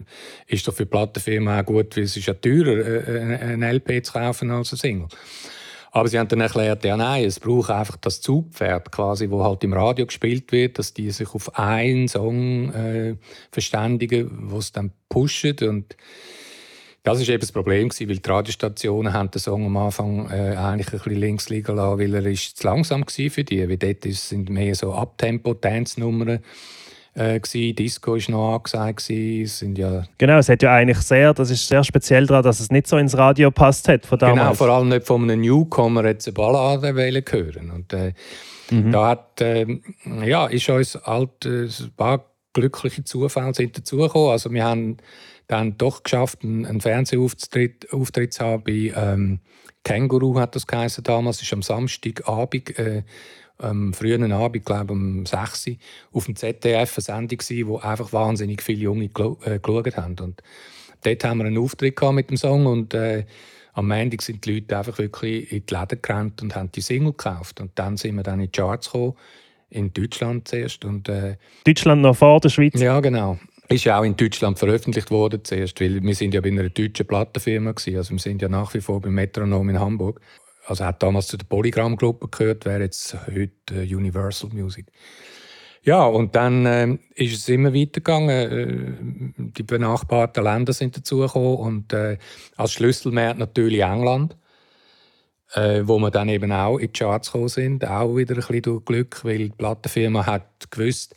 ist 0.47 0.67
doch 0.67 0.73
für 0.73 0.85
die 0.85 0.89
Plattenfirma 0.89 1.59
auch 1.59 1.65
gut, 1.65 1.95
weil 1.95 2.05
es 2.05 2.17
ist 2.17 2.25
ja 2.25 2.33
teurer, 2.33 3.07
äh, 3.07 3.53
ein 3.53 3.61
LP 3.61 4.03
zu 4.03 4.13
kaufen 4.13 4.49
als 4.49 4.71
ein 4.71 4.77
Single. 4.77 5.07
Aber 5.91 6.07
sie 6.07 6.17
haben 6.17 6.29
dann 6.29 6.39
erklärt, 6.39 6.85
ja 6.85 6.95
nein, 6.95 7.25
es 7.25 7.39
braucht 7.39 7.69
einfach 7.69 7.97
das 7.97 8.21
Zugpferd 8.21 8.91
quasi, 8.91 9.29
wo 9.29 9.43
halt 9.43 9.63
im 9.63 9.73
Radio 9.73 10.05
gespielt 10.05 10.51
wird, 10.53 10.79
dass 10.79 10.93
die 10.93 11.11
sich 11.11 11.35
auf 11.35 11.59
einen 11.59 12.07
Song 12.07 12.73
äh, 12.73 13.17
verständigen, 13.51 14.49
wo 14.49 14.57
es 14.57 14.71
dann 14.71 14.91
pushen 15.09 15.57
und 15.67 15.97
das 17.03 17.19
war 17.19 17.29
eben 17.29 17.39
das 17.39 17.51
Problem, 17.51 17.89
weil 17.89 18.17
die 18.17 18.29
Radiostationen 18.29 19.13
haben 19.13 19.31
den 19.31 19.39
Song 19.39 19.65
am 19.65 19.77
Anfang 19.77 20.29
äh, 20.29 20.55
eigentlich 20.55 20.93
ein 20.93 20.99
bisschen 20.99 21.19
links 21.19 21.49
liegen 21.49 21.75
lassen, 21.75 21.99
weil 21.99 22.13
er 22.13 22.25
ist 22.25 22.57
zu 22.57 22.67
langsam 22.67 23.01
war 23.01 23.29
für 23.29 23.43
die. 23.43 23.67
Weil 23.67 23.77
dort 23.77 24.03
sind 24.03 24.49
mehr 24.49 24.75
so 24.75 24.93
Abtempo-Dance-Nummern 24.93 26.39
äh, 27.13 27.39
Disco 27.73 28.13
war 28.13 28.21
noch 28.29 28.55
angesagt. 28.55 29.01
Sind 29.01 29.77
ja 29.77 30.03
genau, 30.17 30.37
es 30.37 30.49
hat 30.49 30.63
ja 30.63 30.73
eigentlich 30.73 30.99
sehr, 30.99 31.33
das 31.33 31.49
ist 31.49 31.67
sehr 31.67 31.83
speziell 31.83 32.25
daran, 32.25 32.43
dass 32.43 32.59
es 32.59 32.71
nicht 32.71 32.87
so 32.87 32.97
ins 32.97 33.17
Radio 33.17 33.51
passt 33.51 33.87
hat 33.87 34.05
von 34.05 34.19
damals. 34.19 34.39
Genau, 34.39 34.53
vor 34.53 34.69
allem 34.69 34.89
nicht 34.89 35.05
von 35.05 35.23
einem 35.23 35.41
Newcomer 35.41 36.05
jetzt 36.05 36.27
eine 36.27 36.33
Ballade 36.33 36.93
hören 36.93 37.71
Und 37.71 37.93
äh, 37.93 38.13
mhm. 38.69 38.91
da 38.91 39.09
hat, 39.09 39.41
äh, 39.41 39.65
ja, 40.23 40.47
ist 40.47 40.69
uns 40.69 40.97
halt 41.03 41.45
äh, 41.45 41.65
ein 41.65 41.91
paar 41.97 42.30
glückliche 42.53 43.03
Zufälle 43.03 43.53
sind 43.53 43.77
dazugekommen. 43.77 44.31
Also 44.31 44.51
wir 44.51 44.63
haben 44.63 44.97
dann 45.47 45.77
doch 45.77 46.03
geschafft, 46.03 46.43
einen, 46.43 46.81
Fernsehauftritt 46.81 47.91
Auftritt 47.91 48.33
zu 48.33 48.45
haben 48.45 48.63
bei 48.63 48.93
ähm, 48.95 49.39
Känguru, 49.83 50.39
hat 50.39 50.55
das 50.55 50.67
geheißen 50.67 51.03
damals. 51.03 51.41
War 51.41 51.57
am 51.57 51.61
Samstagabend, 51.61 52.79
äh, 52.79 53.03
am 53.57 53.93
frühen 53.93 54.31
Abend, 54.31 54.65
glaube 54.65 54.93
um 54.93 55.25
6 55.25 55.67
Uhr, 55.67 55.75
auf 56.13 56.25
dem 56.25 56.35
ZDF 56.35 56.97
eine 56.97 57.03
Sendung 57.03 57.39
war, 57.39 57.67
wo 57.67 57.77
einfach 57.77 58.13
wahnsinnig 58.13 58.61
viele 58.61 58.81
Junge 58.81 59.05
äh, 59.05 59.09
geschaut 59.59 59.97
haben. 59.97 60.15
Und 60.19 60.41
dort 61.03 61.23
haben 61.23 61.37
wir 61.39 61.45
einen 61.45 61.57
Auftritt 61.57 62.01
mit 62.11 62.29
dem 62.29 62.37
Song 62.37 62.65
und 62.65 62.93
äh, 62.93 63.25
am 63.73 63.87
Montag 63.87 64.21
sind 64.21 64.45
die 64.45 64.55
Leute 64.55 64.77
einfach 64.77 64.97
wirklich 64.97 65.51
in 65.51 65.65
die 65.65 65.73
Läden 65.73 66.01
gerannt 66.01 66.41
und 66.41 66.55
haben 66.55 66.71
die 66.71 66.81
Single 66.81 67.11
gekauft. 67.11 67.61
Und 67.61 67.71
dann 67.75 67.97
sind 67.97 68.15
wir 68.15 68.23
dann 68.23 68.39
in 68.39 68.51
die 68.51 68.51
Charts 68.51 68.87
gekommen, 68.87 69.13
in 69.71 69.93
Deutschland 69.93 70.47
zuerst. 70.47 70.85
Und, 70.85 71.09
äh, 71.09 71.37
Deutschland 71.65 72.01
noch 72.01 72.15
vor 72.15 72.39
der 72.39 72.49
Schweiz? 72.49 72.79
Ja, 72.79 72.99
genau 72.99 73.37
ist 73.71 73.85
ja 73.85 73.99
auch 73.99 74.03
in 74.03 74.17
Deutschland 74.17 74.59
veröffentlicht 74.59 75.11
worden 75.11 75.43
zuerst, 75.43 75.79
weil 75.79 76.03
wir 76.03 76.15
sind 76.15 76.33
ja 76.33 76.41
bei 76.41 76.49
einer 76.49 76.69
deutschen 76.69 77.07
Plattenfirma 77.07 77.71
gewesen. 77.71 77.97
Also 77.97 78.11
wir 78.11 78.19
sind 78.19 78.41
ja 78.41 78.49
nach 78.49 78.73
wie 78.73 78.81
vor 78.81 78.99
beim 78.99 79.13
Metronom 79.13 79.69
in 79.69 79.79
Hamburg. 79.79 80.19
Also 80.65 80.85
hat 80.85 81.01
damals 81.01 81.27
zu 81.27 81.37
der 81.37 81.45
Polygram-Gruppe 81.45 82.27
gehört, 82.27 82.65
wäre 82.65 82.81
jetzt 82.81 83.15
heute 83.27 83.51
äh, 83.71 83.95
Universal 83.95 84.51
Music. 84.53 84.87
Ja, 85.83 86.05
und 86.05 86.35
dann 86.35 86.65
äh, 86.65 86.97
ist 87.15 87.35
es 87.35 87.49
immer 87.49 87.73
weitergegangen. 87.73 88.29
Äh, 88.29 89.51
die 89.51 89.63
benachbarten 89.63 90.43
Länder 90.43 90.73
sind 90.73 90.95
dazugekommen 90.95 91.55
und 91.55 91.93
äh, 91.93 92.17
als 92.57 92.73
Schlüsselmarkt 92.73 93.39
natürlich 93.39 93.81
England, 93.81 94.37
äh, 95.53 95.81
wo 95.83 95.99
wir 95.99 96.11
dann 96.11 96.29
eben 96.29 96.51
auch 96.51 96.77
in 96.77 96.91
die 96.91 96.99
Charts 96.99 97.31
gekommen 97.31 97.49
sind. 97.49 97.85
Auch 97.85 98.15
wieder 98.15 98.35
ein 98.35 98.39
bisschen 98.39 98.61
durch 98.61 98.85
Glück, 98.85 99.23
weil 99.23 99.49
die 99.49 99.49
Plattenfirma 99.49 100.25
hat 100.25 100.71
gewusst, 100.71 101.15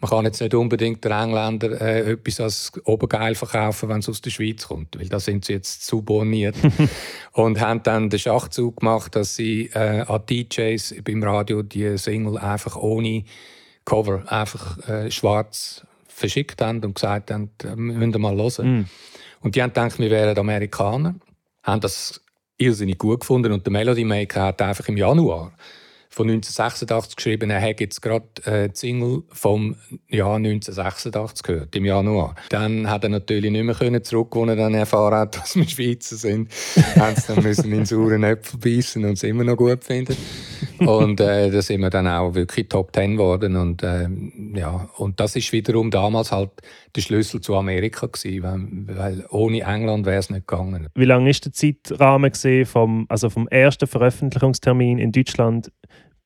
man 0.00 0.10
kann 0.10 0.24
jetzt 0.24 0.40
nicht 0.40 0.54
unbedingt 0.54 1.04
den 1.04 1.12
Engländern 1.12 1.72
äh, 1.74 2.12
etwas 2.12 2.40
als 2.40 2.72
obergeil 2.84 3.34
verkaufen, 3.34 3.88
wenn 3.88 4.00
es 4.00 4.08
aus 4.08 4.20
der 4.20 4.30
Schweiz 4.30 4.66
kommt, 4.66 4.98
weil 4.98 5.08
da 5.08 5.20
sind 5.20 5.44
sie 5.44 5.52
jetzt 5.52 5.86
zu 5.86 6.02
borniert. 6.02 6.56
und 7.32 7.60
haben 7.60 7.82
dann 7.84 8.10
den 8.10 8.18
Schachzug 8.18 8.80
gemacht, 8.80 9.14
dass 9.14 9.36
sie 9.36 9.70
äh, 9.72 10.00
an 10.00 10.22
DJs 10.28 10.96
beim 11.04 11.22
Radio 11.22 11.62
die 11.62 11.96
Single 11.96 12.38
einfach 12.38 12.76
ohne 12.76 13.24
Cover, 13.84 14.24
einfach 14.30 14.88
äh, 14.88 15.10
schwarz 15.10 15.86
verschickt 16.08 16.60
haben 16.60 16.84
und 16.84 16.94
gesagt 16.94 17.30
haben, 17.30 17.50
äh, 17.62 17.76
müsst 17.76 18.14
ihr 18.14 18.18
mal 18.18 18.36
hören. 18.36 18.80
Mm. 18.80 18.88
Und 19.42 19.54
die 19.54 19.62
haben 19.62 19.70
gedacht, 19.70 19.98
wir 19.98 20.10
wären 20.10 20.38
Amerikaner, 20.38 21.14
haben 21.62 21.80
das 21.80 22.23
irrsinnig 22.58 22.98
gut 22.98 23.20
gefunden 23.20 23.52
und 23.52 23.66
der 23.66 23.72
Melody 23.72 24.04
Maker 24.04 24.42
hat 24.42 24.62
einfach 24.62 24.88
im 24.88 24.96
Januar 24.96 25.52
von 26.14 26.28
1986 26.28 27.16
geschrieben, 27.16 27.50
er 27.50 27.60
hat 27.60 27.80
jetzt 27.80 28.00
gerade 28.00 28.26
äh, 28.44 28.70
Single 28.72 29.24
vom 29.30 29.74
Jahr 30.08 30.36
1986 30.36 31.42
gehört, 31.42 31.74
im 31.74 31.84
Januar. 31.84 32.36
Dann 32.50 32.88
hat 32.88 33.02
er 33.02 33.10
natürlich 33.10 33.50
nicht 33.50 33.64
mehr 33.64 33.74
können 33.74 34.04
zurück, 34.04 34.28
wo 34.30 34.44
er 34.44 34.54
dann 34.54 34.74
erfahren 34.74 35.18
hat, 35.18 35.36
dass 35.40 35.56
wir 35.56 35.66
Schweizer 35.66 36.14
sind. 36.14 36.50
haben 36.96 37.16
sie 37.16 37.34
dann 37.34 37.42
müssen 37.42 37.72
in 37.72 37.84
sauren 37.84 38.22
Äpfel 38.22 38.60
beißen 38.60 39.04
und 39.04 39.14
es 39.14 39.24
immer 39.24 39.42
noch 39.42 39.56
gut 39.56 39.82
finden. 39.82 40.16
Und 40.86 41.20
äh, 41.20 41.50
da 41.50 41.62
sind 41.62 41.80
wir 41.80 41.90
dann 41.90 42.06
auch 42.06 42.34
wirklich 42.34 42.68
Top 42.68 42.92
Ten 42.92 43.16
geworden. 43.16 43.56
Und, 43.56 43.82
äh, 43.82 44.08
ja, 44.54 44.88
und 44.96 45.20
das 45.20 45.36
ist 45.36 45.52
wiederum 45.52 45.90
damals 45.90 46.32
halt 46.32 46.50
der 46.94 47.00
Schlüssel 47.00 47.40
zu 47.40 47.56
Amerika 47.56 48.06
gewesen, 48.06 48.86
weil, 48.88 48.96
weil 48.96 49.26
ohne 49.30 49.60
England 49.60 50.06
wäre 50.06 50.18
es 50.18 50.30
nicht 50.30 50.46
gegangen. 50.46 50.88
Wie 50.94 51.04
lange 51.04 51.30
ist 51.30 51.44
der 51.44 51.52
Zeitrahmen 51.52 52.32
vom, 52.64 53.06
also 53.08 53.30
vom 53.30 53.48
ersten 53.48 53.86
Veröffentlichungstermin 53.86 54.98
in 54.98 55.12
Deutschland 55.12 55.70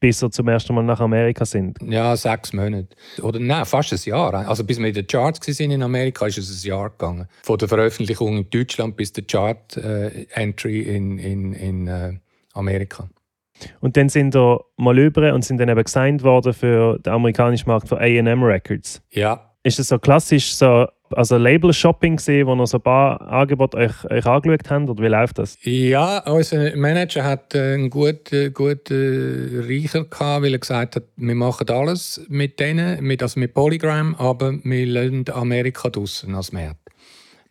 bis 0.00 0.22
wir 0.22 0.30
zum 0.30 0.48
ersten 0.48 0.74
Mal 0.74 0.84
nach 0.84 1.00
Amerika 1.00 1.44
sind? 1.44 1.78
Ja, 1.82 2.16
sechs 2.16 2.52
Monate. 2.52 2.88
Oder 3.22 3.40
nein, 3.40 3.64
fast 3.66 3.92
ein 3.92 3.98
Jahr. 4.04 4.32
Also 4.48 4.64
bis 4.64 4.78
wir 4.78 4.86
in 4.86 4.94
den 4.94 5.06
Charts 5.06 5.46
waren 5.48 5.70
in 5.70 5.82
Amerika, 5.82 6.26
ist 6.26 6.38
es 6.38 6.64
ein 6.64 6.68
Jahr 6.68 6.90
gegangen. 6.90 7.26
Von 7.42 7.58
der 7.58 7.68
Veröffentlichung 7.68 8.36
in 8.38 8.50
Deutschland 8.50 8.96
bis 8.96 9.12
der 9.12 9.24
Chart-Entry 9.24 10.80
äh, 10.80 10.96
in, 10.96 11.18
in, 11.18 11.52
in 11.52 11.86
äh, 11.88 12.12
Amerika. 12.54 13.08
Und 13.80 13.96
dann 13.96 14.08
sind 14.08 14.34
wir 14.34 14.60
mal 14.76 14.98
über 14.98 15.34
und 15.34 15.44
sind 15.44 15.58
dann 15.58 15.68
eben 15.68 15.82
gesigned 15.82 16.22
worden 16.22 16.52
für 16.52 16.98
den 16.98 17.12
amerikanischen 17.12 17.68
Markt 17.68 17.88
für 17.88 17.98
A&M 17.98 18.42
Records. 18.42 19.02
Ja. 19.10 19.52
Ist 19.62 19.78
es 19.78 19.88
so 19.88 19.98
klassisch 19.98 20.54
so 20.54 20.86
also 21.10 21.36
Label-Shopping 21.36 22.16
gesehen, 22.16 22.46
wo 22.46 22.54
ihr 22.54 22.66
so 22.66 22.78
ein 22.78 22.82
paar 22.82 23.20
Angebote 23.22 23.76
euch, 23.76 24.04
euch 24.10 24.26
angeschaut 24.26 24.70
habt? 24.70 24.88
Oder 24.88 25.02
wie 25.02 25.08
läuft 25.08 25.38
das? 25.38 25.58
Ja, 25.62 26.18
unser 26.30 26.76
Manager 26.76 27.24
hat 27.24 27.54
äh, 27.54 27.74
einen 27.74 27.90
guten, 27.90 28.52
guten 28.52 29.64
Reicher 29.66 30.04
gehabt, 30.04 30.42
weil 30.42 30.52
er 30.52 30.58
gesagt 30.58 30.96
hat, 30.96 31.04
wir 31.16 31.34
machen 31.34 31.68
alles 31.70 32.20
mit 32.28 32.60
denen, 32.60 33.02
mit, 33.02 33.22
also 33.22 33.40
mit 33.40 33.54
Polygram, 33.54 34.14
aber 34.16 34.54
wir 34.62 34.86
lassen 34.86 35.24
Amerika 35.32 35.88
draussen 35.88 36.34
als 36.34 36.52
Markt. 36.52 36.76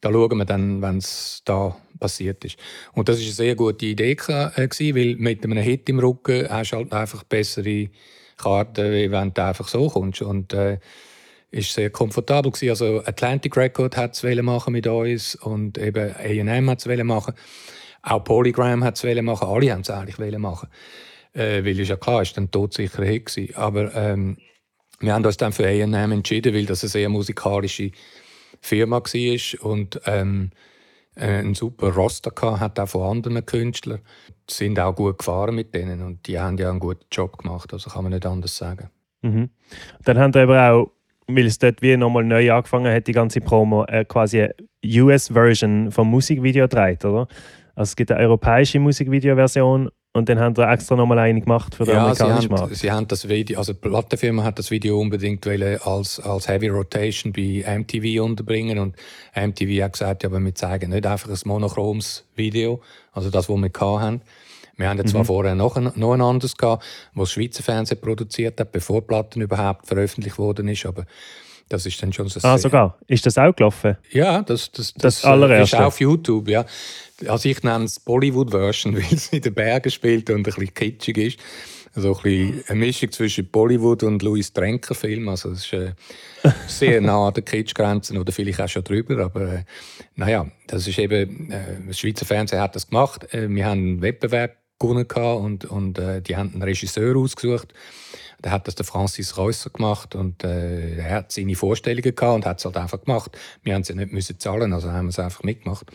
Da 0.02 0.12
schauen 0.12 0.38
wir 0.38 0.46
dann, 0.46 0.82
wenn 0.82 0.98
es 0.98 1.42
da 1.46 1.76
passiert 1.98 2.44
ist. 2.46 2.58
Und 2.94 3.10
das 3.10 3.18
ist 3.18 3.26
eine 3.26 3.34
sehr 3.34 3.56
gute 3.56 3.86
Idee 3.86 4.16
gewesen, 4.16 4.96
weil 4.96 5.16
mit 5.16 5.44
einem 5.44 5.58
Hit 5.58 5.90
im 5.90 6.00
Rücken 6.00 6.50
hast 6.50 6.72
du 6.72 6.78
halt 6.78 6.94
einfach 6.94 7.24
bessere 7.24 7.90
Karten, 8.38 8.92
wie 8.92 9.12
wenn 9.12 9.34
du 9.34 9.44
einfach 9.44 9.68
so 9.68 9.90
kommst. 9.90 10.22
Und 10.22 10.54
äh, 10.54 10.80
ist 11.52 11.74
sehr 11.74 11.90
komfortabel 11.90 12.52
gewesen. 12.52 12.70
Also 12.70 13.04
Atlantic 13.06 13.56
Record 13.56 13.96
hat 13.98 14.22
es 14.22 14.42
machen 14.42 14.74
mit 14.74 14.88
uns 14.88 15.36
und 15.36 15.78
eben 15.78 16.14
A&M 16.16 16.70
hat 16.70 16.86
es 16.86 17.04
machen. 17.04 17.34
Auch 18.02 18.24
Polygram 18.24 18.84
hat 18.84 19.04
es 19.04 19.22
machen. 19.22 19.48
Alle 19.48 19.72
haben 19.72 19.82
es 19.82 19.90
eigentlich 19.90 20.38
machen. 20.38 20.70
Äh, 21.34 21.64
weil 21.64 21.80
ist 21.80 21.90
ja 21.90 21.96
klar, 21.96 22.22
ist 22.22 22.38
dann 22.38 22.52
todsicher 22.52 23.04
Hit 23.04 23.28
gewesen. 23.28 23.56
Aber 23.56 23.94
ähm, 23.96 24.38
wir 25.00 25.14
haben 25.14 25.26
uns 25.26 25.38
dann 25.38 25.54
für 25.54 25.66
A&M 25.66 26.12
entschieden, 26.12 26.54
weil 26.54 26.66
das 26.66 26.84
eine 26.84 26.90
sehr 26.90 27.10
musikalische 27.10 27.92
Firma 28.62 28.98
war 28.98 29.66
und 29.66 30.02
ähm, 30.06 30.52
einen 31.18 31.56
super 31.56 31.94
Roster 31.94 32.32
hatte, 32.32 32.60
hat 32.60 32.80
auch 32.80 32.90
von 32.90 33.18
anderen 33.18 33.46
Künstlern. 33.46 34.00
Die 34.50 34.54
sind 34.54 34.80
auch 34.80 34.96
gut 34.96 35.20
gefahren 35.20 35.56
mit 35.56 35.74
denen 35.74 36.02
und 36.02 36.28
die 36.28 36.40
haben 36.40 36.58
ja 36.58 36.70
einen 36.70 36.80
guten 36.80 37.06
Job 37.12 37.38
gemacht, 37.38 37.74
also 37.74 37.90
kann 37.90 38.04
man 38.04 38.14
nicht 38.14 38.26
anders 38.26 38.56
sagen. 38.56 38.90
Mhm. 39.22 39.50
Dann 40.04 40.18
haben 40.18 40.34
wir 40.34 40.44
aber 40.44 40.72
auch, 40.72 40.92
weil 41.28 41.46
es 41.46 41.60
dort 41.60 41.82
wie 41.82 41.98
nochmal 41.98 42.24
neu 42.24 42.52
angefangen 42.52 42.94
hat, 42.94 43.08
die 43.08 43.12
ganze 43.12 43.42
Promo, 43.42 43.84
äh, 43.86 44.06
quasi 44.06 44.42
eine 44.42 44.54
US-Version 44.86 45.92
vom 45.92 46.10
Musikvideo 46.10 46.66
gedreht, 46.66 47.04
oder? 47.04 47.28
Also 47.76 47.92
es 47.92 47.96
gibt 47.96 48.12
eine 48.12 48.22
europäische 48.22 48.80
Musikvideo-Version 48.80 49.90
und 50.18 50.30
dann 50.30 50.40
haben 50.40 50.58
wir 50.58 50.70
extra 50.70 50.96
nochmal 50.96 51.20
eine 51.20 51.40
gemacht 51.40 51.76
für 51.76 51.86
den 51.86 51.96
ja, 51.96 52.04
amerikanischen 52.04 52.42
sie 52.42 52.48
haben, 52.54 52.60
Markt. 52.60 52.76
sie 52.76 52.92
haben 52.92 53.08
das 53.08 53.28
Video, 53.30 53.60
also 53.60 53.74
die 53.74 53.80
Plattenfirma 53.80 54.44
hat 54.44 54.60
das 54.60 54.72
Video 54.72 55.00
unbedingt 55.00 55.46
als, 55.48 56.20
als 56.20 56.48
Heavy 56.48 56.70
Rotation 56.70 57.32
bei 57.32 57.64
MTV 57.68 58.24
unterbringen 58.24 58.80
und 58.80 58.96
MTV 59.36 59.84
hat 59.84 59.94
gesagt, 59.94 60.24
ja, 60.24 60.30
aber 60.30 60.40
wir 60.40 60.56
zeigen 60.56 60.92
nicht 60.92 61.06
einfach 61.06 61.30
ein 61.30 61.40
monochromes 61.46 62.26
Video, 62.36 62.82
also 63.14 63.30
das, 63.30 63.50
was 63.50 63.58
wir 63.58 64.00
hatten. 64.00 64.22
Wir 64.78 64.90
haben 64.90 64.98
ja 64.98 65.06
zwar 65.06 65.22
Mhm. 65.22 65.26
vorher 65.26 65.56
noch 65.56 65.76
ein, 65.76 65.92
noch 65.96 66.14
ein 66.14 66.22
anderes 66.22 66.56
gehabt, 66.56 66.84
was 67.16 67.30
das 67.30 67.34
Schweizer 67.34 67.64
Fernsehen 67.64 68.00
produziert 68.00 68.60
hat, 68.60 68.72
bevor 68.72 69.06
Platten 69.06 69.42
überhaupt 69.42 69.88
veröffentlicht 69.88 70.38
worden 70.38 70.68
ist, 70.68 70.86
aber 70.86 71.06
das 71.70 71.86
ist 71.86 72.02
dann 72.02 72.14
schon 72.14 72.28
so 72.28 72.40
Ah, 72.48 72.58
sogar. 72.58 72.98
Ist 73.08 73.26
das 73.26 73.38
auch 73.38 73.56
gelaufen? 73.56 73.98
Ja, 74.12 74.42
das, 74.42 74.72
das, 74.72 74.94
Das 74.94 75.24
äh, 75.24 75.28
allererste. 75.28 75.76
ist 75.78 75.82
auf 75.82 76.00
YouTube, 76.00 76.48
ja. 76.50 76.66
Also 77.28 77.50
ich 77.50 77.64
nenne 77.64 77.86
es 77.86 78.00
Bollywood-Version, 78.00 78.96
weil 78.98 79.04
es 79.12 79.28
in 79.30 79.42
den 79.42 79.54
Bergen 79.54 79.90
spielt 79.92 80.30
und 80.30 80.38
ein 80.38 80.44
bisschen 80.44 80.74
kitschig 80.74 81.18
ist. 81.18 81.40
Also 81.96 82.16
ein 82.16 82.22
bisschen 82.22 82.64
eine 82.68 82.80
Mischung 82.80 83.12
zwischen 83.12 83.48
Bollywood 83.50 84.04
und 84.04 84.22
Louis 84.22 84.54
Trenker 84.54 84.94
Film. 84.94 85.28
Also 85.30 85.50
es 85.52 85.66
ist 85.66 85.74
äh, 85.74 85.94
sehr 86.68 87.02
nah 87.02 87.28
an 87.30 87.34
den 87.34 87.44
Kitschgrenzen 87.44 88.18
oder 88.20 88.32
vielleicht 88.32 88.62
auch 88.62 88.68
schon 88.70 88.84
drüber. 88.84 89.26
Aber 89.26 89.42
äh, 89.54 89.64
naja, 90.16 90.46
das 90.68 90.88
ist 90.88 91.00
eben, 91.00 91.50
äh, 91.52 91.80
das 91.88 91.98
Schweizer 92.00 92.26
Fernsehen 92.26 92.62
hat 92.62 92.76
das 92.76 92.88
gemacht. 92.88 93.34
Äh, 93.34 93.50
wir 93.50 93.66
haben 93.66 93.80
einen 93.80 94.02
Wettbewerb 94.04 94.58
gewonnen 94.80 95.08
gehabt 95.08 95.42
und, 95.42 95.66
und 95.66 95.98
äh, 95.98 96.22
die 96.22 96.38
haben 96.38 96.52
einen 96.54 96.62
Regisseur 96.62 97.16
ausgesucht. 97.18 97.74
Da 98.42 98.52
hat 98.52 98.68
das 98.68 98.76
der 98.76 98.86
Francis 98.86 99.38
Reusser 99.38 99.72
gemacht 99.72 100.14
und 100.14 100.44
äh, 100.44 100.98
er 100.98 101.12
hat 101.16 101.32
seine 101.32 101.56
Vorstellungen 101.56 102.14
gehabt 102.16 102.36
und 102.36 102.46
hat 102.46 102.60
es 102.60 102.66
halt 102.66 102.78
einfach 102.78 103.04
gemacht. 103.04 103.38
Wir 103.64 103.74
haben 103.74 103.84
sie 103.84 103.96
nicht 103.96 104.12
müssen 104.12 104.40
zahlen, 104.40 104.74
also 104.74 104.92
haben 104.92 105.08
wir 105.08 105.10
es 105.10 105.20
einfach 105.20 105.44
mitgemacht. 105.44 105.88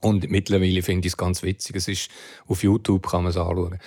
Und 0.00 0.30
mittlerweile 0.30 0.82
finde 0.82 1.06
ich 1.06 1.14
es 1.14 1.16
ganz 1.16 1.42
witzig. 1.42 1.76
Es 1.76 1.88
ist 1.88 2.10
auf 2.46 2.62
YouTube 2.62 3.08
kann 3.08 3.22
man 3.22 3.30
es 3.30 3.36
anschauen. 3.36 3.78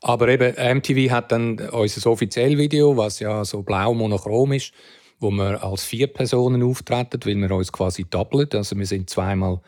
Aber 0.00 0.28
eben 0.28 0.54
MTV 0.78 1.10
hat 1.12 1.30
dann 1.30 1.58
unser 1.58 2.10
offizielles 2.10 2.58
Video, 2.58 2.96
was 2.96 3.20
ja 3.20 3.44
so 3.44 3.62
blau 3.62 3.94
monochrom 3.94 4.52
ist, 4.52 4.72
wo 5.20 5.30
wir 5.30 5.62
als 5.62 5.84
vier 5.84 6.08
Personen 6.08 6.62
auftreten, 6.62 7.20
weil 7.24 7.36
wir 7.36 7.52
uns 7.52 7.70
quasi 7.70 8.04
doppeln. 8.04 8.48
Also 8.54 8.76
wir 8.76 8.86
sind 8.86 9.10
zweimal 9.10 9.60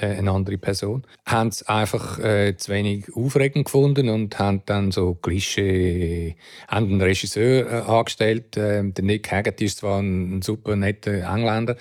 eine 0.00 0.30
andere 0.30 0.58
Person. 0.58 1.04
Haben 1.24 1.48
es 1.48 1.62
einfach 1.66 2.18
äh, 2.18 2.56
zu 2.56 2.72
wenig 2.72 3.06
aufregend 3.14 3.64
gefunden 3.64 4.08
und 4.08 4.38
haben 4.38 4.62
dann 4.66 4.90
so 4.92 5.14
Klischee, 5.14 6.36
haben 6.68 6.86
einen 6.86 7.00
Regisseur 7.00 7.70
äh, 7.70 7.90
angestellt. 7.90 8.56
Äh, 8.56 8.90
der 8.90 9.04
Nick 9.04 9.30
Haggerty 9.30 9.64
ist 9.64 9.78
zwar 9.78 10.00
ein, 10.00 10.38
ein 10.38 10.42
super 10.42 10.76
netter 10.76 11.32
Engländer, 11.32 11.76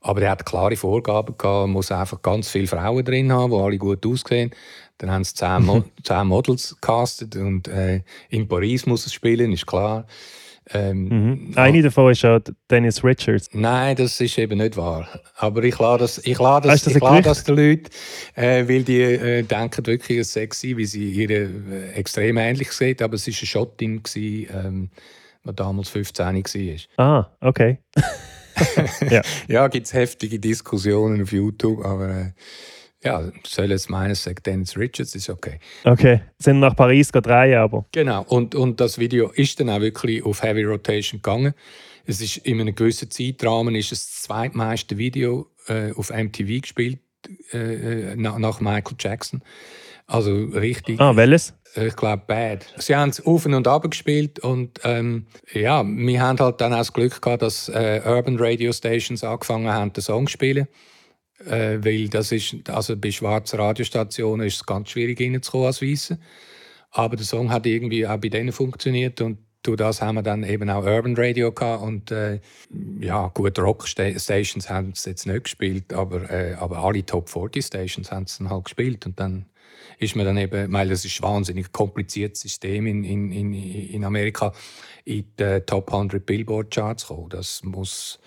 aber 0.00 0.20
der 0.20 0.30
hat 0.30 0.46
klare 0.46 0.76
Vorgaben 0.76 1.36
gehabt, 1.36 1.68
muss 1.68 1.92
einfach 1.92 2.22
ganz 2.22 2.48
viele 2.48 2.66
Frauen 2.66 3.04
drin 3.04 3.32
haben, 3.32 3.52
die 3.52 3.58
alle 3.58 3.78
gut 3.78 4.04
aussehen. 4.06 4.50
Dann 4.98 5.10
haben 5.10 5.24
sie 5.24 5.34
zehn, 5.34 5.62
Mo 5.66 5.84
zehn 6.02 6.26
Models 6.26 6.76
castet 6.80 7.36
und 7.36 7.68
äh, 7.68 8.02
in 8.28 8.48
Paris 8.48 8.86
muss 8.86 9.06
es 9.06 9.12
spielen, 9.12 9.52
ist 9.52 9.66
klar. 9.66 10.06
Ähm, 10.70 11.08
Mhm. 11.08 11.52
Eine 11.56 11.82
davon 11.82 12.12
ist 12.12 12.22
ja 12.22 12.38
Dennis 12.70 13.02
Richards. 13.02 13.48
Nein, 13.52 13.96
das 13.96 14.20
ist 14.20 14.38
eben 14.38 14.58
nicht 14.58 14.76
wahr. 14.76 15.08
Aber 15.36 15.64
ich 15.64 15.78
lade 15.78 16.02
das, 16.04 16.18
ich 16.18 16.38
Ah, 16.38 16.68
das, 16.68 16.84
das 16.84 16.94
ich 16.94 17.00
Gerücht? 17.00 17.26
das 17.26 17.44
den 17.44 17.56
Leuten, 17.56 17.86
äh, 18.36 18.68
weil 18.68 18.82
die 18.84 19.00
äh, 19.02 19.42
denken 19.42 19.86
wirklich, 19.86 20.18
es 20.18 20.32
sie, 20.54 20.76
wie 20.76 20.86
sie 20.86 21.10
ihre 21.10 21.34
äh, 21.34 21.92
extrem 21.94 22.36
ähnlich 22.36 22.70
sieht. 22.72 23.02
Aber 23.02 23.14
es 23.14 23.26
war 23.26 23.34
eine 23.34 23.46
Schottin, 23.46 24.02
ähm, 24.16 24.90
die 25.44 25.54
damals 25.54 25.88
15 25.88 26.26
war. 26.26 27.04
Ah, 27.04 27.26
okay. 27.40 27.78
Ja, 29.48 29.66
gibt 29.68 29.86
es 29.86 29.94
heftige 29.94 30.38
Diskussionen 30.38 31.22
auf 31.22 31.32
YouTube, 31.32 31.84
aber 31.84 32.08
äh, 32.10 32.32
ja, 33.04 33.30
soll 33.44 33.72
es 33.72 33.88
meines 33.88 34.22
sagt 34.22 34.46
Dennis 34.46 34.76
Richards, 34.76 35.14
ist 35.14 35.28
okay. 35.28 35.58
Okay. 35.84 36.20
Sind 36.38 36.60
nach 36.60 36.76
Paris 36.76 37.08
drehen, 37.08 37.58
aber. 37.58 37.84
Genau, 37.92 38.22
und, 38.22 38.54
und 38.54 38.80
das 38.80 38.98
Video 38.98 39.30
ist 39.30 39.58
dann 39.60 39.70
auch 39.70 39.80
wirklich 39.80 40.24
auf 40.24 40.42
Heavy 40.42 40.64
Rotation 40.64 41.20
gegangen. 41.20 41.54
Es 42.04 42.20
ist 42.20 42.38
in 42.38 42.60
einem 42.60 42.74
gewissen 42.74 43.10
Zeitrahmen 43.10 43.74
ist 43.74 43.92
es 43.92 44.06
das 44.06 44.22
zweitmeiste 44.22 44.98
Video 44.98 45.48
äh, 45.68 45.92
auf 45.92 46.10
MTV 46.10 46.60
gespielt 46.62 46.98
äh, 47.52 47.58
äh, 48.12 48.16
nach, 48.16 48.38
nach 48.38 48.60
Michael 48.60 48.96
Jackson. 48.98 49.42
Also 50.06 50.34
richtig, 50.34 51.00
Ah, 51.00 51.14
welches? 51.16 51.54
ich 51.74 51.96
glaube, 51.96 52.22
bad. 52.26 52.66
Sie 52.76 52.94
haben 52.94 53.10
es 53.10 53.24
auf 53.24 53.46
und 53.46 53.66
ab 53.66 53.88
gespielt 53.90 54.40
und 54.40 54.80
ähm, 54.84 55.26
ja, 55.52 55.82
wir 55.84 56.20
haben 56.20 56.38
halt 56.38 56.60
dann 56.60 56.72
auch 56.72 56.78
das 56.78 56.92
Glück 56.92 57.22
gehabt, 57.22 57.42
dass 57.42 57.68
äh, 57.68 58.02
Urban 58.04 58.36
Radio 58.38 58.72
Stations 58.72 59.24
angefangen 59.24 59.72
haben, 59.72 59.92
den 59.92 60.02
Song 60.02 60.26
zu 60.26 60.32
spielen. 60.32 60.66
Äh, 61.46 61.84
weil 61.84 62.08
das 62.08 62.32
ist, 62.32 62.68
also 62.68 62.96
bei 62.96 63.10
schwarzen 63.10 63.58
Radiostationen 63.58 64.46
ist 64.46 64.56
es 64.56 64.66
ganz 64.66 64.90
schwierig 64.90 65.20
reinzukommen 65.20 65.66
als 65.66 65.82
Weisse. 65.82 66.18
Aber 66.90 67.16
der 67.16 67.24
Song 67.24 67.50
hat 67.50 67.66
irgendwie 67.66 68.06
auch 68.06 68.18
bei 68.18 68.28
denen 68.28 68.52
funktioniert 68.52 69.20
und 69.20 69.38
durch 69.62 69.76
das 69.76 70.02
haben 70.02 70.16
wir 70.16 70.22
dann 70.22 70.42
eben 70.42 70.68
auch 70.70 70.84
Urban 70.84 71.14
Radio 71.16 71.52
gehabt 71.52 71.82
und 71.82 72.10
äh, 72.10 72.40
ja, 73.00 73.28
gut, 73.28 73.58
Rock-Stations 73.58 74.68
haben 74.68 74.92
es 74.94 75.04
jetzt 75.04 75.26
nicht 75.26 75.44
gespielt, 75.44 75.92
aber, 75.92 76.28
äh, 76.30 76.54
aber 76.54 76.78
alle 76.78 77.06
Top 77.06 77.28
40 77.28 77.64
Stations 77.64 78.10
haben 78.10 78.24
es 78.24 78.38
dann 78.38 78.50
halt 78.50 78.64
gespielt 78.64 79.06
und 79.06 79.20
dann 79.20 79.46
ist 79.98 80.16
man 80.16 80.26
dann 80.26 80.36
eben, 80.36 80.72
weil 80.72 80.88
das 80.88 81.04
ist 81.04 81.20
ein 81.20 81.22
wahnsinnig 81.22 81.70
kompliziertes 81.72 82.40
System 82.40 82.86
in, 82.86 83.04
in, 83.04 83.30
in, 83.30 83.54
in 83.54 84.04
Amerika, 84.04 84.52
in 85.04 85.24
die 85.38 85.60
Top 85.60 85.92
100 85.92 86.26
Billboard 86.26 86.72
Charts 86.72 87.06
kommen. 87.06 87.28
Das 87.28 87.62
muss, 87.62 88.18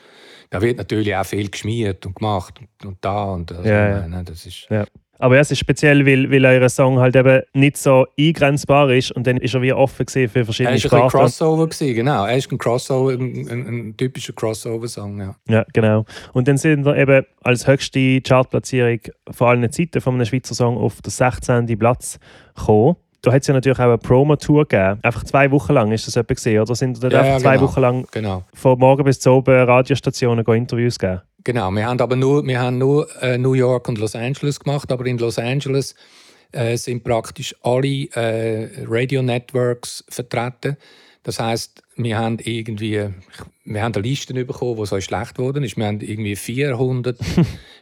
da 0.49 0.61
wird 0.61 0.77
natürlich 0.77 1.15
auch 1.15 1.25
viel 1.25 1.49
geschmiert 1.49 2.05
und 2.05 2.15
gemacht 2.15 2.59
und, 2.59 2.85
und 2.87 2.97
da 3.01 3.25
und 3.25 3.51
das. 3.51 3.65
Ja, 3.65 3.89
ja. 3.89 4.07
Ne, 4.07 4.23
das 4.23 4.45
ist, 4.45 4.67
Ja. 4.69 4.85
Aber 5.17 5.35
ja, 5.35 5.41
es 5.41 5.51
ist 5.51 5.59
speziell, 5.59 6.05
weil, 6.05 6.29
weil 6.29 6.45
euer 6.45 6.67
Song 6.67 6.99
halt 6.99 7.15
eben 7.15 7.41
nicht 7.53 7.77
so 7.77 8.05
eingrenzbar 8.19 8.91
ist 8.91 9.11
und 9.13 9.25
dann 9.25 9.37
ist 9.37 9.53
er 9.53 9.61
wie 9.61 9.71
offen 9.71 10.05
für 10.07 10.21
er 10.21 10.45
verschiedene 10.45 10.65
war 10.65 10.71
ein 10.71 10.75
bisschen 10.75 10.89
Sprachen. 10.89 11.09
Crossover, 11.09 11.67
gewesen, 11.67 11.95
genau. 11.95 12.25
Er 12.25 12.37
ist 12.37 12.51
ein 12.51 12.57
Crossover, 12.57 13.13
ein, 13.13 13.47
ein, 13.49 13.67
ein 13.67 13.97
typischer 13.97 14.33
Crossover-Song, 14.33 15.19
ja. 15.19 15.35
Ja, 15.47 15.65
genau. 15.73 16.05
Und 16.33 16.47
dann 16.47 16.57
sind 16.57 16.85
wir 16.85 16.97
eben 16.97 17.25
als 17.43 17.65
höchste 17.65 18.21
Chartplatzierung 18.21 18.99
vor 19.31 19.49
allen 19.49 19.71
Zeiten 19.71 20.01
von 20.01 20.15
einem 20.15 20.25
Schweizer 20.25 20.53
Song 20.53 20.77
auf 20.77 21.01
den 21.01 21.11
16. 21.11 21.65
Platz 21.79 22.19
gekommen. 22.55 22.97
Da 23.25 23.33
hat 23.33 23.41
es 23.41 23.47
ja 23.47 23.53
natürlich 23.55 23.79
auch 23.79 23.83
eine 23.83 23.97
Promo-Tour 23.97 24.67
gegeben. 24.67 24.99
Einfach 25.01 25.23
zwei 25.23 25.49
Wochen 25.49 25.73
lang 25.73 25.91
ist 25.91 26.05
das 26.05 26.15
etwa 26.15 26.33
gesehen, 26.35 26.61
oder? 26.61 26.75
Sind 26.75 27.03
da 27.03 27.07
Ja, 27.09 27.19
einfach 27.19 27.31
ja, 27.33 27.39
zwei 27.39 27.55
genau. 27.55 27.67
Wochen 27.67 27.79
lang 27.81 28.07
Genau. 28.11 28.43
von 28.53 28.77
morgen 28.77 29.03
bis 29.03 29.19
zu 29.19 29.31
oben 29.31 29.55
Radiostationen 29.63 30.45
go 30.45 30.53
Interviews 30.53 30.99
gegeben? 30.99 31.21
Genau, 31.43 31.71
wir 31.71 31.85
haben 31.87 31.99
aber 31.99 32.15
nur, 32.15 32.45
wir 32.45 32.59
haben 32.59 32.77
nur 32.77 33.07
äh, 33.23 33.37
New 33.37 33.53
York 33.53 33.87
und 33.89 33.97
Los 33.97 34.15
Angeles 34.15 34.59
gemacht, 34.59 34.91
aber 34.91 35.05
in 35.07 35.17
Los 35.17 35.39
Angeles 35.39 35.95
äh, 36.51 36.77
sind 36.77 37.03
praktisch 37.03 37.55
alle 37.63 37.87
äh, 38.13 38.69
Radio 38.87 39.21
Networks 39.23 40.03
vertreten. 40.09 40.77
Das 41.23 41.39
heißt, 41.39 41.81
wir 41.97 42.17
haben 42.19 42.37
irgendwie, 42.43 43.09
wir 43.65 43.81
haben 43.81 43.93
eine 43.93 44.03
Liste 44.03 44.33
bekommen, 44.45 44.77
die 44.79 44.85
so 44.85 45.01
schlecht 45.01 45.35
geworden 45.35 45.63
ist. 45.63 45.75
Wir 45.75 45.87
haben 45.87 45.99
irgendwie 45.99 46.35
400, 46.35 47.17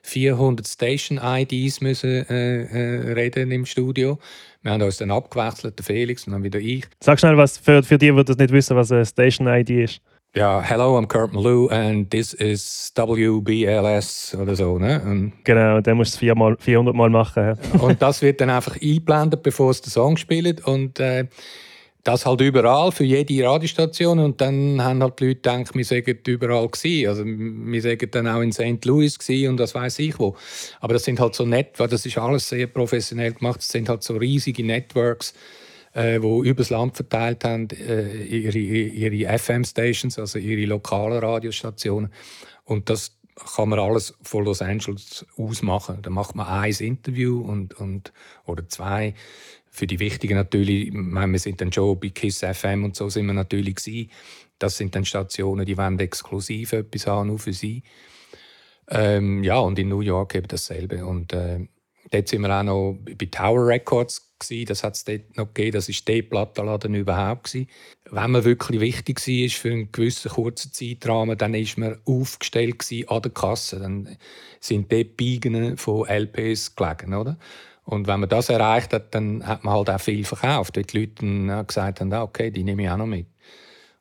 400 0.02 0.66
Station-IDs 0.68 1.82
müssen 1.82 2.26
äh, 2.30 2.64
äh, 2.64 3.12
reden 3.14 3.52
im 3.52 3.66
Studio. 3.66 4.18
Wir 4.62 4.72
haben 4.72 4.82
uns 4.82 4.98
dann 4.98 5.12
abgewechselt, 5.12 5.78
der 5.78 5.86
Felix 5.86 6.26
und 6.26 6.34
dann 6.34 6.44
wieder 6.44 6.60
ich. 6.60 6.86
Sag 7.02 7.20
schnell, 7.20 7.38
was 7.38 7.58
für, 7.58 7.84
für 7.84 7.98
die, 7.98 8.12
die 8.12 8.24
das 8.24 8.38
nicht 8.38 8.54
wissen, 8.54 8.78
was 8.78 8.92
eine 8.92 9.06
Station-ID 9.06 9.70
ist. 9.72 10.02
Ja, 10.36 10.62
hello, 10.62 10.98
I'm 10.98 11.06
Kurt 11.08 11.32
Malou 11.32 11.68
and 11.68 12.10
this 12.10 12.34
is 12.34 12.92
WBLS 12.96 14.36
oder 14.40 14.56
so. 14.56 14.80
Ne? 14.80 15.00
Und 15.06 15.34
Genau, 15.44 15.80
dann 15.82 15.98
musst 15.98 16.14
du 16.14 16.16
es 16.16 16.20
viermal, 16.20 16.56
400 16.60 16.96
Mal 16.96 17.10
machen. 17.10 17.44
ja. 17.44 17.80
Und 17.80 18.02
das 18.02 18.22
wird 18.22 18.42
dann 18.42 18.50
einfach 18.50 18.76
eingeblendet, 18.82 19.44
bevor 19.44 19.70
es 19.70 19.82
den 19.82 19.92
Song 19.92 20.18
spielt. 20.18 20.66
Und 20.66 21.00
äh, 21.00 21.28
das 22.04 22.26
halt 22.26 22.42
überall, 22.42 22.92
für 22.92 23.06
jede 23.06 23.46
Radiostation. 23.46 24.20
Und 24.20 24.42
dann 24.42 24.84
haben 24.84 25.02
halt 25.02 25.20
die 25.20 25.28
Leute 25.28 25.36
gedacht, 25.36 25.74
wir 25.74 25.86
seien 25.86 26.04
überall 26.28 26.68
gewesen. 26.68 27.08
Also 27.08 27.24
wir 27.26 27.82
seien 27.82 28.12
dann 28.12 28.28
auch 28.28 28.42
in 28.42 28.52
St. 28.52 28.84
Louis 28.86 29.18
gewesen 29.18 29.50
und 29.52 29.58
das 29.58 29.74
weiß 29.74 30.00
ich 30.00 30.20
wo. 30.20 30.36
Aber 30.82 30.94
das 30.94 31.04
sind 31.06 31.20
halt 31.20 31.36
so 31.36 31.46
weil 31.80 31.88
das 31.88 32.06
ist 32.06 32.18
alles 32.18 32.50
sehr 32.50 32.68
professionell 32.68 33.34
gemacht. 33.34 33.60
Das 33.60 33.70
sind 33.70 33.88
halt 33.88 34.04
so 34.04 34.18
riesige 34.18 34.66
Networks, 34.66 35.34
äh, 35.94 36.22
wo 36.22 36.44
übers 36.44 36.70
Land 36.70 36.96
verteilt 36.96 37.46
haben, 37.46 37.70
äh, 37.70 38.24
ihre, 38.24 38.58
ihre 38.58 39.38
FM-Stations, 39.40 40.20
also 40.20 40.40
ihre 40.40 40.66
lokalen 40.66 41.20
Radiostationen. 41.20 42.12
Und 42.66 42.90
das 42.90 43.18
kann 43.56 43.70
man 43.70 43.80
alles 43.80 44.14
von 44.22 44.44
Los 44.44 44.62
Angeles 44.62 45.26
aus 45.38 45.62
machen. 45.62 46.00
Da 46.02 46.10
macht 46.10 46.36
man 46.36 46.48
ein 46.48 46.72
Interview 46.72 47.42
und, 47.42 47.74
und, 47.80 48.12
oder 48.46 48.68
zwei. 48.68 49.16
Für 49.76 49.88
die 49.88 50.00
wichtigen 50.00 50.36
natürlich, 50.36 50.90
ich 50.90 50.94
meine, 50.94 51.32
wir 51.32 51.40
sind 51.40 51.60
dann 51.60 51.74
schon 51.74 52.00
bei 52.00 52.10
KISS 52.10 52.46
FM 52.54 52.84
und 52.84 52.96
so 52.96 53.10
sind 53.10 53.26
wir 53.26 53.34
natürlich 53.34 53.74
gewesen. 53.74 54.12
Das 54.60 54.78
sind 54.78 54.94
dann 54.94 55.04
Stationen, 55.04 55.66
die 55.66 55.76
wollen 55.76 55.98
exklusiv 55.98 56.74
etwas 56.74 57.08
haben, 57.08 57.30
nur 57.30 57.40
für 57.40 57.54
sie. 57.54 57.82
Ähm, 58.88 59.44
ja, 59.44 59.58
und 59.58 59.80
in 59.80 59.90
New 59.90 60.02
York 60.02 60.36
eben 60.36 60.48
dasselbe. 60.48 61.04
Und 61.04 61.34
äh, 61.34 61.68
dort 62.12 62.28
sind 62.28 62.44
wir 62.44 62.56
auch 62.56 62.62
noch 62.62 63.00
bei 63.18 63.26
Tower 63.26 63.66
Records 63.66 64.36
gewesen, 64.38 64.68
das 64.68 64.84
hat 64.84 64.94
es 64.94 65.06
dort 65.06 65.36
noch 65.38 65.48
gegeben, 65.48 65.74
das 65.74 65.90
war 65.90 65.96
der 66.08 66.22
Plattenladen 66.22 66.94
überhaupt. 66.94 67.46
Gewesen. 67.46 67.68
Wenn 68.12 68.30
man 68.30 68.44
wirklich 68.44 68.80
wichtig 68.80 69.28
war 69.28 69.50
für 69.50 69.72
einen 69.72 69.92
gewissen 69.92 70.30
kurzen 70.30 70.72
Zeitrahmen, 70.72 71.36
dann 71.36 71.54
war 71.54 71.68
man 71.78 71.98
aufgestellt 72.06 72.86
an 73.08 73.22
der 73.24 73.32
Kasse. 73.32 73.80
Dann 73.80 74.18
sind 74.60 74.92
dort 74.92 75.18
Biegen 75.18 75.78
von 75.78 76.08
LPs 76.08 76.76
gelegen, 76.76 77.16
oder? 77.16 77.40
Und 77.86 78.08
wenn 78.08 78.22
man 78.22 78.30
das 78.30 78.50
erreicht 78.50 78.94
hat, 78.94 79.14
dann 79.14 79.46
hat 79.46 79.64
man 79.64 79.74
halt 79.74 79.90
auch 79.90 80.00
viel 80.00 80.24
verkauft, 80.24 80.78
weil 80.78 80.84
die 80.84 81.00
Leute 81.00 81.66
gesagt 81.66 82.00
haben, 82.00 82.14
ah, 82.14 82.24
okay, 82.24 82.50
die 82.50 82.64
nehme 82.64 82.84
ich 82.84 82.90
auch 82.90 82.98
noch 82.98 83.06
mit. 83.06 83.28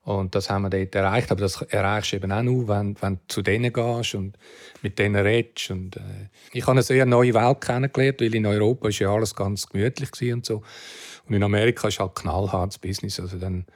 Und 0.04 0.34
das 0.34 0.50
haben 0.50 0.62
wir 0.62 0.70
dort 0.70 0.94
erreicht. 0.94 1.30
Aber 1.30 1.40
das 1.40 1.62
erreichst 1.62 2.12
du 2.12 2.16
eben 2.16 2.32
auch 2.32 2.42
nur, 2.42 2.68
wenn, 2.68 3.00
wenn 3.00 3.14
du 3.14 3.20
zu 3.28 3.42
denen 3.42 3.72
gehst 3.72 4.14
und 4.14 4.36
mit 4.82 4.98
denen 4.98 5.16
redest. 5.16 5.70
Und, 5.70 5.96
äh, 5.96 6.28
ich 6.52 6.62
habe 6.62 6.72
eine 6.72 6.82
sehr 6.82 7.06
neue 7.06 7.34
Welt 7.34 7.60
kennengelernt, 7.60 8.20
weil 8.20 8.34
in 8.34 8.46
Europa 8.46 8.88
ist 8.88 8.98
ja 8.98 9.12
alles 9.12 9.34
ganz 9.34 9.66
gemütlich 9.66 10.32
und 10.32 10.44
so. 10.44 10.62
Und 11.28 11.34
in 11.34 11.42
Amerika 11.42 11.88
ist 11.88 12.00
halt 12.00 12.16
knallhartes 12.16 12.78
Business. 12.78 13.20
Also 13.20 13.38
dann 13.38 13.66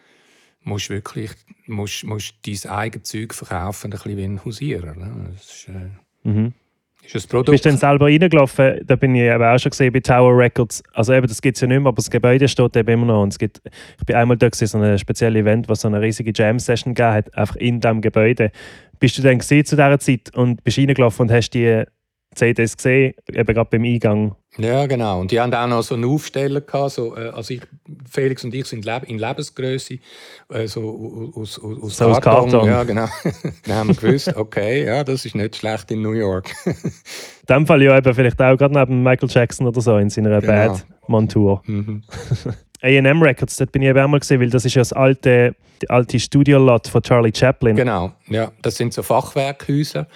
musst 0.62 0.88
du 0.88 0.94
wirklich 0.94 1.30
musst, 1.66 2.02
musst 2.04 2.34
dein 2.44 2.72
eigenes 2.72 3.08
Zeug 3.08 3.32
verkaufen, 3.32 3.92
ein 3.92 3.98
bisschen 3.98 4.16
wie 4.16 4.24
ein 4.24 4.44
Hausierer. 4.44 4.94
Ne? 4.96 5.30
Das 5.32 5.44
ist, 5.44 5.68
äh, 5.68 6.28
mhm 6.28 6.54
ist 7.14 7.26
ein 7.26 7.28
Produkt. 7.28 7.50
Bist 7.50 7.64
du 7.64 7.68
dann 7.70 7.78
selber 7.78 8.06
reingelaufen? 8.06 8.80
Da 8.84 8.96
bin 8.96 9.14
ich 9.14 9.22
eben 9.22 9.42
auch 9.42 9.58
schon 9.58 9.70
gesehen 9.70 9.92
bei 9.92 10.00
Tower 10.00 10.36
Records. 10.36 10.82
Also 10.92 11.12
eben, 11.12 11.26
das 11.26 11.40
gibt 11.40 11.56
es 11.56 11.60
ja 11.60 11.68
nicht 11.68 11.78
mehr, 11.78 11.88
aber 11.88 11.96
das 11.96 12.10
Gebäude 12.10 12.48
steht 12.48 12.76
eben 12.76 12.90
immer 12.90 13.06
noch. 13.06 13.22
Und 13.22 13.32
es 13.32 13.38
gibt, 13.38 13.60
ich 13.98 14.06
bin 14.06 14.16
einmal 14.16 14.36
da 14.36 14.48
gewesen, 14.48 14.66
so 14.66 14.78
ein 14.78 14.98
spezielles 14.98 15.40
Event, 15.40 15.68
was 15.68 15.82
so 15.82 15.88
eine 15.88 16.00
riesige 16.00 16.32
Jam-Session 16.34 16.94
gegeben 16.94 17.14
hat, 17.14 17.36
einfach 17.36 17.56
in 17.56 17.80
diesem 17.80 18.00
Gebäude. 18.00 18.50
Bist 18.98 19.18
du 19.18 19.22
dann 19.22 19.38
gesehen 19.38 19.64
zu 19.64 19.76
dieser 19.76 19.98
Zeit 19.98 20.34
und 20.34 20.64
bist 20.64 20.78
reingelaufen 20.78 21.28
und 21.28 21.32
hast 21.32 21.50
die 21.50 21.84
CDs 22.34 22.76
gesehen, 22.76 23.14
eben 23.32 23.54
gerade 23.54 23.70
beim 23.70 23.84
Eingang. 23.84 24.36
Ja, 24.58 24.86
genau. 24.86 25.20
Und 25.20 25.30
die 25.30 25.40
haben 25.40 25.52
auch 25.52 25.66
noch 25.66 25.82
so 25.82 25.94
einen 25.94 26.04
Aufsteller 26.04 26.60
gehabt. 26.60 26.92
So, 26.92 27.16
äh, 27.16 27.28
also 27.28 27.54
ich, 27.54 27.60
Felix 28.10 28.44
und 28.44 28.54
ich 28.54 28.66
sind 28.66 28.86
in 28.86 29.18
Lebensgröße, 29.18 29.98
äh, 30.50 30.66
so 30.66 31.32
aus, 31.34 31.58
aus, 31.58 31.82
aus 31.82 31.96
so 31.96 32.12
Karton. 32.12 32.50
Karton. 32.50 32.68
Ja, 32.68 32.84
genau. 32.84 33.06
Dann 33.66 33.76
haben 33.76 33.88
wir 33.88 33.94
gewusst, 33.94 34.34
okay, 34.36 34.86
ja, 34.86 35.04
das 35.04 35.24
ist 35.24 35.34
nicht 35.34 35.56
schlecht 35.56 35.90
in 35.90 36.02
New 36.02 36.12
York. 36.12 36.54
in 36.64 36.74
dem 37.48 37.66
Fall 37.66 37.82
ja 37.82 37.96
eben 37.96 38.14
vielleicht 38.14 38.40
auch 38.40 38.56
gerade 38.56 38.74
neben 38.74 39.02
Michael 39.02 39.28
Jackson 39.30 39.66
oder 39.66 39.80
so 39.80 39.96
in 39.98 40.10
seiner 40.10 40.40
genau. 40.40 40.52
Bad 40.52 40.86
Montour. 41.06 41.62
Mhm. 41.66 42.02
AM 42.82 43.22
Records, 43.22 43.56
dort 43.56 43.72
bin 43.72 43.82
ich 43.82 43.88
eben 43.88 43.98
auch 43.98 44.08
mal 44.08 44.20
gesehen, 44.20 44.40
weil 44.40 44.50
das 44.50 44.64
ist 44.64 44.74
ja 44.74 44.80
das 44.80 44.92
alte, 44.92 45.54
alte 45.88 46.20
Studiolot 46.20 46.88
von 46.88 47.02
Charlie 47.02 47.32
Chaplin. 47.34 47.76
Genau, 47.76 48.12
ja, 48.28 48.52
das 48.62 48.76
sind 48.76 48.92
so 48.92 49.02
Fachwerkhäuser, 49.02 50.06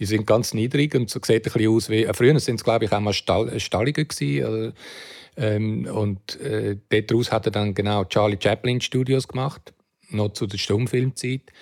die 0.00 0.06
sind 0.06 0.26
ganz 0.26 0.54
niedrig 0.54 0.94
und 0.94 1.08
so 1.08 1.20
sieht 1.22 1.46
ein 1.46 1.52
bisschen 1.52 1.70
aus 1.70 1.90
wie, 1.90 2.04
äh, 2.04 2.14
früher 2.14 2.38
sind 2.40 2.56
es 2.56 2.64
glaube 2.64 2.86
ich 2.86 2.92
auch 2.92 3.00
mal 3.00 3.12
Stall, 3.12 3.48
äh, 3.50 3.60
Stallungen 3.60 4.08
gewesen, 4.08 4.44
also, 4.44 4.72
ähm, 5.36 5.86
und 5.86 6.40
äh, 6.40 6.76
daraus 6.88 7.30
hat 7.30 7.46
er 7.46 7.52
dann 7.52 7.74
genau 7.74 8.04
Charlie 8.04 8.38
Chaplin 8.42 8.80
Studios 8.80 9.28
gemacht, 9.28 9.72
noch 10.10 10.32
zu 10.32 10.46
der 10.46 10.58
Stummfilmzeit 10.58 11.52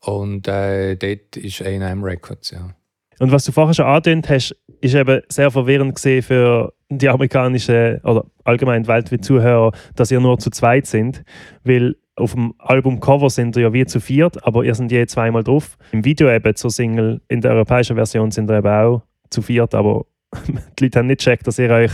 und 0.00 0.48
äh, 0.48 0.96
dort 0.96 1.36
ist 1.36 1.62
AM 1.62 2.02
Records, 2.02 2.50
ja. 2.50 2.74
Und 3.18 3.32
was 3.32 3.44
du 3.44 3.52
vorher 3.52 3.74
schon 3.74 3.86
angedeutet 3.86 4.28
hast, 4.28 4.56
ist 4.80 4.94
eben 4.94 5.22
sehr 5.28 5.50
verwirrend 5.50 5.94
gesehen 5.94 6.22
für 6.22 6.74
die 6.90 7.08
amerikanischen 7.08 7.98
oder 8.02 8.26
allgemein 8.44 8.86
weltweit 8.86 9.24
Zuhörer, 9.24 9.72
dass 9.94 10.10
ihr 10.10 10.20
nur 10.20 10.38
zu 10.38 10.50
zweit 10.50 10.86
sind, 10.86 11.24
weil 11.64 11.96
auf 12.16 12.32
dem 12.32 12.54
Albumcover 12.58 13.30
sind 13.30 13.56
ihr 13.56 13.62
ja 13.62 13.72
wie 13.72 13.84
zu 13.84 14.00
viert, 14.00 14.44
aber 14.44 14.64
ihr 14.64 14.74
seid 14.74 14.90
je 14.90 15.06
zweimal 15.06 15.44
drauf. 15.44 15.76
Im 15.92 16.04
Video 16.04 16.30
eben 16.30 16.56
zur 16.56 16.70
Single, 16.70 17.20
in 17.28 17.42
der 17.42 17.52
europäischen 17.52 17.96
Version 17.96 18.30
sind 18.30 18.50
ihr 18.50 18.58
eben 18.58 18.68
auch 18.68 19.02
zu 19.30 19.42
viert, 19.42 19.74
aber 19.74 20.06
die 20.78 20.84
Leute 20.84 20.98
haben 20.98 21.06
nicht 21.06 21.18
gecheckt, 21.18 21.46
dass 21.46 21.58
ihr 21.58 21.70
euch 21.70 21.92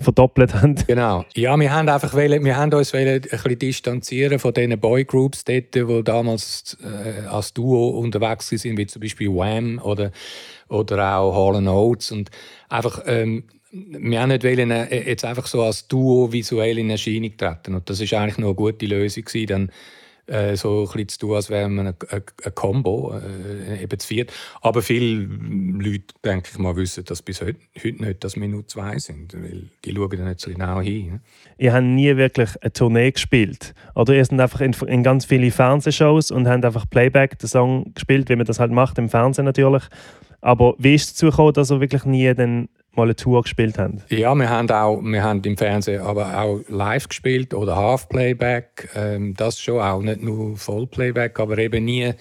verdoppelt 0.00 0.54
habt. 0.54 0.86
Genau. 0.86 1.24
Ja, 1.34 1.58
wir 1.58 1.72
haben 1.72 1.88
einfach 1.88 2.12
wollen, 2.14 2.44
wir 2.44 2.56
haben 2.56 2.72
uns 2.72 2.92
wollen 2.92 3.08
ein 3.08 3.20
bisschen 3.20 3.58
distanzieren 3.58 4.38
von 4.38 4.52
diesen 4.52 4.78
Boygroups 4.78 5.44
dort, 5.44 5.74
die 5.74 6.04
damals 6.04 6.76
äh, 6.82 7.26
als 7.26 7.54
Duo 7.54 7.90
unterwegs 7.98 8.48
sind, 8.48 8.76
wie 8.76 8.86
zum 8.86 9.00
Beispiel 9.00 9.28
Wham 9.28 9.80
oder, 9.82 10.10
oder 10.68 11.16
auch 11.16 11.34
Hall 11.34 11.66
Oates 11.66 12.10
und 12.12 12.30
einfach 12.68 13.02
ähm, 13.06 13.44
wir 13.72 14.20
haben 14.20 14.28
nicht 14.28 14.44
wollen, 14.44 14.70
äh, 14.70 15.08
jetzt 15.08 15.24
einfach 15.24 15.46
so 15.46 15.62
als 15.62 15.88
Duo 15.88 16.32
visuell 16.32 16.78
in 16.78 16.90
Erscheinung 16.90 17.36
treten. 17.36 17.74
Und 17.74 17.88
das 17.88 18.00
ist 18.00 18.12
eigentlich 18.12 18.38
noch 18.38 18.48
eine 18.48 18.54
gute 18.54 18.86
Lösung 18.86 19.24
gewesen, 19.24 19.46
dann 19.46 19.72
äh, 20.26 20.56
so 20.56 20.82
ein 20.82 20.84
bisschen 20.84 21.08
zu 21.08 21.18
tun, 21.20 21.34
als 21.34 21.50
wären 21.50 21.74
wir 21.74 21.94
ein, 22.10 22.54
Combo, 22.54 23.14
äh, 23.14 23.82
eben 23.82 23.98
zu 23.98 24.06
viert. 24.06 24.32
Aber 24.60 24.82
viele 24.82 25.24
Leute, 25.24 26.14
denke 26.24 26.50
ich 26.52 26.58
mal, 26.58 26.76
wissen 26.76 27.04
das 27.04 27.22
bis 27.22 27.40
heute, 27.40 27.58
heute 27.82 28.04
nicht, 28.04 28.22
dass 28.22 28.36
wir 28.36 28.46
nur 28.46 28.66
zwei 28.68 28.98
sind, 28.98 29.34
weil 29.34 29.70
die 29.84 29.94
schauen 29.94 30.16
da 30.16 30.24
nicht 30.24 30.40
so 30.40 30.50
genau 30.50 30.80
hin. 30.80 31.06
Ne? 31.06 31.20
Ihr 31.58 31.72
habt 31.72 31.84
nie 31.84 32.16
wirklich 32.16 32.50
eine 32.62 32.72
Tournee 32.72 33.10
gespielt, 33.10 33.74
oder? 33.94 34.14
Ihr 34.14 34.24
seid 34.24 34.38
einfach 34.38 34.60
in, 34.60 34.74
in 34.86 35.02
ganz 35.02 35.24
viele 35.24 35.50
Fernsehshows 35.50 36.30
und 36.30 36.46
habt 36.46 36.64
einfach 36.64 36.88
Playback, 36.88 37.38
den 37.38 37.48
Song 37.48 37.92
gespielt, 37.94 38.28
wie 38.28 38.36
man 38.36 38.46
das 38.46 38.60
halt 38.60 38.70
macht, 38.70 38.98
im 38.98 39.08
Fernsehen 39.08 39.46
natürlich. 39.46 39.84
Aber 40.40 40.74
wie 40.78 40.94
ist 40.94 41.06
es 41.06 41.14
dazu 41.14 41.30
gekommen, 41.30 41.52
dass 41.54 41.70
ihr 41.70 41.80
wirklich 41.80 42.04
nie 42.04 42.32
den 42.34 42.68
mal 42.94 43.04
eine 43.04 43.16
Tour 43.16 43.42
gespielt 43.42 43.78
haben? 43.78 44.02
Ja, 44.08 44.34
wir 44.34 44.48
haben 44.48 44.70
auch 44.70 45.00
wir 45.02 45.22
haben 45.22 45.42
im 45.42 45.56
Fernsehen 45.56 46.02
aber 46.02 46.38
auch 46.40 46.60
live 46.68 47.08
gespielt 47.08 47.54
oder 47.54 47.76
Half-Playback. 47.76 48.90
Ähm, 48.94 49.34
das 49.34 49.60
schon 49.60 49.80
auch, 49.80 50.02
nicht 50.02 50.22
nur 50.22 50.56
Voll-Playback, 50.56 51.38
aber 51.40 51.58
eben 51.58 51.84
nie, 51.84 52.12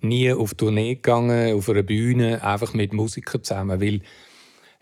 nie 0.00 0.32
auf 0.32 0.54
Tournee 0.54 0.96
gegangen, 0.96 1.54
auf 1.54 1.68
einer 1.68 1.82
Bühne, 1.82 2.42
einfach 2.42 2.74
mit 2.74 2.92
Musikern 2.92 3.42
zusammen, 3.42 3.80
weil 3.80 4.00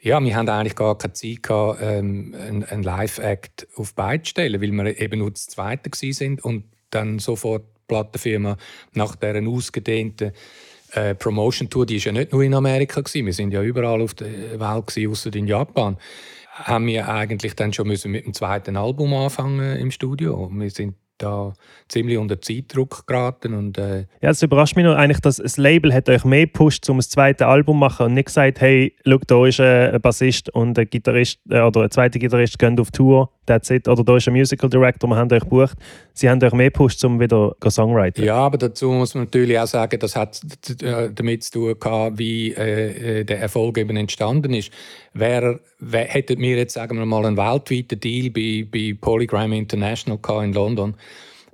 ja, 0.03 0.23
wir 0.23 0.35
haben 0.35 0.49
eigentlich 0.49 0.77
gar 0.77 0.97
keine 0.97 1.13
Zeit 1.13 1.43
gehabt, 1.43 1.81
ähm, 1.83 2.35
einen, 2.35 2.83
Live-Act 2.83 3.69
auf 3.77 3.95
beide 3.95 4.25
stellen, 4.25 4.63
weil 4.63 4.73
wir 4.73 4.99
eben 4.99 5.19
nur 5.19 5.31
das 5.31 5.47
Zweite 5.47 5.91
sind 5.95 6.43
und 6.43 6.65
dann 6.89 7.19
sofort 7.19 7.65
die 7.65 7.81
Plattenfirma 7.89 8.57
nach 8.95 9.15
deren 9.17 9.47
ausgedehnten 9.47 10.33
äh, 10.93 11.15
Promotion 11.15 11.69
Tour, 11.69 11.87
die 11.87 11.97
ist 11.97 12.05
ja 12.05 12.13
nicht 12.13 12.33
nur 12.33 12.43
in 12.43 12.55
Amerika 12.55 13.01
gewesen. 13.01 13.27
Wir 13.27 13.33
sind 13.33 13.53
ja 13.53 13.63
überall 13.63 14.01
auf 14.03 14.15
der 14.15 14.61
Welt 14.61 14.87
gewesen, 14.87 15.11
außer 15.11 15.35
in 15.35 15.47
Japan. 15.47 15.97
Haben 16.53 16.87
wir 16.87 17.09
eigentlich 17.09 17.55
dann 17.55 17.73
schon 17.73 17.89
müssen 17.89 18.11
mit 18.11 18.27
dem 18.27 18.35
zweiten 18.35 18.77
Album 18.77 19.15
anfangen 19.15 19.77
im 19.77 19.91
Studio. 19.91 20.51
Wir 20.53 20.71
sind 20.71 20.95
da 21.23 21.53
ziemlich 21.89 22.19
unter 22.19 22.41
Zeitdruck 22.41 23.07
geraten. 23.07 23.55
Und, 23.55 23.79
äh 23.79 24.07
ja, 24.21 24.31
es 24.31 24.43
überrascht 24.43 24.77
mich 24.77 24.85
nur 24.85 24.97
eigentlich, 24.97 25.21
dass 25.21 25.37
das 25.37 25.57
Label 25.57 25.93
hat 25.93 26.09
euch 26.09 26.25
mehr 26.25 26.47
gepusht, 26.47 26.89
um 26.89 26.99
ein 26.99 27.03
zweites 27.03 27.47
Album 27.47 27.77
zu 27.77 27.81
machen 27.81 28.07
und 28.07 28.15
nicht 28.15 28.27
gesagt, 28.27 28.61
hey, 28.61 28.95
schau, 29.05 29.19
da 29.27 29.47
ist 29.47 29.61
ein 29.61 30.01
Bassist 30.01 30.51
und 30.51 30.79
ein 30.79 30.89
Gitarrist 30.89 31.41
äh, 31.51 31.61
oder 31.61 31.83
ein 31.83 31.91
zweiter 31.91 32.19
Gitarrist 32.19 32.59
gehen 32.59 32.79
auf 32.79 32.91
Tour, 32.91 33.31
that's 33.47 33.71
it. 33.71 33.89
Oder 33.89 34.05
da 34.05 34.17
ist 34.17 34.29
ein 34.29 34.35
Musical 34.35 34.71
Director, 34.71 35.09
wir 35.09 35.17
haben 35.17 35.33
euch 35.33 35.41
gebucht. 35.41 35.77
Sie 36.13 36.29
haben 36.29 36.43
euch 36.43 36.53
mehr 36.53 36.71
gepusht, 36.71 37.03
um 37.05 37.19
wieder 37.19 37.55
Songwriter. 37.69 38.23
Ja, 38.23 38.37
aber 38.37 38.59
dazu 38.59 38.91
muss 38.93 39.15
man 39.15 39.25
natürlich 39.25 39.59
auch 39.59 39.67
sagen, 39.67 39.99
das 39.99 40.17
hat 40.17 40.41
äh, 40.83 41.11
damit 41.13 41.45
zu 41.45 41.53
tun 41.53 41.75
gehabt, 41.79 42.19
wie 42.19 42.53
äh, 42.53 43.25
der 43.25 43.41
Erfolg 43.41 43.79
eben 43.79 43.97
entstanden 43.97 44.55
ist. 44.55 44.71
Wäre, 45.13 45.61
wär, 45.79 46.05
hätten 46.05 46.39
wir 46.39 46.57
jetzt, 46.57 46.75
sagen 46.75 46.99
wir 46.99 47.07
mal, 47.07 47.25
einen 47.25 47.37
weltweiten 47.37 47.99
Deal 47.99 48.31
bei, 48.31 48.67
bei 48.71 48.97
Polygram 49.01 49.53
International 49.53 50.45
in 50.45 50.53
London, 50.53 50.95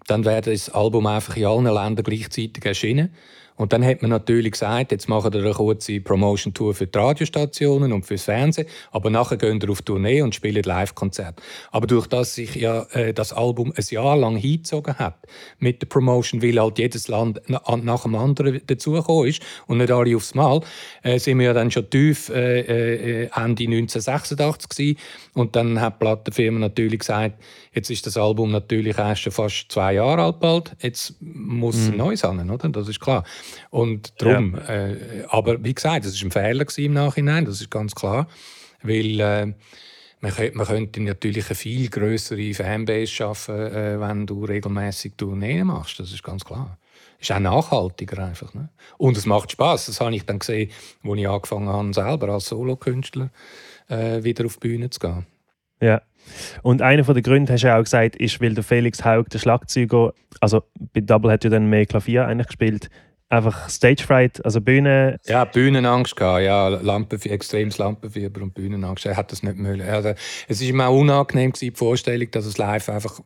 dann 0.07 0.25
wäre 0.25 0.43
das 0.43 0.71
Album 0.71 1.07
einfach 1.07 1.37
in 1.37 1.47
allen 1.47 1.65
Ländern 1.65 2.05
gleichzeitig 2.05 2.65
erschienen. 2.65 3.11
Und 3.57 3.73
dann 3.73 3.85
hat 3.85 4.03
man 4.03 4.11
natürlich 4.11 4.53
gesagt, 4.53 4.93
jetzt 4.93 5.09
machen 5.09 5.33
wir 5.33 5.41
eine 5.41 5.53
kurze 5.53 6.01
Promotion-Tour 6.01 6.75
für 6.75 6.87
die 6.87 6.99
Radiostationen 6.99 7.93
und 7.93 8.05
fürs 8.05 8.25
Fernsehen, 8.25 8.69
aber 8.93 9.09
nachher 9.11 9.39
gehen 9.39 9.61
wir 9.61 9.71
auf 9.71 9.83
Tournee 9.83 10.21
und 10.23 10.35
spielen 10.35 10.63
Live-Konzerte. 10.63 11.43
Aber 11.71 11.87
durch 11.87 12.07
das 12.07 12.35
sich 12.35 12.55
ja 12.55 12.83
äh, 12.93 13.15
das 13.15 13.33
Album 13.33 13.73
ein 13.75 13.85
Jahr 13.89 14.17
lang 14.17 14.37
hingezogen 14.37 14.99
hat 14.99 15.17
mit 15.59 15.81
der 15.81 15.87
Promotion, 15.87 16.43
weil 16.43 16.61
halt 16.61 16.79
jedes 16.79 17.09
Land 17.09 17.41
nach 17.49 18.03
dem 18.03 18.15
anderen 18.15 18.61
dazugekommen 18.67 19.29
ist 19.29 19.43
und 19.67 19.79
nicht 19.79 19.91
alle 19.91 20.15
aufs 20.15 20.35
Mal, 20.35 20.61
äh, 21.03 21.19
sind 21.19 21.39
wir 21.39 21.47
ja 21.47 21.53
dann 21.55 21.71
schon 21.71 21.89
tief 21.89 22.29
äh, 22.29 22.61
äh 22.61 23.23
Ende 23.35 23.65
1986 23.65 24.69
gewesen. 24.69 24.99
und 25.35 25.57
dann 25.57 25.81
hat 25.81 25.95
die 25.95 26.05
Plattenfirma 26.05 26.59
natürlich 26.59 27.01
gesagt, 27.01 27.43
jetzt 27.77 27.91
ist 27.91 28.07
das 28.07 28.17
Album 28.17 28.51
natürlich 28.51 28.99
erst 28.99 29.23
schon 29.23 29.33
fast 29.33 29.67
zwei 29.71 29.93
Jahre 29.93 30.23
alt 30.23 30.41
bald, 30.41 30.75
jetzt 30.81 31.15
muss 31.21 31.77
mhm. 31.77 31.93
ein 31.93 31.97
neues 31.99 32.25
haben, 32.25 32.51
oder? 32.51 32.69
Das 32.71 32.89
ist 32.89 33.01
klar. 33.01 33.25
Und 33.71 34.21
darum, 34.21 34.57
ja. 34.57 34.89
äh, 34.89 35.25
aber 35.29 35.63
wie 35.63 35.75
gesagt, 35.75 36.07
das 36.07 36.21
war 36.21 36.27
ein 36.27 36.31
Fehler 36.33 36.67
im 36.79 36.93
Nachhinein, 36.95 37.45
das 37.45 37.61
ist 37.61 37.71
ganz 37.71 37.95
klar, 37.95 38.27
weil 38.83 39.21
äh, 39.21 39.47
man, 40.21 40.33
könnte, 40.33 40.57
man 40.57 40.67
könnte 40.67 41.03
natürlich 41.03 41.47
eine 41.47 41.55
viel 41.55 41.89
größere 41.91 42.55
Fanbase 42.55 43.13
schaffen, 43.13 43.55
äh, 43.55 44.01
wenn 44.01 44.27
du 44.27 44.45
regelmäßig 44.45 45.13
Tourneen 45.17 45.67
machst, 45.67 46.01
das 46.01 46.13
ist 46.13 46.23
ganz 46.23 46.45
klar. 46.45 46.79
Ist 47.19 47.33
auch 47.33 47.39
nachhaltiger 47.39 48.25
einfach. 48.27 48.53
Ne? 48.53 48.69
Und 48.99 49.17
es 49.17 49.25
macht 49.25 49.53
Spaß. 49.53 49.87
Das 49.87 50.01
habe 50.01 50.15
ich 50.15 50.27
dann 50.27 50.39
gesehen, 50.39 50.71
als 51.03 51.19
ich 51.19 51.29
angefangen 51.29 51.69
habe, 51.69 51.95
selber 51.95 52.29
als 52.29 52.49
Solokünstler 52.49 53.31
äh, 53.89 54.23
wieder 54.23 54.45
auf 54.45 54.59
die 54.59 54.69
Bühne 54.69 54.91
zu 54.91 55.01
gehen. 55.01 55.27
Ja. 55.81 56.03
Und 56.63 56.83
einer 56.83 57.03
der 57.03 57.23
Gründe, 57.23 57.53
hast 57.53 57.65
du 57.65 57.75
auch 57.75 57.83
gesagt, 57.83 58.17
ist, 58.17 58.41
weil 58.41 58.55
der 58.55 58.65
Felix 58.65 59.05
Haug, 59.05 59.25
der 59.31 59.39
Schlagzeuger, 59.39 60.13
also 60.41 60.63
bei 60.93 61.01
Double 61.01 61.31
hat 61.31 61.45
ja 61.45 61.51
dann 61.51 61.67
mehr 61.67 61.87
Klavier 61.87 62.27
eigentlich 62.27 62.49
gespielt, 62.49 62.91
einfach 63.29 63.69
Stage 63.69 64.03
Fright, 64.03 64.45
also 64.45 64.61
Bühne. 64.61 65.19
Ja, 65.27 65.45
Bühnenangst 65.45 66.17
gehabt, 66.17 66.43
ja, 66.43 66.69
Lampen, 66.69 67.21
extremes 67.23 67.79
Lampenfieber 67.79 68.43
und 68.43 68.55
Bühnenangst. 68.55 69.07
Er 69.07 69.17
hat 69.17 69.33
das 69.33 69.43
nicht 69.43 69.57
möglich. 69.57 69.89
Also, 69.89 70.11
es 70.49 70.61
ist 70.61 70.63
ihm 70.63 70.81
auch 70.81 70.97
unangenehm 70.97 71.53
gewesen, 71.53 71.73
die 71.73 71.77
Vorstellung, 71.77 72.31
dass 72.31 72.47
es 72.47 72.59
live 72.59 72.89
einfach 72.89 73.21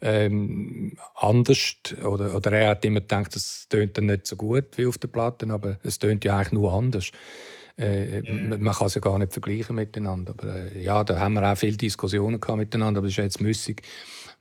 ähm, 0.00 0.96
anders 1.14 1.76
oder, 2.04 2.34
oder 2.34 2.52
er 2.52 2.70
hat 2.70 2.84
immer 2.84 3.00
gedacht, 3.00 3.34
das 3.34 3.66
tönt 3.68 3.96
dann 3.96 4.06
nicht 4.06 4.26
so 4.26 4.36
gut 4.36 4.66
wie 4.76 4.86
auf 4.86 4.98
der 4.98 5.08
Platte, 5.08 5.48
aber 5.50 5.78
es 5.82 5.98
tönt 5.98 6.24
ja 6.24 6.36
eigentlich 6.36 6.52
nur 6.52 6.72
anders. 6.72 7.10
Äh, 7.76 8.22
man 8.56 8.72
kann 8.72 8.86
es 8.86 8.94
ja 8.94 9.00
gar 9.00 9.18
nicht 9.18 9.32
vergleichen 9.32 9.74
miteinander. 9.74 10.34
Aber 10.36 10.54
äh, 10.54 10.82
ja, 10.82 11.02
da 11.02 11.18
haben 11.18 11.34
wir 11.34 11.50
auch 11.50 11.56
viele 11.56 11.76
Diskussionen 11.76 12.40
gehabt 12.40 12.58
miteinander, 12.58 12.98
aber 12.98 13.08
es 13.08 13.14
ist 13.14 13.18
jetzt 13.18 13.40
müßig, 13.40 13.82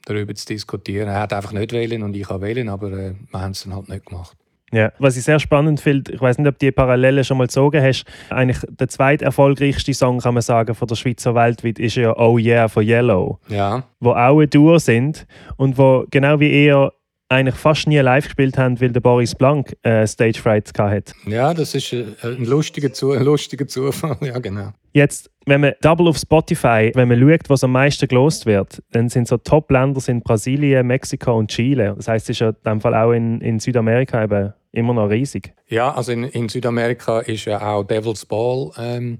darüber 0.05 0.35
zu 0.35 0.45
diskutieren. 0.45 1.07
Er 1.07 1.21
hat 1.21 1.33
einfach 1.33 1.51
nicht 1.51 1.71
wählen 1.71 2.03
und 2.03 2.15
ich 2.15 2.29
habe 2.29 2.45
wählen, 2.45 2.69
aber 2.69 2.91
äh, 2.91 3.15
wir 3.31 3.41
haben 3.41 3.51
es 3.51 3.63
dann 3.63 3.75
halt 3.75 3.89
nicht 3.89 4.05
gemacht. 4.05 4.37
Ja, 4.73 4.91
was 4.97 5.17
ich 5.17 5.23
sehr 5.23 5.39
spannend 5.39 5.79
finde, 5.79 6.13
ich 6.13 6.19
weiß 6.19 6.39
nicht, 6.39 6.47
ob 6.47 6.57
du 6.57 6.65
die 6.65 6.71
Parallele 6.71 7.23
schon 7.23 7.37
mal 7.37 7.45
gezogen 7.45 7.79
hast, 7.81 8.05
eigentlich 8.31 8.59
der 8.67 8.87
zweiterfolgreichste 8.87 9.93
Song, 9.93 10.19
kann 10.19 10.33
man 10.33 10.41
sagen, 10.41 10.73
von 10.73 10.87
der 10.87 10.95
Schweizer 10.95 11.35
weltweit, 11.35 11.77
ist 11.77 11.95
ja 11.95 12.17
«Oh 12.17 12.39
Yeah» 12.39 12.67
von 12.67 12.83
Yellow. 12.83 13.39
Ja. 13.49 13.83
Wo 13.99 14.13
auch 14.13 14.39
ein 14.39 14.49
Duo 14.49 14.79
sind 14.79 15.27
und 15.57 15.77
wo 15.77 16.05
genau 16.09 16.39
wie 16.39 16.51
er 16.51 16.91
eigentlich 17.33 17.55
fast 17.55 17.87
nie 17.87 17.97
live 17.99 18.25
gespielt 18.25 18.57
haben, 18.57 18.79
weil 18.79 18.91
der 18.91 19.01
Boris 19.01 19.35
Blank 19.35 19.75
äh, 19.83 20.07
Stage 20.07 20.39
Fright 20.39 20.71
hatte. 20.77 21.13
Ja, 21.25 21.53
das 21.53 21.75
ist 21.75 21.93
äh, 21.93 22.05
ein 22.23 22.45
lustiger, 22.45 22.93
Zu 22.93 23.11
ein 23.11 23.23
lustiger 23.23 23.67
Zufall, 23.67 24.17
ja 24.21 24.39
genau. 24.39 24.71
Jetzt, 24.93 25.29
wenn 25.45 25.61
man 25.61 25.73
Double 25.81 26.07
auf 26.07 26.17
Spotify, 26.17 26.91
wenn 26.93 27.07
man 27.07 27.19
schaut, 27.19 27.49
was 27.49 27.63
am 27.63 27.71
meisten 27.71 28.07
gelost 28.07 28.45
wird, 28.45 28.81
dann 28.91 29.09
sind 29.09 29.27
so 29.27 29.37
Top-Länder 29.37 29.99
sind 29.99 30.23
Brasilien, 30.23 30.85
Mexiko 30.85 31.37
und 31.37 31.49
Chile. 31.49 31.93
Das 31.95 32.07
heißt, 32.07 32.25
es 32.25 32.35
ist 32.35 32.39
ja 32.39 32.49
in 32.49 32.55
dem 32.65 32.81
Fall 32.81 32.93
auch 32.93 33.11
in, 33.11 33.41
in 33.41 33.59
Südamerika 33.59 34.23
eben 34.23 34.53
immer 34.71 34.93
noch 34.93 35.09
riesig. 35.09 35.53
Ja, 35.67 35.93
also 35.93 36.11
in, 36.11 36.23
in 36.25 36.47
Südamerika 36.49 37.19
ist 37.19 37.45
ja 37.45 37.61
auch 37.61 37.83
Devil's 37.83 38.25
Ball 38.25 38.71
ähm, 38.77 39.19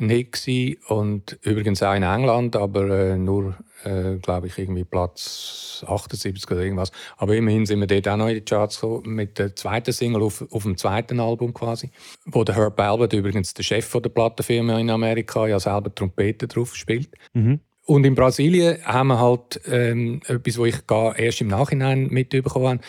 ein 0.00 0.08
Hit 0.08 0.78
und 0.88 1.38
übrigens 1.42 1.82
auch 1.82 1.94
in 1.94 2.02
England, 2.02 2.56
aber 2.56 2.88
äh, 2.88 3.16
nur 3.16 3.54
äh, 3.84 4.16
glaube 4.16 4.46
ich, 4.46 4.58
irgendwie 4.58 4.84
Platz 4.84 5.84
78 5.86 6.50
oder 6.50 6.60
irgendwas. 6.60 6.90
Aber 7.16 7.34
immerhin 7.34 7.66
sind 7.66 7.80
wir 7.80 7.86
dort 7.86 8.08
auch 8.08 8.16
noch 8.16 8.28
in 8.28 8.34
die 8.34 8.44
Charts 8.44 8.80
gekommen, 8.80 9.14
mit 9.14 9.38
der 9.38 9.56
zweiten 9.56 9.92
Single 9.92 10.22
auf, 10.22 10.44
auf 10.50 10.62
dem 10.62 10.76
zweiten 10.76 11.20
Album 11.20 11.54
quasi. 11.54 11.90
Wo 12.26 12.44
der 12.44 12.56
Herb 12.56 12.78
Albert, 12.80 13.12
übrigens 13.12 13.54
der 13.54 13.62
Chef 13.62 13.86
von 13.86 14.02
der 14.02 14.10
Plattenfirma 14.10 14.78
in 14.78 14.90
Amerika, 14.90 15.46
ja 15.46 15.58
selber 15.58 15.94
Trompete 15.94 16.48
drauf 16.48 16.74
spielt. 16.74 17.10
Mhm. 17.32 17.60
Und 17.90 18.04
in 18.04 18.14
Brasilien 18.14 18.78
haben 18.84 19.08
wir 19.08 19.18
halt 19.18 19.60
ähm, 19.66 20.20
etwas, 20.28 20.58
was 20.58 20.68
ich 20.68 20.86
gar 20.86 21.18
erst 21.18 21.40
im 21.40 21.48
Nachhinein 21.48 22.06
mitbekommen 22.06 22.68
habe. 22.68 22.80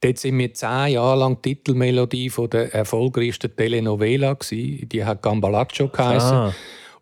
Dort 0.00 0.18
sind 0.18 0.36
wir 0.36 0.52
zehn 0.52 0.94
Jahre 0.94 1.20
lang 1.20 1.40
die 1.42 1.54
Titelmelodie 1.54 2.28
von 2.28 2.50
der 2.50 2.74
erfolgreichsten 2.74 3.54
Telenovela 3.54 4.34
gewesen. 4.34 4.88
Die 4.88 5.04
hat 5.04 5.22
Gambalacho 5.22 5.86
geheißen. 5.86 6.36
Ah. 6.36 6.54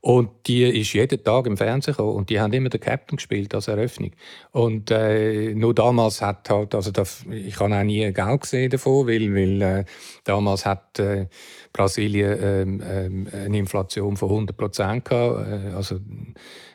Und 0.06 0.30
die 0.46 0.62
ist 0.62 0.92
jeden 0.92 1.24
Tag 1.24 1.48
im 1.48 1.56
Fernsehen 1.56 1.92
gekommen 1.92 2.14
und 2.14 2.30
die 2.30 2.38
haben 2.38 2.52
immer 2.52 2.68
den 2.68 2.80
Captain 2.80 3.16
gespielt 3.16 3.52
als 3.56 3.66
Eröffnung. 3.66 4.12
Und 4.52 4.92
äh, 4.92 5.52
nur 5.52 5.74
damals 5.74 6.22
hat 6.22 6.48
halt, 6.48 6.76
also 6.76 6.92
da, 6.92 7.02
ich 7.28 7.58
habe 7.58 7.74
auch 7.74 7.82
nie 7.82 8.12
Geld 8.12 8.40
gesehen 8.40 8.70
davon, 8.70 9.08
weil, 9.08 9.34
weil 9.34 9.62
äh, 9.62 9.84
damals 10.22 10.64
hat 10.64 11.00
äh, 11.00 11.26
Brasilien 11.72 12.38
ähm, 12.40 12.82
ähm, 12.88 13.28
eine 13.34 13.58
Inflation 13.58 14.16
von 14.16 14.30
100 14.30 14.56
Prozent 14.56 15.06
gehabt. 15.06 15.48
Äh, 15.48 15.74
also 15.74 15.98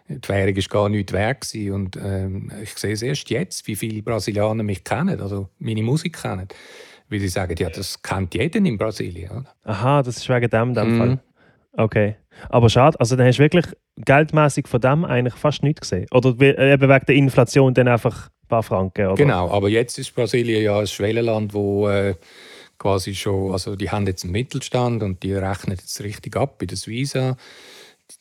die 0.09 0.27
Währung 0.27 0.57
war 0.57 0.63
gar 0.63 0.89
nicht 0.89 1.13
wert 1.13 1.49
gewesen. 1.49 1.71
und 1.71 1.97
ähm, 2.03 2.51
ich 2.61 2.77
sehe 2.77 2.91
es 2.91 3.01
erst 3.01 3.29
jetzt, 3.29 3.65
wie 3.65 3.77
viele 3.77 4.01
Brasilianer 4.01 4.63
mich 4.63 4.83
kennen, 4.83 5.21
also 5.21 5.47
meine 5.57 5.83
Musik 5.83 6.21
kennen. 6.21 6.49
Weil 7.07 7.19
sie 7.21 7.29
sagen, 7.29 7.55
ja, 7.57 7.69
das 7.69 8.01
kennt 8.01 8.33
jeder 8.33 8.59
in 8.59 8.77
Brasilien. 8.77 9.31
Oder? 9.31 9.55
Aha, 9.63 10.03
das 10.03 10.17
ist 10.17 10.27
wegen 10.27 10.49
dem 10.49 10.73
dem 10.73 10.93
mhm. 10.93 10.97
Fall. 10.97 11.19
Okay. 11.73 12.15
Aber 12.49 12.69
schade, 12.69 12.99
also 12.99 13.15
dann 13.15 13.27
hast 13.27 13.37
du 13.37 13.43
wirklich 13.43 13.65
geldmäßig 13.97 14.67
von 14.67 14.81
dem 14.81 15.05
eigentlich 15.05 15.35
fast 15.35 15.63
nichts 15.63 15.81
gesehen. 15.81 16.07
Oder 16.11 16.29
eben 16.29 16.89
wegen 16.89 17.05
der 17.05 17.15
Inflation 17.15 17.73
dann 17.73 17.87
einfach 17.87 18.27
ein 18.27 18.47
paar 18.47 18.63
Franken. 18.63 19.07
Oder? 19.07 19.15
Genau, 19.15 19.49
aber 19.51 19.69
jetzt 19.69 19.97
ist 19.97 20.13
Brasilien 20.15 20.63
ja 20.63 20.79
ein 20.79 20.87
Schwellenland, 20.87 21.53
wo 21.53 21.87
äh, 21.87 22.15
quasi 22.77 23.13
schon, 23.15 23.51
also 23.51 23.75
die 23.75 23.89
haben 23.89 24.07
jetzt 24.07 24.23
einen 24.23 24.33
Mittelstand 24.33 25.03
und 25.03 25.23
die 25.23 25.33
rechnen 25.33 25.77
jetzt 25.77 26.01
richtig 26.01 26.35
ab 26.35 26.57
bei 26.57 26.65
der 26.65 26.77
Visa. 26.77 27.37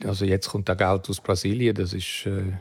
Also 0.04 0.24
jetzt 0.24 0.48
kommt 0.48 0.70
auch 0.70 0.76
Geld 0.76 1.08
aus 1.08 1.20
Brasilien, 1.20 1.74
das 1.74 1.92
ist, 1.92 2.26
äh, 2.26 2.52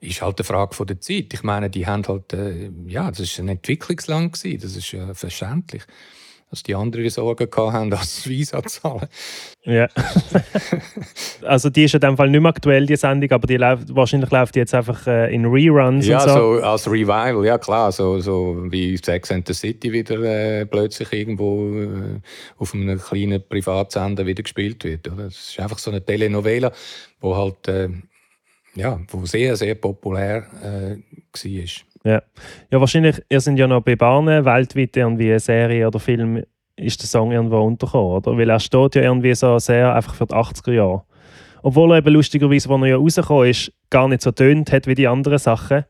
ist 0.00 0.22
halt 0.22 0.38
eine 0.38 0.44
Frage 0.44 0.74
von 0.74 0.86
der 0.86 1.00
Zeit. 1.00 1.32
Ich 1.32 1.42
meine, 1.42 1.70
die 1.70 1.86
haben 1.86 2.06
halt, 2.08 2.32
äh, 2.32 2.70
ja, 2.86 3.10
das 3.10 3.20
ist 3.20 3.38
ein 3.38 3.48
Entwicklungsland 3.48 4.32
gewesen, 4.32 4.60
das 4.60 4.76
ist 4.76 4.90
ja 4.92 5.14
verständlich 5.14 5.82
dass 6.54 6.62
die 6.62 6.74
anderen 6.74 7.10
Sorgen 7.10 7.48
hatten, 7.52 7.92
als 7.92 8.28
Visa 8.28 8.62
zahlen. 8.62 9.08
Ja. 9.64 9.88
also 11.42 11.68
die 11.68 11.84
ist 11.84 11.94
in 11.94 12.00
dem 12.00 12.16
Fall 12.16 12.30
nicht 12.30 12.40
mehr 12.40 12.50
aktuell, 12.50 12.86
die 12.86 12.96
Sendung, 12.96 13.30
aber 13.32 13.46
die 13.46 13.56
läuft, 13.56 13.94
wahrscheinlich 13.94 14.30
läuft 14.30 14.54
die 14.54 14.60
jetzt 14.60 14.72
einfach 14.72 15.04
äh, 15.08 15.34
in 15.34 15.46
Reruns 15.46 16.06
ja, 16.06 16.22
und 16.22 16.28
so. 16.28 16.56
so. 16.58 16.62
als 16.62 16.86
Revival, 16.86 17.44
ja 17.44 17.58
klar, 17.58 17.90
so, 17.90 18.20
so 18.20 18.56
wie 18.70 18.96
Sex 18.96 19.32
and 19.32 19.48
the 19.48 19.54
City 19.54 19.90
wieder 19.92 20.20
äh, 20.20 20.64
plötzlich 20.64 21.12
irgendwo 21.12 21.68
äh, 21.74 22.20
auf 22.58 22.72
einem 22.72 23.00
kleinen 23.00 23.42
Privatsender 23.48 24.24
wieder 24.24 24.44
gespielt 24.44 24.84
wird. 24.84 25.08
Oder? 25.08 25.24
Das 25.24 25.50
ist 25.50 25.58
einfach 25.58 25.78
so 25.78 25.90
eine 25.90 26.04
Telenovela, 26.04 26.70
wo 27.20 27.36
halt 27.36 27.66
äh, 27.66 27.88
ja, 28.76 29.00
wo 29.08 29.26
sehr, 29.26 29.56
sehr 29.56 29.74
populär 29.74 30.46
äh, 30.62 30.96
war. 30.98 31.93
Ja. 32.04 32.22
ja, 32.70 32.80
wahrscheinlich, 32.80 33.22
ihr 33.30 33.40
sind 33.40 33.56
ja 33.56 33.66
noch 33.66 33.82
bei 33.82 33.96
Bahnen, 33.96 34.44
weltweit 34.44 34.96
irgendwie 34.96 35.30
eine 35.30 35.40
Serie 35.40 35.86
oder 35.86 35.98
Film 35.98 36.42
ist 36.76 37.00
der 37.00 37.08
Song 37.08 37.32
irgendwo 37.32 37.60
untergekommen, 37.60 38.16
oder? 38.16 38.36
Weil 38.36 38.50
er 38.50 38.60
steht 38.60 38.94
ja 38.96 39.02
irgendwie 39.02 39.34
so 39.34 39.58
sehr 39.58 39.94
einfach 39.94 40.14
für 40.14 40.26
die 40.26 40.34
80er 40.34 40.72
Jahre. 40.72 41.04
Obwohl 41.62 41.92
er 41.92 41.98
eben 41.98 42.12
lustigerweise, 42.12 42.68
als 42.68 42.82
er 42.82 42.88
ja 42.88 42.96
rausgekommen 42.96 43.48
ist, 43.48 43.72
gar 43.88 44.08
nicht 44.08 44.20
so 44.20 44.32
tönt 44.32 44.70
hat 44.70 44.86
wie 44.86 44.94
die 44.94 45.08
anderen 45.08 45.38
Sachen. 45.38 45.84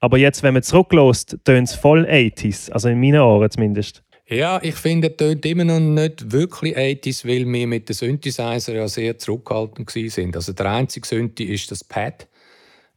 Aber 0.00 0.18
jetzt, 0.18 0.42
wenn 0.42 0.54
man 0.54 0.64
zurücklässt, 0.64 1.38
tönt 1.44 1.68
es 1.68 1.74
voll 1.74 2.06
80s, 2.06 2.72
also 2.72 2.88
in 2.88 2.98
meinen 2.98 3.20
Ohren 3.20 3.48
zumindest. 3.48 4.02
Ja, 4.26 4.58
ich 4.62 4.74
finde, 4.74 5.08
er 5.08 5.16
tönt 5.16 5.44
immer 5.46 5.64
noch 5.64 5.78
nicht 5.78 6.32
wirklich 6.32 6.76
80s, 6.76 7.24
weil 7.26 7.46
wir 7.46 7.66
mit 7.66 7.88
den 7.88 7.94
Synthesizer 7.94 8.74
ja 8.74 8.88
sehr 8.88 9.18
zurückhaltend 9.18 9.90
sind. 9.90 10.34
Also 10.34 10.52
der 10.54 10.66
einzige 10.66 11.06
Synthi 11.06 11.44
ist 11.44 11.70
das 11.70 11.84
Pad. 11.84 12.26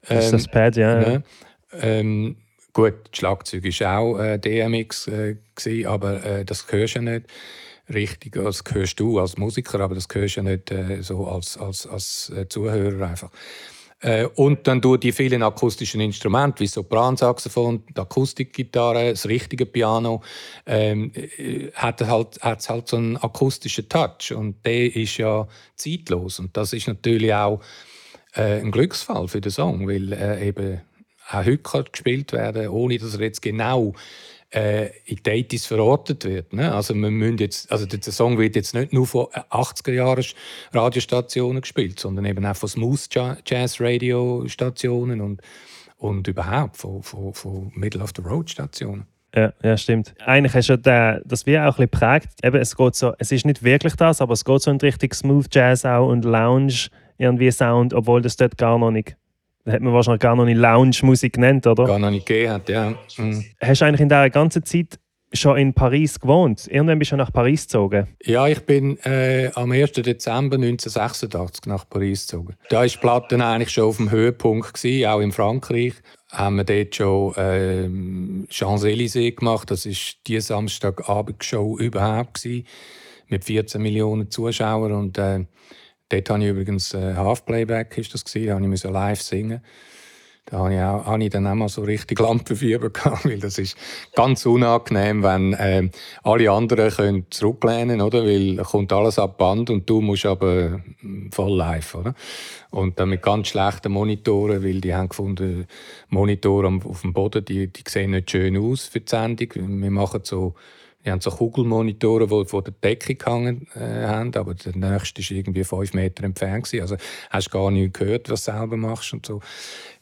Ähm, 0.09 0.15
das 0.15 0.25
ist 0.25 0.33
das 0.33 0.47
Pad, 0.47 0.77
ja. 0.77 1.13
ja. 1.13 1.21
Ähm, 1.79 2.37
Gut, 2.75 2.93
das 3.09 3.19
Schlagzeug 3.19 3.63
war 3.63 3.99
auch 3.99 4.19
äh, 4.19 4.37
DMX, 4.37 5.07
äh, 5.07 5.37
aber 5.85 6.21
äh, 6.25 6.43
das 6.43 6.65
hörst 6.69 6.95
du 6.95 6.99
ja 6.99 7.13
nicht 7.13 7.27
richtig. 7.87 8.33
Das 8.33 8.61
hörst 8.69 8.99
du 8.99 9.17
als 9.17 9.37
Musiker, 9.37 9.79
aber 9.79 9.95
das 9.95 10.07
hörst 10.11 10.35
du 10.35 10.41
ja 10.41 10.43
nicht 10.43 10.71
äh, 10.71 11.01
so 11.01 11.25
als, 11.25 11.57
als, 11.57 11.87
als 11.87 12.33
äh, 12.35 12.49
Zuhörer 12.49 13.07
einfach. 13.07 13.31
Äh, 14.01 14.25
und 14.25 14.67
dann 14.67 14.81
durch 14.81 14.99
die 14.99 15.13
vielen 15.13 15.41
akustischen 15.41 16.01
Instrumente, 16.01 16.59
wie 16.59 16.67
Sopransaxophon, 16.67 17.85
die 17.95 17.97
Akustikgitarre, 17.97 19.11
das 19.11 19.25
richtige 19.25 19.65
Piano, 19.65 20.21
ähm, 20.65 21.13
äh, 21.15 21.71
hat 21.75 22.01
es 22.01 22.09
halt, 22.09 22.43
halt 22.43 22.87
so 22.89 22.97
einen 22.97 23.15
akustischen 23.15 23.87
Touch. 23.87 24.33
Und 24.35 24.65
der 24.65 24.93
ist 24.93 25.15
ja 25.15 25.47
zeitlos. 25.77 26.39
Und 26.39 26.57
das 26.57 26.73
ist 26.73 26.89
natürlich 26.89 27.33
auch 27.33 27.61
ein 28.33 28.69
Glücksfall 28.69 29.29
für 29.29 29.39
den 29.39 29.49
Song, 29.49 29.87
weil 29.87 30.11
eben 30.43 30.81
auch 31.29 31.45
heute 31.45 31.91
gespielt 31.91 32.33
werden 32.33 32.69
ohne 32.69 32.97
dass 32.97 33.15
er 33.15 33.21
jetzt 33.21 33.41
genau 33.41 33.93
äh, 34.55 34.89
in 35.05 35.17
80 35.17 35.61
verortet 35.67 36.23
wird. 36.25 36.53
Ne? 36.53 36.73
Also, 36.73 36.93
wir 36.93 37.31
jetzt, 37.35 37.71
also 37.71 37.85
der 37.85 37.99
Song 38.01 38.37
wird 38.37 38.55
jetzt 38.55 38.73
nicht 38.73 38.93
nur 38.93 39.05
von 39.05 39.25
80er 39.25 39.91
Jahren 39.91 40.23
Radiostationen 40.71 41.61
gespielt, 41.61 41.99
sondern 41.99 42.25
eben 42.25 42.45
auch 42.45 42.55
von 42.55 42.69
Smooth 42.69 43.09
Jazz 43.45 43.81
Radiostationen 43.81 45.21
und, 45.21 45.41
und 45.97 46.27
überhaupt 46.27 46.77
von, 46.77 47.03
von, 47.03 47.33
von 47.33 47.71
Middle 47.75 48.01
of 48.01 48.11
the 48.15 48.21
Road 48.21 48.49
Stationen. 48.49 49.05
Ja, 49.35 49.51
ja, 49.61 49.75
stimmt. 49.75 50.15
Eigentlich 50.25 50.53
hast 50.53 50.69
du 50.69 50.79
ja 50.85 51.19
das 51.25 51.45
wie 51.45 51.59
auch 51.59 51.77
ein 51.77 51.89
bisschen 51.89 51.89
prägt. 51.89 52.29
Eben, 52.41 52.55
es, 52.55 52.77
geht 52.77 52.95
so, 52.95 53.13
es 53.19 53.33
ist 53.33 53.45
nicht 53.45 53.63
wirklich 53.63 53.95
das, 53.95 54.21
aber 54.21 54.31
es 54.31 54.45
geht 54.45 54.61
so 54.61 54.71
in 54.71 54.77
Richtung 54.77 55.11
Smooth 55.11 55.53
Jazz 55.53 55.83
auch 55.83 56.07
und 56.07 56.23
Lounge 56.23 56.87
irgendwie 57.17 57.51
Sound, 57.51 57.93
obwohl 57.93 58.21
das 58.21 58.37
dort 58.37 58.57
gar 58.57 58.79
noch 58.79 58.91
nicht 58.91 59.17
hat 59.65 59.81
man 59.81 59.93
wahrscheinlich 59.93 60.21
gar 60.21 60.35
noch 60.35 60.45
nicht 60.45 60.57
Lounge-Musik 60.57 61.33
genannt, 61.33 61.65
oder? 61.67 61.85
Gar 61.85 61.99
noch 61.99 62.11
nicht 62.11 62.25
gegeben 62.25 62.61
ja. 62.67 62.93
Mhm. 63.17 63.45
Hast 63.61 63.81
du 63.81 63.85
eigentlich 63.85 64.01
in 64.01 64.09
dieser 64.09 64.29
ganzen 64.29 64.63
Zeit 64.63 64.99
schon 65.33 65.57
in 65.57 65.73
Paris 65.73 66.19
gewohnt? 66.19 66.67
Irgendwann 66.67 66.99
bist 66.99 67.11
du 67.11 67.17
nach 67.17 67.31
Paris 67.31 67.63
gezogen? 67.63 68.07
Ja, 68.23 68.47
ich 68.47 68.61
bin 68.61 68.97
äh, 68.99 69.51
am 69.55 69.71
1. 69.71 69.93
Dezember 69.93 70.55
1986 70.55 71.65
nach 71.65 71.87
Paris 71.89 72.27
gezogen. 72.27 72.55
Da 72.69 72.77
war 72.77 72.87
die 72.87 72.97
Platte 72.97 73.45
eigentlich 73.45 73.71
schon 73.71 73.85
auf 73.85 73.97
dem 73.97 74.11
Höhepunkt, 74.11 74.73
gewesen, 74.73 75.07
auch 75.07 75.19
in 75.19 75.31
Frankreich. 75.31 75.93
Haben 76.31 76.57
wir 76.57 76.63
dort 76.63 76.95
schon 76.95 77.33
äh, 77.35 78.47
Champs-Élysées 78.49 79.35
gemacht. 79.35 79.71
Das 79.71 79.85
war 79.85 79.93
die 80.27 80.39
Samstagabendshow 80.39 81.77
überhaupt. 81.79 82.41
Gewesen, 82.41 82.65
mit 83.27 83.45
14 83.45 83.81
Millionen 83.81 84.29
Zuschauern. 84.29 84.91
Und, 84.91 85.17
äh, 85.17 85.45
Dort 86.09 86.29
habe 86.29 86.43
ich 86.43 86.49
übrigens 86.49 86.93
äh, 86.93 87.15
Half-Playback, 87.15 87.97
ist 87.97 88.13
das 88.13 88.23
gewesen, 88.23 88.47
da 88.47 88.59
musste 88.59 88.87
ich 88.87 88.93
live 88.93 89.21
singen. 89.21 89.61
Da 90.47 90.59
habe 90.59 90.75
ich, 90.75 90.79
auch, 90.79 91.05
habe 91.07 91.23
ich 91.23 91.31
dann 91.31 91.47
auch 91.47 91.55
mal 91.55 91.69
so 91.69 91.81
richtig 91.81 92.19
Lampenfieber 92.19 92.91
gehabt, 92.91 93.25
weil 93.25 93.39
das 93.39 93.57
ist 93.57 93.75
ganz 94.13 94.45
unangenehm, 94.45 95.23
wenn 95.23 95.53
äh, 95.53 95.89
alle 96.21 96.51
anderen 96.51 96.91
können 96.91 97.25
zurücklehnen 97.31 97.99
oder? 97.99 98.23
Weil 98.23 98.57
kommt 98.57 98.93
alles 98.93 99.17
ab 99.17 99.39
Band 99.39 99.71
und 99.71 99.89
du 99.89 100.01
musst 100.01 100.27
aber 100.27 100.83
hm, 100.99 101.31
voll 101.31 101.57
live, 101.57 101.95
oder? 101.95 102.13
Und 102.69 102.99
dann 102.99 103.09
mit 103.09 103.23
ganz 103.23 103.47
schlechten 103.47 103.91
Monitoren, 103.91 104.63
weil 104.63 104.81
die 104.81 104.93
haben 104.93 105.09
gefunden, 105.09 105.65
Monitore 106.09 106.67
auf 106.67 107.01
dem 107.01 107.13
Boden, 107.13 107.43
die, 107.43 107.73
die 107.73 107.83
sehen 107.87 108.11
nicht 108.11 108.29
schön 108.29 108.55
aus 108.55 108.85
für 108.85 108.99
die 108.99 109.09
Sendung. 109.09 109.49
Wir 109.55 109.91
machen 109.91 110.21
so 110.23 110.53
wir 111.05 111.11
haben 111.11 111.21
so 111.21 111.29
Kugelmonitore, 111.29 112.25
die 112.25 112.49
vor 112.49 112.63
der 112.63 112.73
Decke 112.73 113.13
gehangen 113.13 113.67
äh, 113.75 114.07
haben, 114.07 114.33
aber 114.35 114.55
der 114.55 114.75
nächste 114.75 115.21
war 115.21 115.37
irgendwie 115.37 115.63
fünf 115.63 115.93
Meter 115.93 116.23
entfernt. 116.23 116.65
Gewesen. 116.65 116.81
Also 116.81 116.97
hast 117.29 117.51
gar 117.51 117.69
nicht 117.69 117.93
gehört, 117.93 118.27
was 118.29 118.45
du 118.45 118.51
selber 118.51 118.75
machst 118.75 119.13
und 119.13 119.23
so. 119.23 119.39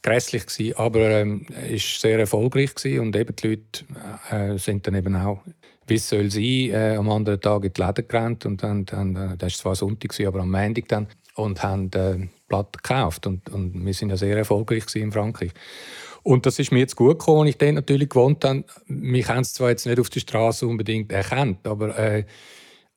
Grässlich 0.02 0.46
gewesen, 0.46 0.78
aber 0.78 1.00
ähm, 1.00 1.46
ist 1.70 2.00
sehr 2.00 2.20
erfolgreich 2.20 2.74
gewesen 2.74 3.02
und 3.02 3.16
eben 3.18 3.36
die 3.36 3.48
Leute 3.48 3.86
äh, 4.32 4.58
sind 4.58 4.88
dann 4.88 4.96
eben 4.96 5.16
auch, 5.18 5.42
wie 5.88 5.96
es 5.96 6.08
soll 6.08 6.32
sein, 6.32 6.70
äh, 6.72 6.96
am 6.98 7.10
anderen 7.10 7.42
Tag 7.42 7.66
in 7.66 7.74
die 7.74 7.82
Läden 7.82 8.08
gerannt 8.08 8.46
und 8.46 8.64
dann, 8.64 8.86
dann 8.86 9.16
äh, 9.16 9.38
das 9.38 9.54
war 9.54 9.74
zwar 9.74 9.76
Sonntag, 9.76 10.12
gewesen, 10.12 10.28
aber 10.28 10.40
am 10.40 10.52
Montag 10.52 10.88
dann 10.88 11.08
und 11.36 11.64
haben 11.64 11.92
äh, 11.96 12.28
Platte 12.48 12.80
gekauft 12.82 13.28
und, 13.28 13.50
und 13.50 13.86
wir 13.86 13.94
sind 13.94 14.10
ja 14.10 14.18
sehr 14.18 14.38
erfolgreich 14.38 14.84
in 14.96 15.12
Frankreich. 15.12 15.52
Und 16.24 16.46
das 16.46 16.58
ist 16.58 16.72
mir 16.72 16.80
jetzt 16.80 16.96
gut 16.96 17.20
gekommen, 17.20 17.48
ich 17.48 17.58
dort 17.58 17.74
natürlich 17.74 18.10
gewohnt 18.10 18.44
habe. 18.46 18.64
Mich 18.88 19.28
haben 19.28 19.42
es 19.42 19.54
zwar 19.54 19.70
jetzt 19.70 19.86
nicht 19.86 20.00
auf 20.00 20.10
der 20.10 20.22
Straße 20.22 20.66
unbedingt 20.66 21.12
erkannt, 21.12 21.68
aber, 21.68 21.98
äh, 22.00 22.24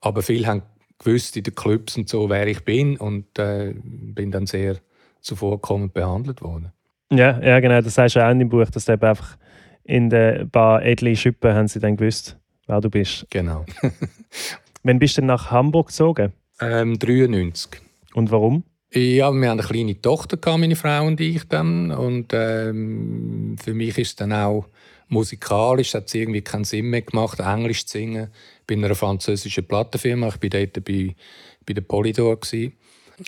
aber 0.01 0.23
viele 0.23 0.47
haben 0.47 0.63
gewusst 0.99 1.37
in 1.37 1.43
den 1.43 1.55
Clubs 1.55 1.97
und 1.97 2.09
so, 2.09 2.31
wer 2.31 2.47
ich 2.47 2.65
bin 2.65 2.97
und 2.97 3.39
äh, 3.39 3.75
bin 3.83 4.31
dann 4.31 4.47
sehr 4.47 4.77
zuvorkommend 5.21 5.93
behandelt 5.93 6.41
worden. 6.41 6.73
Ja, 7.11 7.41
ja 7.41 7.61
genau, 7.61 7.81
das 7.81 7.95
sagst 7.95 8.17
du 8.17 8.25
auch 8.25 8.31
in 8.31 8.39
dem 8.39 8.49
Buch, 8.49 8.71
dass 8.71 8.85
du 8.85 8.93
einfach 8.93 9.37
in 9.85 10.09
der 10.11 10.45
Bar 10.47 10.85
Edli 10.85 11.17
Schippe 11.17 11.55
haben 11.55 11.69
sie 11.69 11.81
dann 11.81 11.97
gewusst, 11.97 12.37
wer 12.67 12.81
du 12.81 12.91
bist. 12.91 13.27
Genau. 13.31 13.65
Wann 14.83 14.99
bist 14.99 15.17
du 15.17 15.21
denn 15.21 15.27
nach 15.27 15.51
Hamburg 15.51 15.89
gezogen? 15.89 16.33
Ähm, 16.61 16.99
93. 16.99 17.81
Und 18.15 18.31
warum? 18.31 18.65
Ja, 18.93 19.01
wir 19.03 19.27
haben 19.27 19.43
eine 19.43 19.63
kleine 19.63 20.01
Tochter, 20.01 20.57
meine 20.57 20.77
Frau 20.77 21.07
und 21.07 21.21
ich 21.21 21.45
dann. 21.49 21.91
Und 21.91 22.33
ähm, 22.33 23.57
für 23.63 23.75
mich 23.75 23.99
ist 23.99 24.09
es 24.09 24.17
dann 24.17 24.33
auch 24.33 24.69
musikalisch, 25.09 25.95
hat 25.95 26.07
es 26.07 26.15
irgendwie 26.15 26.43
keinen 26.43 26.65
Sinn 26.65 26.87
mehr 26.87 27.03
gemacht, 27.03 27.41
Englisch 27.41 27.87
zu 27.87 27.99
singen. 27.99 28.31
Ich 28.61 28.67
bin 28.67 28.79
in 28.79 28.85
einer 28.85 28.95
französischen 28.95 29.67
Plattenfirma, 29.67 30.29
ich 30.29 30.43
war 30.43 30.51
dort 30.51 30.85
bei, 30.85 31.15
bei 31.67 31.75
der 31.75 31.83
Polydor. 31.83 32.39
Gewesen. 32.39 32.75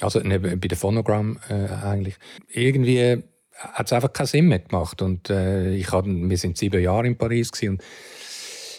Also 0.00 0.20
ne, 0.20 0.38
bei 0.38 0.56
der 0.56 0.78
Phonogram 0.78 1.38
äh, 1.48 1.68
eigentlich. 1.84 2.16
Irgendwie 2.48 3.22
hat 3.58 3.86
es 3.86 3.92
einfach 3.92 4.12
keinen 4.12 4.26
Sinn 4.26 4.48
mehr 4.48 4.60
gemacht. 4.60 5.02
Und 5.02 5.28
äh, 5.28 5.74
ich 5.74 5.90
hab, 5.90 6.06
wir 6.06 6.38
sind 6.38 6.56
sieben 6.56 6.82
Jahre 6.82 7.06
in 7.06 7.18
Paris 7.18 7.50
gewesen, 7.50 7.74
und 7.74 7.82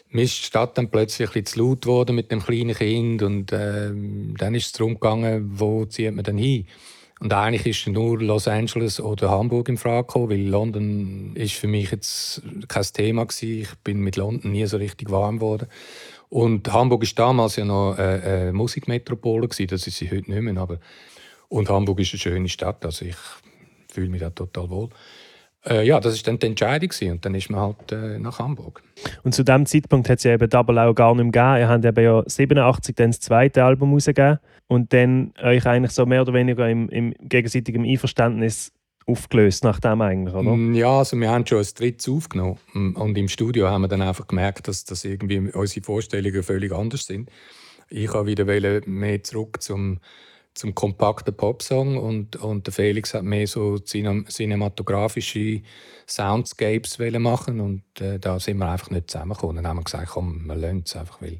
mir 0.10 0.24
ist 0.24 0.39
die 0.39 0.45
Stadt 0.45 0.78
dann 0.78 0.89
plötzlich 0.89 1.36
ein 1.36 1.45
zu 1.45 1.60
laut 1.60 1.82
geworden 1.84 2.16
mit 2.16 2.32
dem 2.32 2.41
kleinen 2.43 2.76
Kind 2.76 3.22
und 3.22 3.51
äh, 3.51 3.91
dann 4.38 4.55
ist 4.55 4.68
es 4.68 4.72
darum 4.74 4.95
gegangen, 4.95 5.51
wo 5.53 5.86
zieht 5.86 6.16
man 6.16 6.24
denn 6.24 6.38
hin? 6.38 6.66
Und 7.20 7.34
eigentlich 7.34 7.66
ist 7.66 7.88
nur 7.93 8.22
Los 8.22 8.47
Angeles 8.47 9.01
oder 9.01 9.30
Hamburg 9.30 9.68
in 9.68 9.78
Frage 9.78 10.07
gekommen, 10.07 10.30
weil 10.30 10.47
London 10.47 11.36
ist 11.36 11.53
für 11.53 11.68
mich 11.68 11.91
jetzt 11.91 12.41
kein 12.70 12.84
Thema 12.93 13.26
gewesen. 13.26 13.62
Ich 13.62 13.76
bin 13.84 13.99
mit 13.99 14.16
London 14.16 14.51
nie 14.51 14.66
so 14.66 14.78
richtig 14.78 15.12
warm 15.12 15.39
geworden. 15.39 15.68
Und 16.30 16.72
Hamburg 16.72 17.03
ist 17.03 17.20
damals 17.20 17.57
ja 17.57 17.66
noch 17.66 17.97
eine, 17.97 18.24
eine 18.24 18.53
Musikmetropole 18.53 19.49
gewesen, 19.49 19.68
das 19.68 19.86
ist 19.86 19.97
sie 19.97 20.10
heute 20.10 20.32
nicht 20.32 20.41
mehr. 20.41 20.57
Aber 20.57 20.80
und 21.49 21.70
Hamburg 21.70 21.99
ist 21.99 22.14
eine 22.14 22.20
schöne 22.20 22.49
Stadt, 22.49 22.86
also 22.86 23.03
ich 23.03 23.18
fühle 23.91 24.10
mich 24.10 24.22
da 24.22 24.30
total 24.30 24.70
wohl. 24.70 24.89
Äh, 25.70 25.86
ja, 25.86 25.99
das 25.99 26.15
war 26.15 26.24
dann 26.24 26.39
die 26.39 26.47
Entscheidung 26.47 26.89
gewesen. 26.89 27.11
und 27.11 27.26
dann 27.26 27.36
ist 27.36 27.49
man 27.49 27.61
halt 27.61 27.91
äh, 27.91 28.17
nach 28.20 28.39
Hamburg. 28.39 28.82
Und 29.24 29.36
zu 29.36 29.43
dem 29.43 29.65
Zeitpunkt 29.65 30.09
hat 30.09 30.17
es 30.17 30.24
ja 30.24 30.34
eben 30.34 30.49
Double 30.49 30.80
auch 30.80 30.93
gar 30.93 31.13
nicht 31.15 31.24
mehr 31.24 31.32
gegeben. 31.32 31.61
Ihr 31.61 31.70
habt 31.70 31.86
eben 31.86 32.03
ja 32.03 32.24
87 32.26 32.95
dann 32.95 33.11
das 33.11 33.20
zweite 33.20 33.63
Album 33.63 33.93
rausgegeben 33.93 34.39
und 34.67 34.93
dann 34.93 35.34
euch 35.41 35.65
eigentlich 35.65 35.91
so 35.91 36.05
mehr 36.05 36.22
oder 36.22 36.34
weniger 36.34 36.67
im, 36.70 36.89
im 36.89 37.13
gegenseitigen 37.22 37.86
Einverständnis 37.86 38.72
aufgelöst 39.05 39.63
nach 39.63 39.80
dem 39.80 40.01
eigentlich, 40.01 40.36
oder? 40.36 40.55
Mm, 40.55 40.76
ja, 40.76 40.99
also 40.99 41.17
wir 41.17 41.30
haben 41.30 41.45
schon 41.45 41.59
ein 41.59 41.67
drittes 41.76 42.07
aufgenommen 42.09 42.57
mm, 42.74 42.91
und 42.95 43.17
im 43.17 43.28
Studio 43.28 43.67
haben 43.67 43.82
wir 43.82 43.88
dann 43.88 44.01
einfach 44.01 44.28
gemerkt, 44.28 44.67
dass, 44.67 44.86
dass 44.86 45.03
irgendwie 45.03 45.39
unsere 45.51 45.84
Vorstellungen 45.84 46.43
völlig 46.43 46.72
anders 46.72 47.05
sind. 47.05 47.30
Ich 47.89 48.13
habe 48.13 48.28
wieder 48.28 48.45
mehr 48.86 49.24
zurück 49.24 49.61
zum 49.61 49.99
zum 50.54 50.76
kompakten 50.76 51.36
Popsong 51.36 51.97
und, 51.97 52.36
und 52.36 52.68
der 52.68 52.74
Felix 52.74 53.14
hat 53.14 53.24
mehr 53.24 53.47
so 53.47 53.78
cinematografische 53.78 55.62
Soundscapes 56.08 57.00
machen 57.20 57.60
und 57.60 57.84
äh, 58.02 58.20
da 58.20 58.39
sind 58.39 58.58
wir 58.58 58.70
einfach 58.70 58.89
nicht 58.89 59.10
zusammengekommen. 59.10 59.58
Dann 59.58 59.68
haben 59.68 59.78
wir 59.78 59.84
gesagt, 59.84 60.10
komm, 60.10 60.45
wir 60.45 60.56
lassen 60.56 60.84
es 60.86 60.95
einfach, 60.95 61.22
weil 61.22 61.39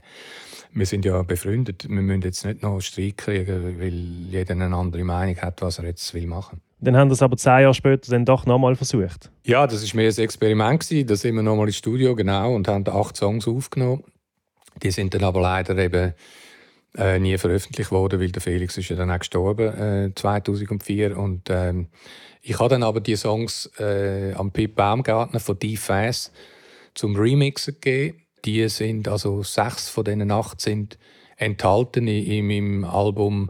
wir 0.72 0.86
sind 0.86 1.06
ja 1.06 1.22
befreundet. 1.24 1.90
Wir 1.90 2.02
müssen 2.02 2.22
jetzt 2.22 2.46
nicht 2.46 2.62
noch 2.62 2.80
Streit 2.80 3.18
kriegen, 3.18 3.80
weil 3.80 3.94
jeder 4.30 4.52
eine 4.52 4.76
andere 4.76 5.04
Meinung 5.04 5.38
hat, 5.38 5.62
was 5.62 5.80
er 5.80 5.86
jetzt 5.86 6.14
will 6.14 6.28
machen. 6.28 6.62
Dann 6.80 6.96
haben 6.96 7.10
wir 7.10 7.14
es 7.14 7.22
aber 7.22 7.36
zehn 7.36 7.62
Jahre 7.62 7.74
später 7.74 8.12
dann 8.12 8.24
doch 8.24 8.46
nochmal 8.46 8.76
versucht. 8.76 9.30
Ja, 9.44 9.68
das 9.68 9.84
war 9.84 9.96
mehr 9.98 10.10
ein 10.10 10.18
Experiment 10.18 10.80
gewesen. 10.80 11.08
Da 11.08 11.16
sind 11.16 11.36
wir 11.36 11.44
nochmal 11.44 11.68
ins 11.68 11.78
Studio 11.78 12.16
genau 12.16 12.56
und 12.56 12.68
haben 12.68 12.88
acht 12.88 13.18
Songs 13.18 13.48
aufgenommen. 13.48 14.04
Die 14.82 14.92
sind 14.92 15.14
dann 15.14 15.24
aber 15.24 15.42
leider 15.42 15.78
eben 15.78 16.14
äh, 16.98 17.20
nie 17.20 17.38
veröffentlicht 17.38 17.92
worden, 17.92 18.20
weil 18.20 18.32
der 18.32 18.42
Felix 18.42 18.78
ist 18.78 18.90
ja 18.90 18.96
dann 18.96 19.12
auch 19.12 19.20
gestorben 19.20 20.10
äh, 20.10 20.12
2004 20.16 21.18
und 21.18 21.50
ähm, 21.50 21.88
ich 22.42 22.60
habe 22.60 22.70
dann 22.70 22.84
aber 22.84 23.02
die 23.02 23.16
Songs 23.16 23.70
äh, 23.80 24.34
am 24.34 24.52
Pip 24.52 24.76
Baumgartner 24.76 25.40
von 25.40 25.60
Die 25.60 25.78
Fast 25.78 26.32
zum 26.94 27.16
Remixen 27.16 27.76
gegeben. 27.76 28.22
Die 28.46 28.68
sind 28.70 29.08
also 29.08 29.44
sechs 29.44 29.90
von 29.90 30.06
diesen 30.06 30.32
acht 30.32 30.62
sind 30.62 30.98
enthalten 31.36 32.08
in, 32.08 32.26
in 32.26 32.48
meinem 32.48 32.86
Album 32.86 33.50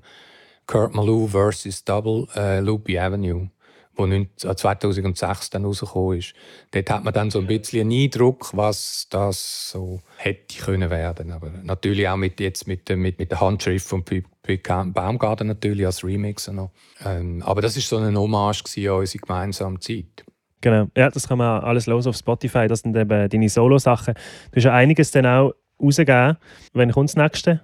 Kurt 0.66 0.96
Malou 0.96 1.28
vs. 1.28 1.84
Double 1.84 2.28
äh, 2.36 2.60
Loopy 2.60 2.98
Avenue 2.98 3.50
wo 4.00 4.26
2006 4.56 5.48
äh, 5.48 5.50
dann 5.52 5.66
rausgekommen 5.66 6.20
ist. 6.20 6.34
Dort 6.72 6.90
hat 6.90 7.04
man 7.04 7.14
dann 7.14 7.30
so 7.30 7.40
ein 7.40 7.48
bisschen 7.48 7.82
einen 7.82 8.04
Eindruck, 8.04 8.50
was 8.56 9.08
das 9.10 9.72
so 9.72 10.02
hätte 10.18 10.58
können 10.60 10.90
werden. 10.90 11.32
Aber 11.32 11.50
natürlich 11.64 12.08
auch 12.08 12.18
mit, 12.18 12.40
jetzt 12.40 12.68
mit, 12.68 12.90
mit, 12.90 13.20
mit 13.20 13.32
der 13.32 13.42
Handschrift 13.42 13.88
von 13.88 14.04
Baumgarten 14.94 15.48
natürlich 15.48 15.86
als 15.86 16.04
Remixer 16.04 16.54
noch. 16.54 16.72
Ähm, 17.06 17.44
aber 17.46 17.62
das 17.62 17.78
ist 17.78 17.90
so 17.90 17.98
eine 17.98 18.18
Hommage 18.20 18.64
an 18.78 19.00
unsere 19.00 19.20
gemeinsame 19.20 19.80
Zeit. 19.80 20.26
Genau, 20.62 20.88
ja, 20.96 21.10
das 21.10 21.28
kann 21.28 21.38
man 21.38 21.64
alles 21.64 21.86
los 21.86 22.06
auf 22.08 22.18
Spotify. 22.18 22.68
Das 22.68 22.82
sind 22.82 22.96
eben 22.96 23.30
deine 23.30 23.50
Solo-Sachen. 23.50 24.16
Du 24.52 24.58
hast 24.58 24.64
ja 24.64 24.74
einiges 24.74 25.12
dann 25.12 25.26
auch 25.26 25.54
rausgegeben. 25.82 26.38
Wann 26.74 26.92
kommt 26.92 27.10
das 27.10 27.16
nächste? 27.16 27.62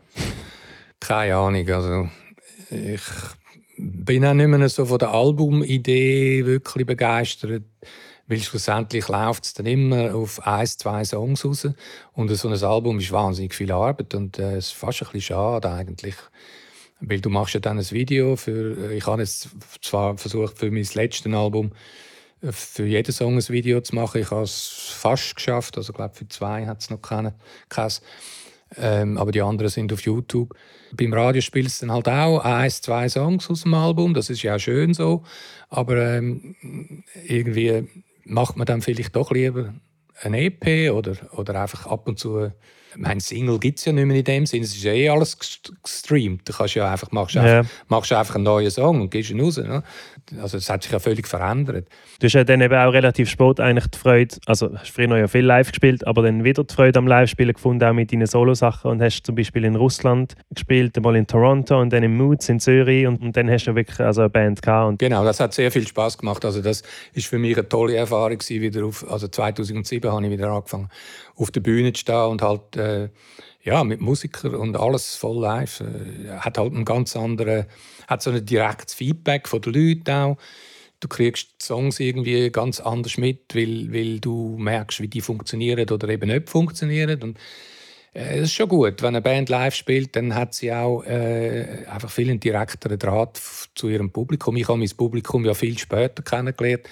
Keine 0.99 1.35
Ahnung. 1.35 1.69
Also 1.69 2.09
ich 2.69 3.01
bin 3.77 4.25
auch 4.25 4.33
nicht 4.33 4.47
mehr 4.47 4.69
so 4.69 4.85
von 4.85 4.99
der 4.99 5.11
Albumidee 5.11 6.45
wirklich 6.45 6.85
begeistert, 6.85 7.63
weil 8.27 8.39
schlussendlich 8.39 9.07
läuft 9.07 9.45
es 9.45 9.53
dann 9.53 9.65
immer 9.65 10.15
auf 10.15 10.45
ein, 10.45 10.65
zwei 10.65 11.03
Songs 11.03 11.45
raus 11.45 11.67
und 12.13 12.29
so 12.29 12.47
ein 12.49 12.63
Album 12.63 12.99
ist 12.99 13.11
wahnsinnig 13.11 13.53
viel 13.53 13.71
Arbeit 13.71 14.13
und 14.15 14.39
äh, 14.39 14.57
es 14.57 14.67
ist 14.67 14.71
fast 14.73 15.01
ein 15.01 15.05
bisschen 15.11 15.21
schade 15.21 15.69
eigentlich, 15.69 16.15
weil 17.01 17.21
du 17.21 17.29
machst 17.29 17.53
ja 17.53 17.59
dann 17.59 17.77
ein 17.77 17.91
Video 17.91 18.35
für, 18.35 18.91
ich 18.91 19.05
habe 19.05 19.21
jetzt 19.21 19.49
zwar 19.81 20.17
versucht 20.17 20.57
für 20.57 20.71
mein 20.71 20.87
letztes 20.93 21.31
Album 21.31 21.71
äh, 22.41 22.51
für 22.51 22.85
jeden 22.85 23.11
Song 23.11 23.35
ein 23.35 23.49
Video 23.49 23.81
zu 23.81 23.95
machen, 23.95 24.21
ich 24.21 24.31
habe 24.31 24.43
es 24.43 24.95
fast 24.97 25.35
geschafft, 25.35 25.77
also 25.77 25.91
ich 25.91 25.95
glaube 25.95 26.15
für 26.15 26.27
zwei 26.27 26.65
hat 26.65 26.81
es 26.81 26.89
noch 26.89 27.01
keinen, 27.01 27.33
keins. 27.69 28.01
Ähm, 28.77 29.17
aber 29.17 29.31
die 29.31 29.41
anderen 29.41 29.69
sind 29.69 29.93
auf 29.93 30.01
YouTube. 30.01 30.55
Beim 30.93 31.13
Radio 31.13 31.41
spielst 31.41 31.81
du 31.81 31.87
dann 31.87 31.95
halt 31.95 32.07
auch 32.09 32.39
ein, 32.39 32.69
zwei 32.69 33.07
Songs 33.09 33.49
aus 33.49 33.63
dem 33.63 33.73
Album, 33.73 34.13
das 34.13 34.29
ist 34.29 34.43
ja 34.43 34.55
auch 34.55 34.59
schön 34.59 34.93
so. 34.93 35.23
Aber 35.69 35.97
ähm, 35.97 36.55
irgendwie 37.25 37.87
macht 38.23 38.57
man 38.57 38.65
dann 38.65 38.81
vielleicht 38.81 39.15
doch 39.15 39.31
lieber 39.31 39.73
ein 40.21 40.33
EP 40.33 40.91
oder, 40.91 41.15
oder 41.33 41.61
einfach 41.61 41.85
ab 41.87 42.07
und 42.07 42.19
zu 42.19 42.51
mein 42.97 43.19
Single 43.19 43.59
gibt 43.59 43.79
es 43.79 43.85
ja 43.85 43.91
nicht 43.91 44.05
mehr 44.05 44.17
in 44.17 44.23
dem 44.23 44.45
Sinne. 44.45 44.65
Es 44.65 44.75
ist 44.75 44.83
ja 44.83 44.93
eh 44.93 45.09
alles 45.09 45.37
gestreamt. 45.83 46.47
Du 46.47 46.53
kannst 46.53 46.75
ja 46.75 46.91
einfach, 46.91 47.11
machst, 47.11 47.35
ja. 47.35 47.59
Einfach, 47.59 47.71
machst 47.87 48.13
einfach 48.13 48.35
einen 48.35 48.43
neuen 48.45 48.71
Song 48.71 49.01
und 49.01 49.11
gehst 49.11 49.29
ihn 49.29 49.41
raus. 49.41 49.57
Ne? 49.57 49.83
Also 50.41 50.57
es 50.57 50.69
hat 50.69 50.83
sich 50.83 50.91
ja 50.91 50.99
völlig 50.99 51.27
verändert. 51.27 51.87
Du 52.19 52.25
hast 52.25 52.33
ja 52.33 52.43
dann 52.43 52.61
eben 52.61 52.73
auch 52.75 52.91
relativ 52.91 53.29
spät 53.29 53.59
eigentlich 53.59 53.87
die 53.87 53.97
Freude, 53.97 54.35
also 54.45 54.73
hast 54.75 54.89
früher 54.89 55.07
noch 55.07 55.17
ja 55.17 55.27
viel 55.27 55.45
live 55.45 55.69
gespielt, 55.69 56.05
aber 56.07 56.23
dann 56.23 56.43
wieder 56.43 56.63
die 56.63 56.73
Freude 56.73 56.99
am 56.99 57.07
Live-Spielen 57.07 57.53
gefunden, 57.53 57.83
auch 57.83 57.93
mit 57.93 58.11
deinen 58.11 58.27
Solo-Sachen 58.27 58.91
und 58.91 59.01
hast 59.01 59.23
zum 59.23 59.35
Beispiel 59.35 59.65
in 59.65 59.75
Russland 59.75 60.35
gespielt, 60.53 60.97
einmal 60.97 61.15
in 61.15 61.27
Toronto 61.27 61.79
und 61.79 61.91
dann 61.93 62.03
in 62.03 62.15
Moods 62.15 62.49
in 62.49 62.59
Zürich 62.59 63.05
und, 63.07 63.21
und 63.21 63.37
dann 63.37 63.49
hast 63.49 63.65
du 63.65 63.75
wirklich 63.75 63.99
also 63.99 64.21
eine 64.21 64.29
Band 64.29 64.61
gehabt. 64.61 64.89
Und 64.89 64.99
genau, 64.99 65.23
das 65.23 65.39
hat 65.39 65.53
sehr 65.53 65.71
viel 65.71 65.87
Spaß 65.87 66.17
gemacht. 66.17 66.43
Also 66.45 66.61
das 66.61 66.83
ist 67.13 67.27
für 67.27 67.37
mich 67.37 67.55
eine 67.57 67.67
tolle 67.67 67.95
Erfahrung 67.95 68.37
gewesen, 68.37 68.61
wieder 68.61 68.85
auf, 68.85 69.09
also 69.09 69.27
2007 69.27 70.11
habe 70.11 70.25
ich 70.25 70.31
wieder 70.31 70.49
angefangen 70.49 70.89
auf 71.35 71.51
der 71.51 71.61
Bühne 71.61 71.93
zu 71.93 72.01
stehen 72.01 72.15
und 72.15 72.41
halt 72.41 72.75
äh, 72.77 73.09
ja, 73.65 73.83
mit 73.83 73.99
Musikern 73.99 74.55
und 74.55 74.77
alles 74.77 75.15
voll 75.15 75.41
live. 75.41 75.81
Äh, 75.81 76.37
hat 76.37 76.57
halt 76.57 76.73
ein 76.73 76.85
ganz 76.85 77.15
andere, 77.15 77.67
hat 78.07 78.21
so 78.21 78.29
ein 78.29 78.45
direktes 78.45 78.93
Feedback 78.93 79.47
von 79.47 79.61
den 79.61 79.73
Leuten 79.73 80.11
auch. 80.11 80.37
du 80.99 81.07
kriegst 81.07 81.49
die 81.61 81.65
Songs 81.65 81.99
irgendwie 81.99 82.49
ganz 82.51 82.79
anders 82.79 83.17
mit, 83.17 83.53
weil, 83.53 83.91
weil 83.91 84.19
du 84.19 84.55
merkst, 84.57 85.01
wie 85.01 85.07
die 85.07 85.21
funktionieren 85.21 85.89
oder 85.89 86.07
eben 86.09 86.29
nicht 86.29 86.49
funktionieren. 86.49 87.21
Und 87.21 87.39
äh, 88.13 88.41
ist 88.41 88.53
schon 88.53 88.69
gut, 88.69 89.01
wenn 89.01 89.09
eine 89.09 89.21
Band 89.21 89.49
live 89.49 89.75
spielt, 89.75 90.15
dann 90.15 90.35
hat 90.35 90.53
sie 90.53 90.71
auch 90.71 91.03
äh, 91.03 91.85
einfach 91.87 92.09
viel 92.09 92.29
einen 92.29 92.39
direkteren 92.39 92.99
Draht 92.99 93.41
zu 93.73 93.89
ihrem 93.89 94.11
Publikum. 94.11 94.55
Ich 94.57 94.67
habe 94.67 94.77
mein 94.77 94.89
Publikum 94.95 95.43
ja 95.43 95.53
viel 95.53 95.77
später 95.77 96.23
kennengelernt. 96.23 96.87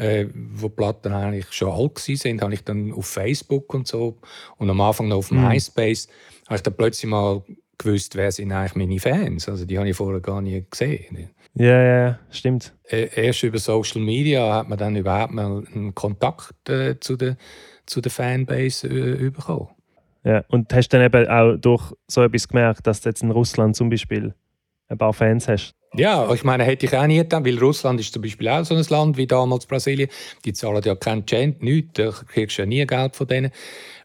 Äh, 0.00 0.28
wo 0.34 0.68
die 0.68 0.74
Platten 0.76 1.12
eigentlich 1.12 1.52
schon 1.52 1.68
alt 1.70 2.08
waren, 2.08 2.40
habe 2.40 2.54
ich 2.54 2.64
dann 2.64 2.90
auf 2.92 3.06
Facebook 3.06 3.74
und 3.74 3.86
so 3.86 4.16
und 4.56 4.70
am 4.70 4.80
Anfang 4.80 5.08
noch 5.08 5.18
auf 5.18 5.30
mhm. 5.30 5.46
MySpace, 5.46 6.08
habe 6.46 6.56
ich 6.56 6.62
dann 6.62 6.74
plötzlich 6.74 7.10
mal 7.10 7.42
gewusst, 7.76 8.16
wer 8.16 8.32
sind 8.32 8.50
eigentlich 8.52 8.76
meine 8.76 8.98
Fans. 8.98 9.46
Also 9.48 9.66
die 9.66 9.78
habe 9.78 9.90
ich 9.90 9.96
vorher 9.96 10.20
gar 10.20 10.40
nie 10.40 10.64
gesehen. 10.70 11.30
Ja, 11.54 11.82
ja, 11.82 12.18
stimmt. 12.30 12.72
Äh, 12.84 13.08
erst 13.14 13.42
über 13.42 13.58
Social 13.58 14.00
Media 14.00 14.54
hat 14.54 14.68
man 14.68 14.78
dann 14.78 14.96
überhaupt 14.96 15.32
mal 15.32 15.64
einen 15.74 15.94
Kontakt 15.94 16.68
äh, 16.68 16.98
zu, 16.98 17.16
der, 17.16 17.36
zu 17.84 18.00
der 18.00 18.10
Fanbase 18.10 18.88
äh, 18.88 19.30
bekommen. 19.30 19.68
Ja, 20.24 20.44
und 20.48 20.72
hast 20.72 20.88
du 20.88 20.98
dann 20.98 21.06
eben 21.06 21.28
auch 21.28 21.56
durch 21.56 21.92
so 22.06 22.22
etwas 22.22 22.48
gemerkt, 22.48 22.86
dass 22.86 23.00
du 23.00 23.08
jetzt 23.08 23.22
in 23.22 23.30
Russland 23.30 23.76
zum 23.76 23.90
Beispiel 23.90 24.34
ein 24.88 24.98
paar 24.98 25.12
Fans 25.12 25.48
hast? 25.48 25.74
Ja, 25.94 26.32
ich 26.32 26.44
meine, 26.44 26.64
hätte 26.64 26.86
ich 26.86 26.96
auch 26.96 27.06
nie 27.06 27.16
getan, 27.16 27.44
weil 27.44 27.58
Russland 27.58 27.98
ist 27.98 28.12
zum 28.12 28.22
Beispiel 28.22 28.48
auch 28.48 28.64
so 28.64 28.76
ein 28.76 28.84
Land 28.88 29.16
wie 29.16 29.26
damals 29.26 29.66
Brasilien. 29.66 30.08
Die 30.44 30.52
zahlen 30.52 30.82
ja 30.84 30.94
keinen 30.94 31.26
Cent, 31.26 31.62
nichts, 31.62 31.90
da 31.94 32.10
kriegst 32.10 32.58
du 32.58 32.62
ja 32.62 32.66
nie 32.66 32.86
Geld 32.86 33.16
von 33.16 33.26
denen. 33.26 33.50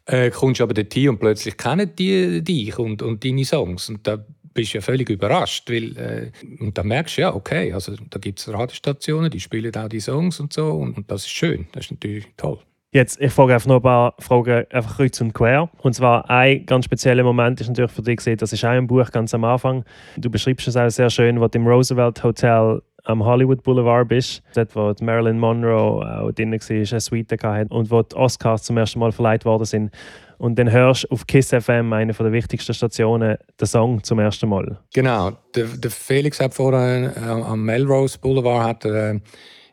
Äh, 0.08 0.32
kommst 0.32 0.62
aber 0.62 0.74
dorthin 0.74 1.10
und 1.10 1.20
plötzlich 1.20 1.58
kennen 1.58 1.92
die 1.96 2.44
dich 2.44 2.78
und, 2.80 3.04
und 3.04 3.24
deine 3.24 3.46
Songs. 3.46 3.90
Und 3.90 4.08
da 4.08 4.24
bist 4.54 4.74
du 4.74 4.80
ja 4.80 4.82
völlig 4.82 5.10
überrascht, 5.10 5.70
weil 5.70 5.96
äh, 5.98 6.32
und 6.60 6.76
dann 6.78 6.88
merkst 6.88 7.18
du 7.18 7.22
ja, 7.22 7.36
okay, 7.36 7.72
also 7.74 7.94
da 8.10 8.20
gibt 8.20 8.40
es 8.40 8.48
Radiostationen, 8.52 9.30
die 9.30 9.40
spielen 9.40 9.76
auch 9.76 9.90
die 9.90 10.00
Songs 10.00 10.40
und 10.40 10.54
so 10.54 10.72
und, 10.72 10.98
und 10.98 11.12
das 11.12 11.24
ist 11.24 11.32
schön, 11.32 11.68
das 11.74 11.86
ist 11.86 11.92
natürlich 11.92 12.26
toll. 12.38 12.60
Jetzt, 12.96 13.20
ich 13.20 13.34
frage 13.34 13.54
einfach 13.54 13.68
noch 13.68 13.76
ein 13.76 13.82
paar 13.82 14.14
Fragen 14.20 14.64
einfach 14.72 14.96
kreuz 14.96 15.20
und 15.20 15.34
quer. 15.34 15.70
Und 15.82 15.94
zwar 15.94 16.30
ein 16.30 16.66
ganz 16.66 16.86
spezieller 16.86 17.24
Moment 17.24 17.60
ist 17.60 17.68
natürlich 17.68 17.92
für 17.92 18.02
dich 18.02 18.16
gesehen, 18.16 18.38
das 18.38 18.54
ist 18.54 18.64
auch 18.64 18.74
im 18.74 18.88
Buch 18.88 19.12
ganz 19.12 19.34
am 19.34 19.44
Anfang. 19.44 19.84
Du 20.16 20.30
beschreibst 20.30 20.66
es 20.70 20.78
auch 20.78 20.88
sehr 20.88 21.10
schön, 21.10 21.36
du 21.36 21.46
im 21.46 21.68
Roosevelt 21.68 22.24
Hotel 22.24 22.82
am 23.04 23.26
Hollywood 23.26 23.64
Boulevard 23.64 24.08
bist, 24.08 24.42
dort 24.54 24.74
wo 24.78 24.94
Marilyn 25.02 25.38
Monroe 25.38 26.06
auch 26.06 26.32
drin 26.32 26.54
war, 26.54 26.70
eine 26.70 27.02
Suite 27.02 27.34
hatte 27.34 27.68
und 27.68 27.92
wo 27.92 28.02
die 28.02 28.16
Oscars 28.16 28.64
zum 28.64 28.78
ersten 28.78 29.00
Mal 29.00 29.12
verleiht 29.12 29.44
worden 29.44 29.66
sind. 29.66 29.92
Und 30.38 30.58
dann 30.58 30.72
hörst 30.72 31.04
du 31.04 31.10
auf 31.10 31.28
KISS 31.28 31.50
FM, 31.50 31.92
einer 31.92 32.14
der 32.14 32.32
wichtigsten 32.32 32.74
Stationen, 32.74 33.38
den 33.60 33.68
Song 33.68 34.02
zum 34.06 34.20
ersten 34.20 34.48
Mal. 34.48 34.80
Genau. 34.94 35.34
Der, 35.54 35.66
der 35.66 35.92
Felix 35.92 36.40
hat 36.40 36.54
vorher 36.54 37.12
äh, 37.14 37.20
am 37.20 37.66
Melrose 37.66 38.18
Boulevard 38.18 38.64
hat 38.64 38.86
äh, 38.86 39.20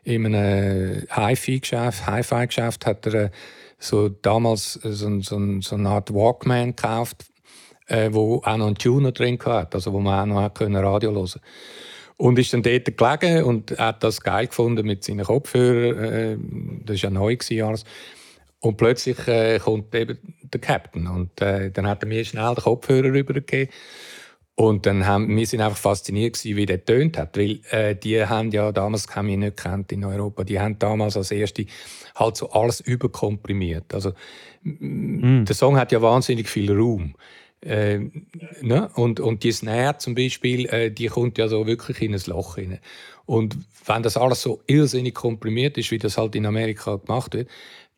in 0.03 0.25
einem 0.25 1.05
Hi-Fi-Geschäft, 1.09 2.05
Hi-Fi-Geschäft 2.05 2.85
hat 2.85 3.05
er 3.07 3.13
äh, 3.13 3.29
so 3.79 4.09
damals 4.09 4.73
so, 4.73 5.19
so, 5.21 5.61
so 5.61 5.75
eine 5.75 5.89
Art 5.89 6.13
Walkman 6.13 6.75
gekauft, 6.75 7.25
äh, 7.87 8.09
wo 8.11 8.41
auch 8.43 8.57
noch 8.57 8.67
einen 8.67 8.75
Tuner 8.75 9.11
drin 9.11 9.39
hatte, 9.45 9.75
also 9.75 9.93
wo 9.93 9.99
man 9.99 10.31
auch 10.31 10.51
noch 10.51 10.61
Radio 10.61 11.11
hören 11.11 11.19
konnte. 11.19 11.41
Und 12.15 12.39
ist 12.39 12.53
dann 12.53 12.63
dort 12.63 12.97
gelegen 12.97 13.43
und 13.43 13.77
hat 13.77 14.03
das 14.03 14.21
geil 14.21 14.47
gefunden 14.47 14.85
mit 14.85 15.03
seinen 15.03 15.25
Kopfhörern. 15.25 16.03
Äh, 16.03 16.37
das 16.85 17.03
war 17.03 17.09
ja 17.09 17.09
neu. 17.09 17.35
Gewesen, 17.35 17.83
und 18.63 18.77
plötzlich 18.77 19.27
äh, 19.27 19.59
kommt 19.59 19.93
eben 19.93 20.17
der 20.41 20.61
Captain. 20.61 21.07
Und 21.07 21.41
äh, 21.41 21.69
dann 21.69 21.85
hat 21.85 22.01
er 22.01 22.07
mir 22.07 22.23
schnell 22.23 22.55
den 22.55 22.63
Kopfhörer 22.63 23.11
rübergegeben. 23.11 23.73
Und 24.55 24.85
dann 24.85 25.07
haben, 25.07 25.35
wir 25.35 25.47
sind 25.47 25.61
einfach 25.61 25.77
fasziniert 25.77 26.35
gewesen, 26.35 26.57
wie 26.57 26.65
der 26.67 26.85
tönt 26.85 27.17
hat, 27.17 27.37
weil 27.37 27.61
äh, 27.71 27.95
die 27.95 28.23
haben 28.23 28.51
ja 28.51 28.71
damals, 28.71 29.07
haben 29.15 29.27
wir 29.27 29.37
nicht 29.37 29.57
kennt 29.57 29.91
in 29.91 30.05
Europa, 30.05 30.43
die 30.43 30.59
haben 30.59 30.77
damals 30.77 31.17
als 31.17 31.31
erste 31.31 31.65
halt 32.15 32.37
so 32.37 32.51
alles 32.51 32.79
überkomprimiert. 32.79 33.91
Also 33.93 34.13
mm. 34.61 35.45
der 35.45 35.55
Song 35.55 35.77
hat 35.77 35.91
ja 35.91 36.03
wahnsinnig 36.03 36.47
viel 36.49 36.71
Raum. 36.71 37.15
Äh, 37.61 38.11
ne? 38.61 38.89
und, 38.95 39.19
und 39.19 39.43
die 39.43 39.51
Snare 39.51 39.97
zum 39.97 40.15
Beispiel, 40.15 40.65
äh, 40.67 40.91
die 40.91 41.07
kommt 41.07 41.37
ja 41.37 41.47
so 41.47 41.65
wirklich 41.65 42.01
in 42.01 42.13
ein 42.13 42.21
Loch 42.27 42.57
rein. 42.57 42.79
Und 43.25 43.57
wenn 43.85 44.03
das 44.03 44.17
alles 44.17 44.41
so 44.41 44.61
irrsinnig 44.67 45.15
komprimiert 45.15 45.77
ist, 45.77 45.89
wie 45.89 45.97
das 45.97 46.17
halt 46.17 46.35
in 46.35 46.45
Amerika 46.45 46.97
gemacht 46.97 47.33
wird, 47.33 47.49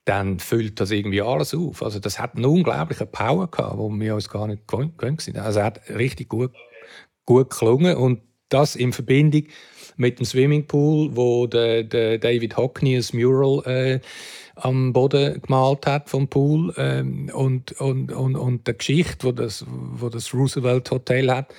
dann 0.05 0.39
füllt 0.39 0.79
das 0.79 0.91
irgendwie 0.91 1.21
alles 1.21 1.53
auf. 1.53 1.81
Also 1.81 1.99
das 1.99 2.19
hat 2.19 2.35
einen 2.35 2.45
unglaublichen 2.45 3.11
Power 3.11 3.49
gehabt, 3.49 3.77
wo 3.77 3.89
wir 3.89 4.15
uns 4.15 4.29
gar 4.29 4.47
nicht 4.47 4.67
gewöhnt 4.67 5.21
sind. 5.21 5.37
Also 5.37 5.61
hat 5.61 5.81
richtig 5.89 6.29
gut, 6.29 6.51
gut 7.25 7.49
gelungen 7.49 7.97
und 7.97 8.21
das 8.49 8.75
in 8.75 8.93
Verbindung 8.93 9.45
mit 9.97 10.19
dem 10.19 10.25
Swimmingpool, 10.25 11.15
wo 11.15 11.47
der, 11.47 11.83
der 11.83 12.19
David 12.19 12.55
Hockney 12.55 12.97
ein 12.97 13.05
Mural 13.13 13.65
äh, 13.65 13.99
am 14.55 14.93
Boden 14.93 15.41
gemalt 15.41 15.87
hat 15.87 16.09
vom 16.09 16.27
Pool 16.27 16.73
ähm, 16.77 17.31
und, 17.33 17.73
und, 17.73 18.11
und, 18.11 18.35
und 18.35 18.67
der 18.67 18.75
Geschichte, 18.75 19.25
wo 19.25 19.31
das, 19.31 19.65
wo 19.67 20.09
das 20.09 20.33
Roosevelt 20.33 20.91
Hotel 20.91 21.31
hat 21.31 21.53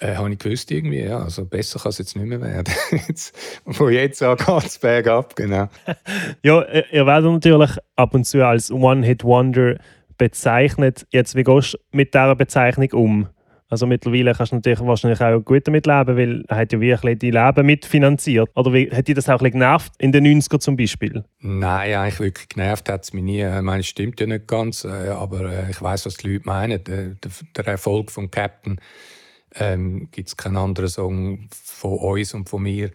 äh, 0.00 0.16
habe 0.16 0.32
ich 0.32 0.38
gewusst 0.38 0.70
irgendwie, 0.70 1.02
ja, 1.02 1.18
also 1.18 1.44
besser 1.44 1.78
kann 1.78 1.90
es 1.90 1.98
jetzt 1.98 2.16
nicht 2.16 2.26
mehr 2.26 2.40
werden. 2.40 2.72
jetzt, 3.08 3.36
von 3.66 3.92
jetzt 3.92 4.22
an 4.22 4.36
geht 4.36 4.64
es 4.64 4.78
bergab, 4.78 5.36
genau. 5.36 5.68
ja, 6.42 6.64
ihr 6.90 7.06
werdet 7.06 7.30
natürlich 7.30 7.70
ab 7.96 8.14
und 8.14 8.24
zu 8.24 8.44
als 8.44 8.70
One-Hit-Wonder 8.70 9.76
bezeichnet. 10.16 11.06
Jetzt, 11.10 11.34
wie 11.34 11.44
gehst 11.44 11.74
du 11.74 11.78
mit 11.92 12.14
dieser 12.14 12.34
Bezeichnung 12.34 12.92
um? 12.92 13.28
Also 13.70 13.86
mittlerweile 13.86 14.34
kannst 14.34 14.50
du 14.50 14.56
natürlich 14.56 14.80
wahrscheinlich 14.80 15.20
auch 15.20 15.40
gut 15.44 15.66
damit 15.68 15.86
leben, 15.86 16.16
weil 16.16 16.44
er 16.48 16.56
hat 16.56 16.72
ja 16.72 16.80
wirklich 16.80 17.20
die 17.20 17.30
Leben 17.30 17.64
mitfinanziert. 17.64 18.50
Oder 18.56 18.72
wie, 18.72 18.90
hat 18.90 19.06
dich 19.06 19.14
das 19.14 19.28
auch 19.28 19.40
ein 19.40 19.52
genervt, 19.52 19.92
in 19.98 20.10
den 20.10 20.24
90 20.24 20.52
ern 20.52 20.60
zum 20.60 20.76
Beispiel? 20.76 21.24
Nein, 21.38 21.94
eigentlich 21.94 22.18
wirklich 22.18 22.48
genervt 22.48 22.88
hat 22.88 23.04
es 23.04 23.12
mich 23.12 23.22
nie. 23.22 23.42
Ich 23.42 23.62
meine, 23.62 23.80
es 23.80 23.86
stimmt 23.86 24.18
ja 24.18 24.26
nicht 24.26 24.48
ganz, 24.48 24.84
äh, 24.84 25.10
aber 25.10 25.52
äh, 25.52 25.70
ich 25.70 25.80
weiß, 25.80 26.06
was 26.06 26.16
die 26.16 26.32
Leute 26.32 26.46
meinen. 26.46 26.82
Der, 26.82 27.14
der 27.56 27.66
Erfolg 27.66 28.10
von 28.10 28.28
Captain 28.30 28.80
ähm, 29.54 30.08
gibt 30.10 30.28
es 30.28 30.36
keinen 30.36 30.56
anderen 30.56 30.88
Song 30.88 31.48
von 31.50 31.98
uns 31.98 32.34
und 32.34 32.48
von 32.48 32.62
mir, 32.62 32.90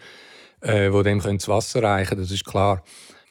äh, 0.62 0.92
wo 0.92 1.04
dem 1.04 1.20
das 1.20 1.48
Wasser 1.48 1.84
reichen 1.84 2.18
das 2.18 2.32
ist 2.32 2.46
klar. 2.46 2.84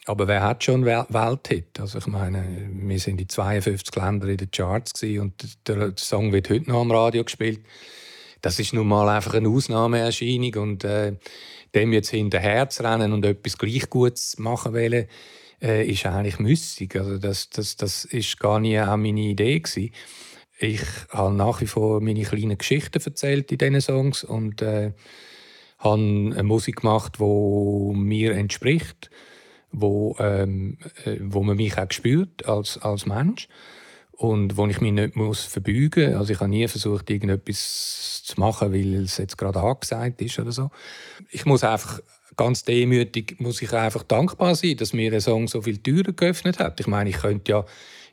Aber 0.06 0.28
wer 0.28 0.42
hat 0.42 0.62
schon 0.62 0.86
einen 0.86 1.06
Welthit? 1.08 1.80
Also 1.80 1.98
ich 1.98 2.06
meine, 2.06 2.44
wir 2.70 2.98
sind 2.98 3.20
in 3.20 3.28
52 3.28 3.94
Ländern 3.96 4.30
in 4.30 4.36
den 4.36 4.50
Charts 4.50 5.02
und 5.02 5.32
der 5.66 5.94
Song 5.98 6.32
wird 6.32 6.50
heute 6.50 6.68
noch 6.68 6.82
am 6.82 6.90
Radio 6.90 7.24
gespielt. 7.24 7.60
Das 8.42 8.58
ist 8.58 8.74
nun 8.74 8.86
mal 8.86 9.08
einfach 9.08 9.32
eine 9.32 9.48
Ausnahmeerscheinung 9.48 10.54
und 10.56 10.84
äh, 10.84 11.14
dem 11.74 11.94
jetzt 11.94 12.10
hinterher 12.10 12.68
zu 12.68 12.84
rennen 12.84 13.14
und 13.14 13.24
etwas 13.24 13.56
gleich 13.56 13.88
Gutes 13.88 14.38
machen 14.38 14.74
wollen, 14.74 15.06
äh, 15.62 15.86
ist 15.86 16.04
eigentlich 16.04 16.38
müssig. 16.38 16.94
Also 16.96 17.16
das, 17.16 17.48
das, 17.48 17.76
das 17.76 18.04
ist 18.04 18.38
gar 18.38 18.60
nie 18.60 18.78
auch 18.78 18.96
meine 18.96 19.20
Idee 19.20 19.60
gewesen. 19.60 19.90
Ich 20.58 20.82
habe 21.10 21.34
nach 21.34 21.60
wie 21.60 21.66
vor 21.66 22.00
meine 22.00 22.22
kleinen 22.22 22.58
Geschichten 22.58 23.02
erzählt 23.02 23.50
in 23.50 23.58
diesen 23.58 23.80
Songs 23.80 24.24
und 24.24 24.62
äh, 24.62 24.92
habe 25.78 25.94
eine 25.94 26.42
Musik 26.42 26.76
gemacht, 26.76 27.18
die 27.18 27.92
mir 27.94 28.34
entspricht, 28.34 29.10
wo, 29.72 30.16
ähm, 30.20 30.78
äh, 31.04 31.16
wo 31.20 31.42
man 31.42 31.56
mich 31.56 31.76
auch 31.76 31.90
spürt 31.90 32.46
als, 32.46 32.78
als 32.78 33.06
Mensch 33.06 33.48
und 34.12 34.56
wo 34.56 34.66
ich 34.66 34.80
mich 34.80 34.92
nicht 34.92 35.16
muss 35.16 35.42
verbeugen 35.42 36.10
muss. 36.10 36.20
Also 36.20 36.32
ich 36.32 36.40
habe 36.40 36.50
nie 36.50 36.68
versucht, 36.68 37.10
irgendetwas 37.10 38.22
zu 38.24 38.38
machen, 38.38 38.72
weil 38.72 38.94
es 38.94 39.18
jetzt 39.18 39.36
gerade 39.36 39.60
angesagt 39.60 40.22
ist 40.22 40.38
oder 40.38 40.52
so. 40.52 40.70
Ich 41.30 41.44
muss 41.44 41.64
einfach 41.64 42.00
ganz 42.36 42.64
demütig 42.64 43.36
muss 43.38 43.62
ich 43.62 43.72
einfach 43.72 44.02
dankbar 44.02 44.54
sein, 44.54 44.76
dass 44.76 44.92
mir 44.92 45.10
der 45.10 45.20
Song 45.20 45.48
so 45.48 45.62
viele 45.62 45.82
Türen 45.82 46.16
geöffnet 46.16 46.58
hat. 46.58 46.80
Ich 46.80 46.86
meine, 46.86 47.10
ich 47.10 47.18
könnte 47.18 47.52
ja 47.52 47.64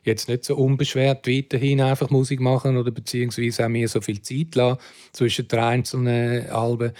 jetzt 0.04 0.28
nicht 0.28 0.44
so 0.44 0.56
unbeschwert 0.56 1.26
weiterhin 1.28 1.80
einfach 1.80 2.10
Musik 2.10 2.40
machen 2.40 2.76
oder 2.76 2.90
beziehungsweise 2.90 3.64
auch 3.64 3.68
mir 3.68 3.88
so 3.88 4.00
viel 4.00 4.20
Zeit 4.20 4.54
lassen 4.54 4.78
zwischen 5.12 5.48
den 5.48 5.58
einzelnen 5.58 6.50
Alben, 6.50 6.92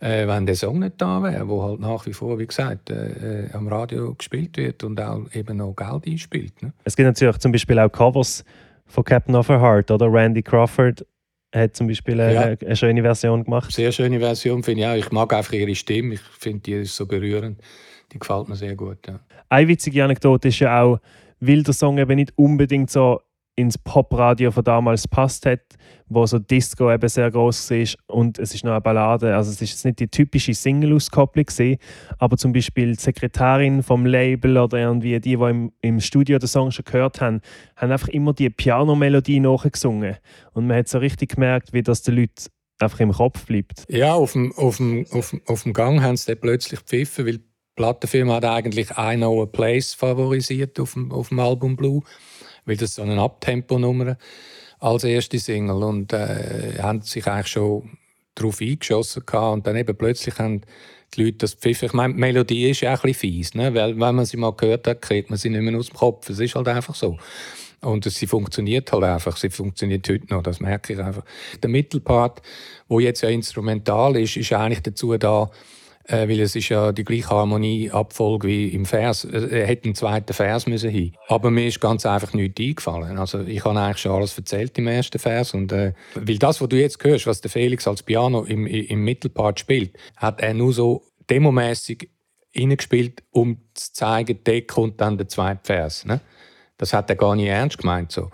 äh, 0.00 0.26
wenn 0.26 0.46
der 0.46 0.56
Song 0.56 0.78
nicht 0.80 0.94
da 0.98 1.22
wäre, 1.22 1.48
wo 1.48 1.62
halt 1.62 1.80
nach 1.80 2.06
wie 2.06 2.12
vor, 2.12 2.38
wie 2.38 2.46
gesagt, 2.46 2.90
äh, 2.90 3.44
äh, 3.44 3.52
am 3.52 3.68
Radio 3.68 4.14
gespielt 4.14 4.56
wird 4.56 4.84
und 4.84 5.00
auch 5.00 5.24
eben 5.32 5.56
noch 5.56 5.74
Geld 5.74 6.06
einspielt. 6.06 6.62
Ne? 6.62 6.72
Es 6.84 6.96
gibt 6.96 7.06
natürlich 7.06 7.38
zum 7.38 7.52
Beispiel 7.52 7.78
auch 7.78 7.90
Covers 7.90 8.44
von 8.86 9.04
Captain 9.04 9.34
of 9.34 9.48
Her 9.48 9.60
Heart 9.60 9.90
oder 9.90 10.12
Randy 10.12 10.42
Crawford 10.42 11.04
hat 11.54 11.74
zum 11.74 11.88
Beispiel 11.88 12.20
eine, 12.20 12.34
ja. 12.34 12.42
eine, 12.42 12.76
schöne 12.76 13.02
Version 13.02 13.44
gemacht. 13.44 13.72
Sehr 13.72 13.90
schöne 13.92 14.20
Version, 14.20 14.62
finde 14.62 14.82
ich 14.82 14.86
auch. 14.86 14.94
Ich 14.94 15.10
mag 15.10 15.32
einfach 15.32 15.52
ihre 15.52 15.74
Stimme. 15.74 16.14
Ich 16.14 16.20
finde, 16.20 16.60
die 16.60 16.72
ist 16.74 16.94
so 16.94 17.06
berührend. 17.06 17.60
Die 18.12 18.18
gefällt 18.18 18.48
mir 18.48 18.56
sehr 18.56 18.74
gut. 18.76 18.98
Ja. 19.06 19.20
Eine 19.48 19.68
witzige 19.68 20.04
Anekdote 20.04 20.48
ist 20.48 20.60
ja 20.60 20.82
auch, 20.82 20.98
weil 21.40 21.62
der 21.62 21.74
Song 21.74 21.98
eben 21.98 22.16
nicht 22.16 22.32
unbedingt 22.36 22.90
so 22.90 23.20
ins 23.56 23.76
Popradio 23.78 24.50
von 24.50 24.64
damals 24.64 25.06
passt 25.06 25.46
hat, 25.46 25.60
wo 26.08 26.24
so 26.26 26.38
Disco 26.38 26.90
eben 26.90 27.08
sehr 27.08 27.30
groß 27.30 27.70
war 27.70 27.86
und 28.16 28.38
es 28.38 28.54
ist 28.54 28.64
noch 28.64 28.72
eine 28.72 28.80
Ballade. 28.80 29.36
Also 29.36 29.50
es 29.50 29.60
ist 29.60 29.70
jetzt 29.70 29.84
nicht 29.84 30.00
die 30.00 30.08
typische 30.08 30.54
Single-Auskopplung 30.54 31.46
aber 32.18 32.36
zum 32.36 32.52
Beispiel 32.52 32.92
die 32.96 33.00
Sekretärin 33.00 33.82
vom 33.82 34.06
Label 34.06 34.56
oder 34.56 34.78
irgendwie 34.78 35.20
die, 35.20 35.36
die 35.36 35.44
im, 35.44 35.72
im 35.82 36.00
Studio 36.00 36.38
den 36.38 36.48
Song 36.48 36.70
schon 36.70 36.84
gehört 36.84 37.20
haben, 37.20 37.40
haben 37.76 37.92
einfach 37.92 38.08
immer 38.08 38.32
die 38.32 38.50
Piano-Melodie 38.50 39.40
nachgesungen 39.40 40.16
und 40.52 40.66
man 40.66 40.78
hat 40.78 40.88
so 40.88 40.98
richtig 40.98 41.34
gemerkt, 41.34 41.72
wie 41.72 41.82
das 41.82 42.02
den 42.02 42.16
Leuten 42.16 42.46
einfach 42.78 43.00
im 43.00 43.12
Kopf 43.12 43.44
bleibt. 43.46 43.84
Ja, 43.88 44.14
auf 44.14 44.32
dem, 44.32 44.52
auf 44.56 44.78
dem, 44.78 45.06
auf 45.10 45.30
dem, 45.30 45.42
auf 45.46 45.62
dem 45.64 45.72
Gang 45.72 46.00
haben 46.00 46.16
sie 46.16 46.32
dann 46.32 46.40
plötzlich 46.40 46.80
gepfiffen, 46.80 47.26
weil 47.26 47.40
Plattenfirma 47.80 48.34
hat 48.34 48.44
eigentlich 48.44 48.90
I 48.90 49.16
Know 49.16 49.42
a 49.42 49.46
Place 49.46 49.94
favorisiert 49.94 50.78
auf 50.78 50.92
dem, 50.92 51.10
auf 51.10 51.30
dem 51.30 51.38
Album 51.38 51.76
Blue, 51.76 52.02
weil 52.66 52.76
das 52.76 52.96
so 52.96 53.02
eine 53.02 53.18
Abtempo-Nummer 53.18 54.18
als 54.80 55.04
erste 55.04 55.38
Single 55.38 55.82
und 55.82 56.12
äh, 56.12 56.74
haben 56.78 57.00
sich 57.00 57.26
eigentlich 57.26 57.46
schon 57.46 57.96
darauf 58.34 58.60
eingeschossen 58.60 59.22
gehabt. 59.24 59.54
und 59.54 59.66
dann 59.66 59.76
eben 59.76 59.96
plötzlich 59.96 60.38
haben 60.38 60.60
die 61.14 61.24
Leute 61.24 61.38
das 61.38 61.54
pfiffen. 61.54 61.86
Ich 61.86 61.94
meine, 61.94 62.12
die 62.12 62.20
Melodie 62.20 62.68
ist 62.68 62.82
ja 62.82 62.92
auch 62.92 63.02
ein 63.02 63.12
bisschen 63.12 63.32
fies, 63.32 63.54
ne? 63.54 63.72
weil 63.72 63.98
wenn 63.98 64.14
man 64.14 64.26
sie 64.26 64.36
mal 64.36 64.52
gehört 64.52 64.86
hat, 64.86 65.00
kriegt 65.00 65.30
man 65.30 65.38
sie 65.38 65.48
nicht 65.48 65.62
mehr 65.62 65.78
aus 65.78 65.88
dem 65.88 65.96
Kopf. 65.96 66.28
Es 66.28 66.38
ist 66.38 66.54
halt 66.54 66.68
einfach 66.68 66.94
so. 66.94 67.16
Und 67.80 68.04
sie 68.04 68.26
funktioniert 68.26 68.92
halt 68.92 69.04
einfach. 69.04 69.38
Sie 69.38 69.48
funktioniert 69.48 70.06
heute 70.06 70.26
noch, 70.28 70.42
das 70.42 70.60
merke 70.60 70.92
ich 70.92 70.98
einfach. 70.98 71.24
Der 71.62 71.70
Mittelpart, 71.70 72.42
wo 72.88 73.00
jetzt 73.00 73.22
ja 73.22 73.30
instrumental 73.30 74.18
ist, 74.18 74.36
ist 74.36 74.52
eigentlich 74.52 74.82
dazu 74.82 75.16
da, 75.16 75.50
äh, 76.10 76.28
weil 76.28 76.40
es 76.40 76.56
ist 76.56 76.68
ja 76.68 76.92
die 76.92 77.04
gleiche 77.04 77.30
Harmonieabfolge 77.30 78.48
wie 78.48 78.68
im 78.68 78.84
Vers. 78.84 79.24
Er 79.24 79.66
hätte 79.66 79.84
einen 79.84 79.94
zweiten 79.94 80.32
Vers 80.32 80.66
müssen 80.66 80.90
hin. 80.90 81.12
Aber 81.28 81.50
mir 81.50 81.66
ist 81.66 81.80
ganz 81.80 82.04
einfach 82.04 82.32
nichts 82.32 82.60
eingefallen. 82.60 83.18
Also 83.18 83.40
ich 83.40 83.64
habe 83.64 83.78
eigentlich 83.78 83.98
schon 83.98 84.12
alles 84.12 84.36
erzählt 84.36 84.76
im 84.78 84.88
ersten 84.88 85.18
Vers 85.18 85.54
und 85.54 85.72
äh, 85.72 85.92
weil 86.14 86.38
das, 86.38 86.60
was 86.60 86.68
du 86.68 86.76
jetzt 86.76 87.02
hörst, 87.04 87.26
was 87.26 87.40
der 87.40 87.50
Felix 87.50 87.86
als 87.86 88.02
Piano 88.02 88.42
im, 88.44 88.66
im 88.66 89.04
Mittelpart 89.04 89.60
spielt, 89.60 89.96
hat 90.16 90.40
er 90.40 90.54
nur 90.54 90.72
so 90.72 91.04
demomäßig 91.28 92.10
hineingespielt, 92.50 93.22
um 93.30 93.58
zu 93.74 93.92
zeigen, 93.92 94.42
der 94.44 94.62
kommt 94.66 95.00
dann 95.00 95.16
der 95.16 95.28
zweite 95.28 95.60
Vers. 95.62 96.04
Ne? 96.04 96.20
Das 96.76 96.92
hat 96.92 97.08
er 97.10 97.16
gar 97.16 97.36
nicht 97.36 97.46
ernst 97.46 97.78
gemeint. 97.78 98.10
So. 98.10 98.30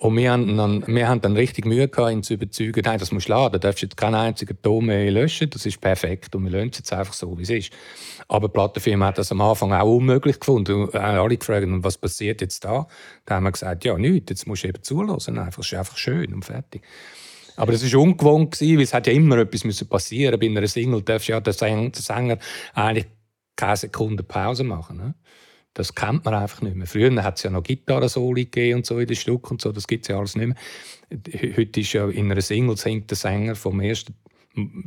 Und 0.00 0.16
wir 0.16 0.30
haben, 0.30 0.56
dann, 0.56 0.86
wir 0.86 1.08
haben 1.08 1.20
dann 1.20 1.34
richtig 1.34 1.66
Mühe 1.66 1.88
gehabt, 1.88 2.12
ihn 2.12 2.22
zu 2.22 2.34
überzeugen, 2.34 2.82
nein, 2.84 3.00
das 3.00 3.10
musst 3.10 3.28
du 3.28 3.32
laden, 3.32 3.54
du 3.54 3.58
darfst 3.58 3.82
jetzt 3.82 3.96
keinen 3.96 4.14
einzigen 4.14 4.56
Ton 4.62 4.86
mehr 4.86 5.10
löschen, 5.10 5.50
das 5.50 5.66
ist 5.66 5.80
perfekt 5.80 6.36
und 6.36 6.44
wir 6.44 6.52
lösen 6.52 6.70
es 6.70 6.78
jetzt 6.78 6.92
einfach 6.92 7.12
so, 7.12 7.36
wie 7.36 7.42
es 7.42 7.50
ist. 7.50 7.72
Aber 8.28 8.46
die 8.46 8.52
Plattenfirma 8.52 9.06
hat 9.06 9.18
das 9.18 9.32
am 9.32 9.40
Anfang 9.40 9.72
auch 9.72 9.96
unmöglich 9.96 10.38
gefunden. 10.38 10.84
Und 10.84 10.94
alle 10.94 11.36
gefragt, 11.36 11.66
was 11.68 11.98
passiert 11.98 12.40
jetzt 12.40 12.64
da? 12.64 12.86
Da 13.26 13.34
haben 13.34 13.42
wir 13.42 13.50
gesagt, 13.50 13.84
ja, 13.84 13.98
nichts, 13.98 14.30
jetzt 14.30 14.46
musst 14.46 14.62
du 14.62 14.68
eben 14.68 14.82
zulassen, 14.84 15.36
einfach, 15.36 15.62
es 15.62 15.72
ist 15.72 15.78
einfach 15.78 15.96
schön 15.96 16.32
und 16.32 16.44
fertig. 16.44 16.82
Aber 17.56 17.72
es 17.72 17.92
war 17.92 18.00
ungewohnt, 18.00 18.60
weil 18.60 18.80
es 18.80 18.94
hat 18.94 19.08
ja 19.08 19.12
immer 19.12 19.38
etwas 19.38 19.84
passieren 19.84 20.38
Bei 20.38 20.46
einer 20.46 20.68
Single 20.68 21.02
darf 21.02 21.26
ja 21.26 21.40
der 21.40 21.52
Sänger 21.52 22.38
eigentlich 22.72 23.06
keine 23.56 23.76
Sekunde 23.76 24.22
Pause 24.22 24.62
machen. 24.62 24.96
Ne? 24.96 25.14
Das 25.78 25.94
kennt 25.94 26.24
man 26.24 26.34
einfach 26.34 26.60
nicht 26.60 26.74
mehr. 26.74 26.88
Früher 26.88 27.22
hat 27.22 27.36
es 27.36 27.44
ja 27.44 27.50
noch 27.50 27.62
Gitarren-Soli 27.62 28.46
gegeben 28.46 28.78
und 28.78 28.86
so 28.86 28.98
in 28.98 29.06
den 29.06 29.14
Stück 29.14 29.48
und 29.48 29.62
so. 29.62 29.70
Das 29.70 29.86
gibt 29.86 30.04
es 30.04 30.08
ja 30.08 30.18
alles 30.18 30.34
nicht 30.34 30.48
mehr. 30.48 31.56
Heute 31.56 31.80
ist 31.80 31.92
ja 31.92 32.08
in 32.08 32.32
einer 32.32 32.40
Single 32.40 32.76
singt 32.76 33.08
der 33.10 33.16
Sänger 33.16 33.54
vom 33.54 33.78
ersten 33.80 34.12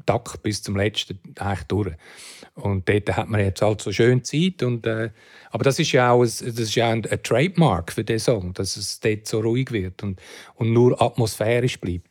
Takt 0.05 0.43
bis 0.43 0.61
zum 0.61 0.75
letzten 0.75 1.17
eigentlich 1.39 1.63
durch. 1.69 1.93
Und 2.55 2.89
dort 2.89 3.15
hat 3.15 3.29
man 3.29 3.39
jetzt 3.39 3.61
halt 3.61 3.79
so 3.79 3.93
schön 3.93 4.21
Zeit. 4.25 4.63
Und, 4.63 4.85
äh, 4.85 5.11
aber 5.51 5.63
das 5.63 5.79
ist 5.79 5.93
ja 5.93 6.11
auch, 6.11 6.23
ein, 6.23 6.27
das 6.27 6.41
ist 6.41 6.75
ja 6.75 6.89
ein, 6.89 7.05
ein 7.05 7.23
Trademark 7.23 7.93
für 7.93 8.03
diesen 8.03 8.19
Song, 8.19 8.53
dass 8.53 8.75
es 8.75 8.99
dort 8.99 9.25
so 9.27 9.39
ruhig 9.39 9.71
wird 9.71 10.03
und, 10.03 10.21
und 10.55 10.73
nur 10.73 11.01
atmosphärisch 11.01 11.79
bleibt. 11.79 12.09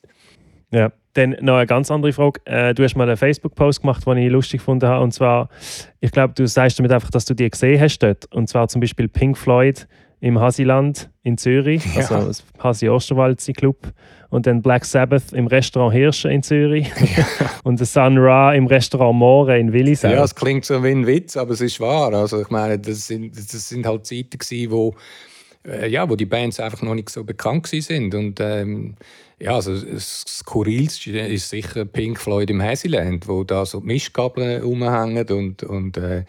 Ja. 0.70 0.90
Dann 1.14 1.36
noch 1.40 1.56
eine 1.56 1.66
ganz 1.66 1.90
andere 1.90 2.12
Frage. 2.12 2.40
Äh, 2.44 2.74
du 2.74 2.84
hast 2.84 2.96
mal 2.96 3.08
einen 3.08 3.16
Facebook-Post 3.16 3.80
gemacht, 3.80 4.06
den 4.06 4.18
ich 4.18 4.30
lustig 4.30 4.60
gefunden 4.60 4.88
habe. 4.88 5.02
Und 5.02 5.12
zwar, 5.12 5.48
ich 6.00 6.12
glaube, 6.12 6.34
du 6.34 6.46
sagst 6.46 6.78
damit 6.78 6.92
einfach, 6.92 7.10
dass 7.10 7.24
du 7.24 7.34
die 7.34 7.48
gesehen 7.48 7.80
hast 7.80 7.98
dort. 7.98 8.32
Und 8.32 8.48
zwar 8.48 8.68
zum 8.68 8.80
Beispiel 8.80 9.08
Pink 9.08 9.36
Floyd 9.36 9.88
im 10.20 10.38
Hasiland 10.38 11.10
in 11.22 11.38
Zürich, 11.38 11.82
ja. 11.94 12.02
also 12.02 12.26
das 12.26 12.44
Hasi 12.58 12.88
Osterwald 12.88 13.42
Club. 13.56 13.92
Und 14.28 14.46
dann 14.46 14.62
Black 14.62 14.84
Sabbath 14.84 15.32
im 15.32 15.48
Restaurant 15.48 15.92
Hirsche 15.92 16.30
in 16.30 16.42
Zürich. 16.42 16.88
Ja. 17.16 17.26
und 17.64 17.84
Sun 17.84 18.18
Ra 18.18 18.54
im 18.54 18.66
Restaurant 18.66 19.18
More 19.18 19.58
in 19.58 19.72
Willisau. 19.72 20.08
Ja, 20.08 20.22
es 20.22 20.34
klingt 20.34 20.64
so 20.64 20.84
wie 20.84 20.90
ein 20.90 21.06
Witz, 21.06 21.36
aber 21.36 21.52
es 21.52 21.60
ist 21.60 21.80
wahr. 21.80 22.12
Also 22.12 22.40
ich 22.40 22.50
meine, 22.50 22.78
das 22.78 23.08
sind, 23.08 23.36
das 23.36 23.68
sind 23.68 23.86
halt 23.86 24.06
Zeiten 24.06 24.38
gewesen, 24.38 24.70
wo 24.70 24.94
äh, 25.66 25.88
ja, 25.88 26.08
wo 26.08 26.16
die 26.16 26.26
Bands 26.26 26.60
einfach 26.60 26.82
noch 26.82 26.94
nicht 26.94 27.10
so 27.10 27.24
bekannt 27.24 27.66
sind 27.66 28.14
und 28.14 28.40
ähm, 28.40 28.94
ja, 29.40 29.54
also 29.54 29.74
das 29.74 30.22
Skurrilste 30.28 31.18
ist 31.18 31.48
sicher 31.48 31.86
Pink 31.86 32.20
Floyd 32.20 32.50
im 32.50 32.62
Hazyland, 32.62 33.26
wo 33.26 33.42
da 33.42 33.64
so 33.64 33.80
Mischgabeln 33.80 34.62
rumhängen 34.62 35.26
und, 35.30 35.62
und, 35.62 35.96
äh, 35.96 36.24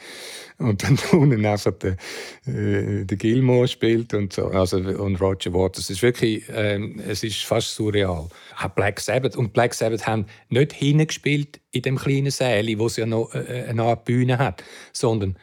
und 0.57 0.81
dann 0.81 0.97
unten 1.11 1.45
einfach 1.45 1.73
der, 1.73 1.97
äh, 2.45 3.03
der 3.03 3.17
Gilmore 3.17 3.67
spielt 3.67 4.13
und 4.13 4.31
so, 4.31 4.47
also 4.47 4.77
und 4.77 5.19
Roger 5.19 5.53
Waters. 5.53 5.85
Es 5.85 5.89
ist 5.89 6.01
wirklich, 6.03 6.47
äh, 6.47 6.79
es 7.05 7.23
ist 7.23 7.43
fast 7.43 7.75
surreal. 7.75 8.29
Auch 8.57 8.69
Black 8.75 9.01
Sabbath 9.01 9.35
und 9.35 9.51
Black 9.51 9.73
Sabbath 9.73 10.07
haben 10.07 10.25
nicht 10.47 10.71
hingespielt 10.71 11.59
in 11.71 11.81
dem 11.81 11.97
kleinen 11.97 12.31
Säle, 12.31 12.79
wo 12.79 12.85
es 12.85 12.95
ja 12.95 13.05
noch 13.05 13.35
äh, 13.35 13.65
eine 13.67 13.83
Art 13.83 14.05
Bühne 14.05 14.37
hat, 14.37 14.63
sondern 14.93 15.37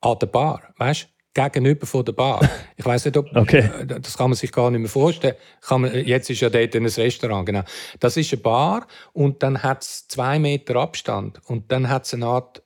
an 0.00 0.18
der 0.20 0.26
Bar, 0.26 0.74
weißt? 0.78 1.13
Gegenüber 1.34 1.86
von 1.86 2.04
der 2.04 2.12
Bar. 2.12 2.48
Ich 2.76 2.84
weiß 2.84 3.04
nicht, 3.04 3.16
ob 3.16 3.34
okay. 3.36 3.70
Äh, 3.80 3.86
das 4.00 4.16
kann 4.16 4.30
man 4.30 4.36
sich 4.36 4.50
gar 4.50 4.70
nicht 4.70 4.80
mehr 4.80 4.88
vorstellen. 4.88 5.36
Man, 5.70 5.94
jetzt 6.06 6.28
ist 6.30 6.40
ja 6.40 6.50
dort 6.50 6.74
ein 6.74 6.86
Restaurant, 6.86 7.46
genau. 7.46 7.62
Das 8.00 8.16
ist 8.16 8.32
eine 8.32 8.42
Bar 8.42 8.86
und 9.12 9.42
dann 9.42 9.62
hat 9.62 9.82
es 9.82 10.08
zwei 10.08 10.38
Meter 10.38 10.76
Abstand 10.76 11.40
und 11.46 11.70
dann 11.70 11.88
hat 11.88 12.04
es 12.04 12.14
eine 12.14 12.26
Art, 12.26 12.62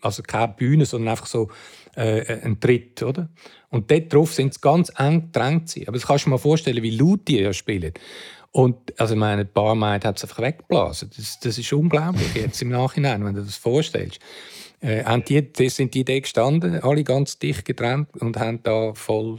also 0.00 0.22
keine 0.22 0.48
Bühne, 0.48 0.86
sondern 0.86 1.10
einfach 1.10 1.26
so 1.26 1.50
äh, 1.94 2.40
ein 2.42 2.58
Tritt, 2.58 3.02
oder? 3.02 3.28
Und 3.70 3.90
dort 3.90 4.12
drauf 4.12 4.34
sind 4.34 4.54
sie 4.54 4.60
ganz 4.60 4.92
eng 4.98 5.32
gedrängt. 5.32 5.72
Aber 5.86 5.92
das 5.92 6.06
kannst 6.06 6.24
du 6.24 6.30
dir 6.30 6.32
mal 6.32 6.38
vorstellen, 6.38 6.82
wie 6.82 6.96
laut 6.96 7.26
die 7.28 7.40
ja 7.40 7.52
spielen. 7.52 7.92
Und 8.50 8.98
also 9.00 9.16
meine, 9.16 9.44
die 9.44 9.52
Barmaid 9.52 10.04
hat 10.04 10.16
es 10.16 10.24
einfach 10.24 10.40
weggeblasen. 10.40 11.10
Das, 11.16 11.40
das 11.40 11.58
ist 11.58 11.72
unglaublich 11.72 12.34
jetzt 12.34 12.60
im 12.62 12.68
Nachhinein, 12.68 13.24
wenn 13.24 13.34
du 13.34 13.42
das 13.42 13.56
vorstellst 13.56 14.20
äh, 14.80 15.20
die, 15.20 15.52
die 15.52 15.68
sind 15.68 15.94
die 15.94 16.04
da 16.04 16.18
gestanden, 16.18 16.80
alle 16.80 17.04
ganz 17.04 17.38
dicht 17.38 17.64
getrennt 17.64 18.08
und 18.20 18.38
haben 18.38 18.62
da 18.62 18.92
voll 18.94 19.38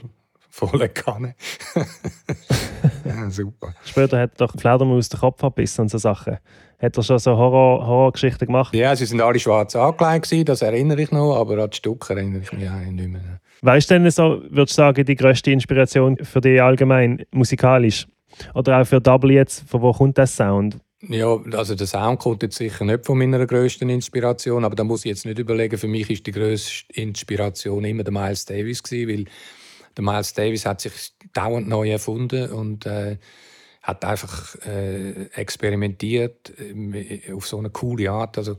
volle 0.56 0.88
Kanne. 0.88 1.36
ja, 3.06 3.30
super. 3.30 3.74
Später 3.84 4.20
hat 4.20 4.40
doch 4.40 4.54
Fledermaus 4.58 5.10
den 5.10 5.20
Kopf 5.20 5.44
abbissen 5.44 5.84
und 5.84 5.90
so 5.90 5.98
Sachen. 5.98 6.38
Hat 6.82 6.98
er 6.98 7.04
schon 7.04 7.20
so 7.20 7.36
Horror 7.36 7.86
Horrorgeschichten 7.86 8.48
gemacht? 8.48 8.74
Ja, 8.74 8.96
sie 8.96 9.06
sind 9.06 9.22
alle 9.22 9.40
schwarz 9.40 9.76
angelegt, 9.76 10.50
das 10.50 10.62
erinnere 10.62 11.02
ich 11.02 11.12
noch, 11.12 11.36
aber 11.36 11.62
an 11.64 11.70
die 11.70 11.78
Stücke 11.78 12.14
erinnere 12.14 12.42
ich 12.42 12.54
mich 12.54 12.70
eigentlich 12.70 13.08
nicht 13.08 13.10
mehr. 13.10 13.40
Weißt 13.62 13.90
du 13.90 14.00
denn 14.00 14.10
so, 14.12 14.42
würdest 14.50 14.78
du 14.78 14.82
sagen, 14.82 15.06
die 15.06 15.16
grösste 15.16 15.52
Inspiration 15.52 16.18
für 16.18 16.42
dich 16.42 16.62
allgemein 16.62 17.26
musikalisch? 17.32 18.08
Oder 18.54 18.82
auch 18.82 18.86
für 18.86 19.02
Double 19.02 19.32
jetzt, 19.32 19.68
von 19.70 19.82
wo 19.82 19.92
kommt 19.92 20.18
der 20.18 20.28
Sound? 20.28 20.78
Ja, 21.08 21.40
also 21.52 21.76
der 21.76 21.86
Sound 21.86 22.20
kommt 22.20 22.42
jetzt 22.42 22.58
sicher 22.58 22.84
nicht 22.84 23.06
von 23.06 23.18
meiner 23.18 23.46
grössten 23.46 23.90
Inspiration, 23.90 24.66
aber 24.66 24.76
da 24.76 24.84
muss 24.84 25.06
ich 25.06 25.10
jetzt 25.10 25.26
nicht 25.26 25.38
überlegen. 25.38 25.78
Für 25.78 25.88
mich 25.88 26.10
ist 26.10 26.26
die 26.26 26.32
grösste 26.32 26.92
Inspiration 26.94 27.84
immer 27.86 28.04
der 28.04 28.14
Miles 28.14 28.46
Davis 28.46 28.82
gewesen, 28.82 29.10
weil 29.10 29.26
der 29.96 30.04
Miles 30.04 30.34
Davis 30.34 30.66
hat 30.66 30.82
sich 30.82 31.14
dauernd 31.34 31.68
neu 31.68 31.92
erfunden 31.92 32.52
und 32.52 32.86
äh, 32.86 33.18
hat 33.84 34.04
einfach 34.04 34.56
äh, 34.66 35.28
experimentiert 35.34 36.52
äh, 36.58 37.32
auf 37.34 37.48
so 37.48 37.60
eine 37.60 37.70
coole 37.70 38.10
Art. 38.10 38.38
Also 38.40 38.58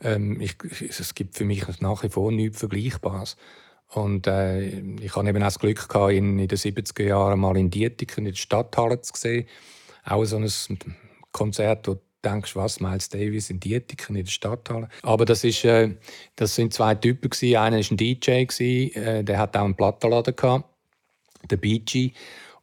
ähm, 0.00 0.40
ich, 0.40 0.56
es 0.88 1.14
gibt 1.14 1.36
für 1.36 1.44
mich 1.44 1.64
nach 1.80 2.02
wie 2.04 2.08
vor 2.08 2.30
nichts 2.30 2.60
Vergleichbares. 2.60 3.36
Und 3.88 4.26
äh, 4.26 4.80
ich 5.00 5.16
hatte 5.16 5.28
eben 5.28 5.42
auch 5.42 5.46
das 5.46 5.58
Glück 5.58 5.88
gehabt, 5.88 6.12
ihn 6.12 6.38
in 6.38 6.48
den 6.48 6.58
70er 6.58 7.02
Jahren 7.02 7.40
mal 7.40 7.56
in 7.56 7.70
Dietiken 7.70 8.24
in 8.24 8.32
der 8.32 8.38
Stadthalle 8.38 9.00
zu 9.00 9.12
sehen. 9.16 9.46
Auch 10.04 10.24
so 10.24 10.36
ein 10.36 10.48
Konzert, 11.32 11.88
wo 11.88 11.94
du 11.94 12.00
denkst, 12.24 12.54
was, 12.56 12.80
Miles 12.80 13.08
Davis 13.08 13.50
in 13.50 13.60
Dietiken 13.60 14.16
in 14.16 14.24
der 14.24 14.30
Stadthalle. 14.30 14.88
Aber 15.02 15.24
das, 15.24 15.44
ist, 15.44 15.64
äh, 15.64 15.96
das 16.36 16.54
sind 16.54 16.72
zwei 16.72 16.94
Typen. 16.94 17.30
Gewesen. 17.30 17.56
Einer 17.56 17.78
war 17.78 17.90
ein 17.90 17.96
DJ, 17.96 18.44
gewesen, 18.44 18.94
äh, 18.94 19.24
der 19.24 19.38
hat 19.38 19.56
auch 19.56 19.64
einen 19.64 19.74
Plattenladen, 19.74 20.36
gehabt, 20.36 20.64
der 21.50 21.56
BG. 21.56 22.12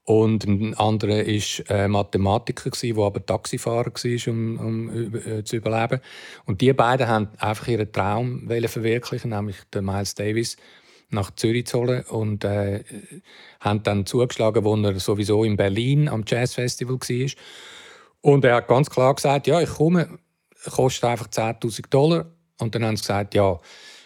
Und 0.05 0.43
ein 0.45 0.73
anderer 0.73 1.19
war 1.19 1.69
äh, 1.69 1.87
Mathematiker, 1.87 2.71
der 2.71 2.97
aber 2.97 3.23
Taxifahrer 3.23 3.91
war, 3.91 4.33
um, 4.33 4.57
um 4.57 5.15
äh, 5.15 5.43
zu 5.43 5.57
überleben. 5.57 5.99
Und 6.45 6.61
die 6.61 6.73
beiden 6.73 7.07
haben 7.07 7.29
einfach 7.37 7.67
ihren 7.67 7.91
Traum 7.91 8.47
verwirklichen, 8.47 9.29
nämlich 9.29 9.57
den 9.71 9.85
Miles 9.85 10.15
Davis 10.15 10.57
nach 11.11 11.29
Zürich 11.35 11.67
zu 11.67 11.79
holen 11.79 12.03
und 12.05 12.43
äh, 12.43 12.83
haben 13.59 13.83
dann 13.83 14.07
zugeschlagen, 14.07 14.63
wo 14.63 14.75
er 14.77 14.99
sowieso 14.99 15.43
in 15.43 15.57
Berlin 15.57 16.07
am 16.07 16.23
Jazzfestival 16.25 16.95
war. 16.95 17.31
Und 18.21 18.43
er 18.45 18.55
hat 18.55 18.67
ganz 18.67 18.89
klar 18.89 19.15
gesagt, 19.15 19.47
ja, 19.47 19.61
ich 19.61 19.69
komme, 19.69 20.19
kostet 20.69 21.05
einfach 21.05 21.27
10'000 21.27 21.89
Dollar. 21.89 22.25
Und 22.59 22.75
dann 22.75 22.83
haben 22.83 22.97
sie 22.97 23.03
gesagt, 23.03 23.33
ja, 23.35 23.59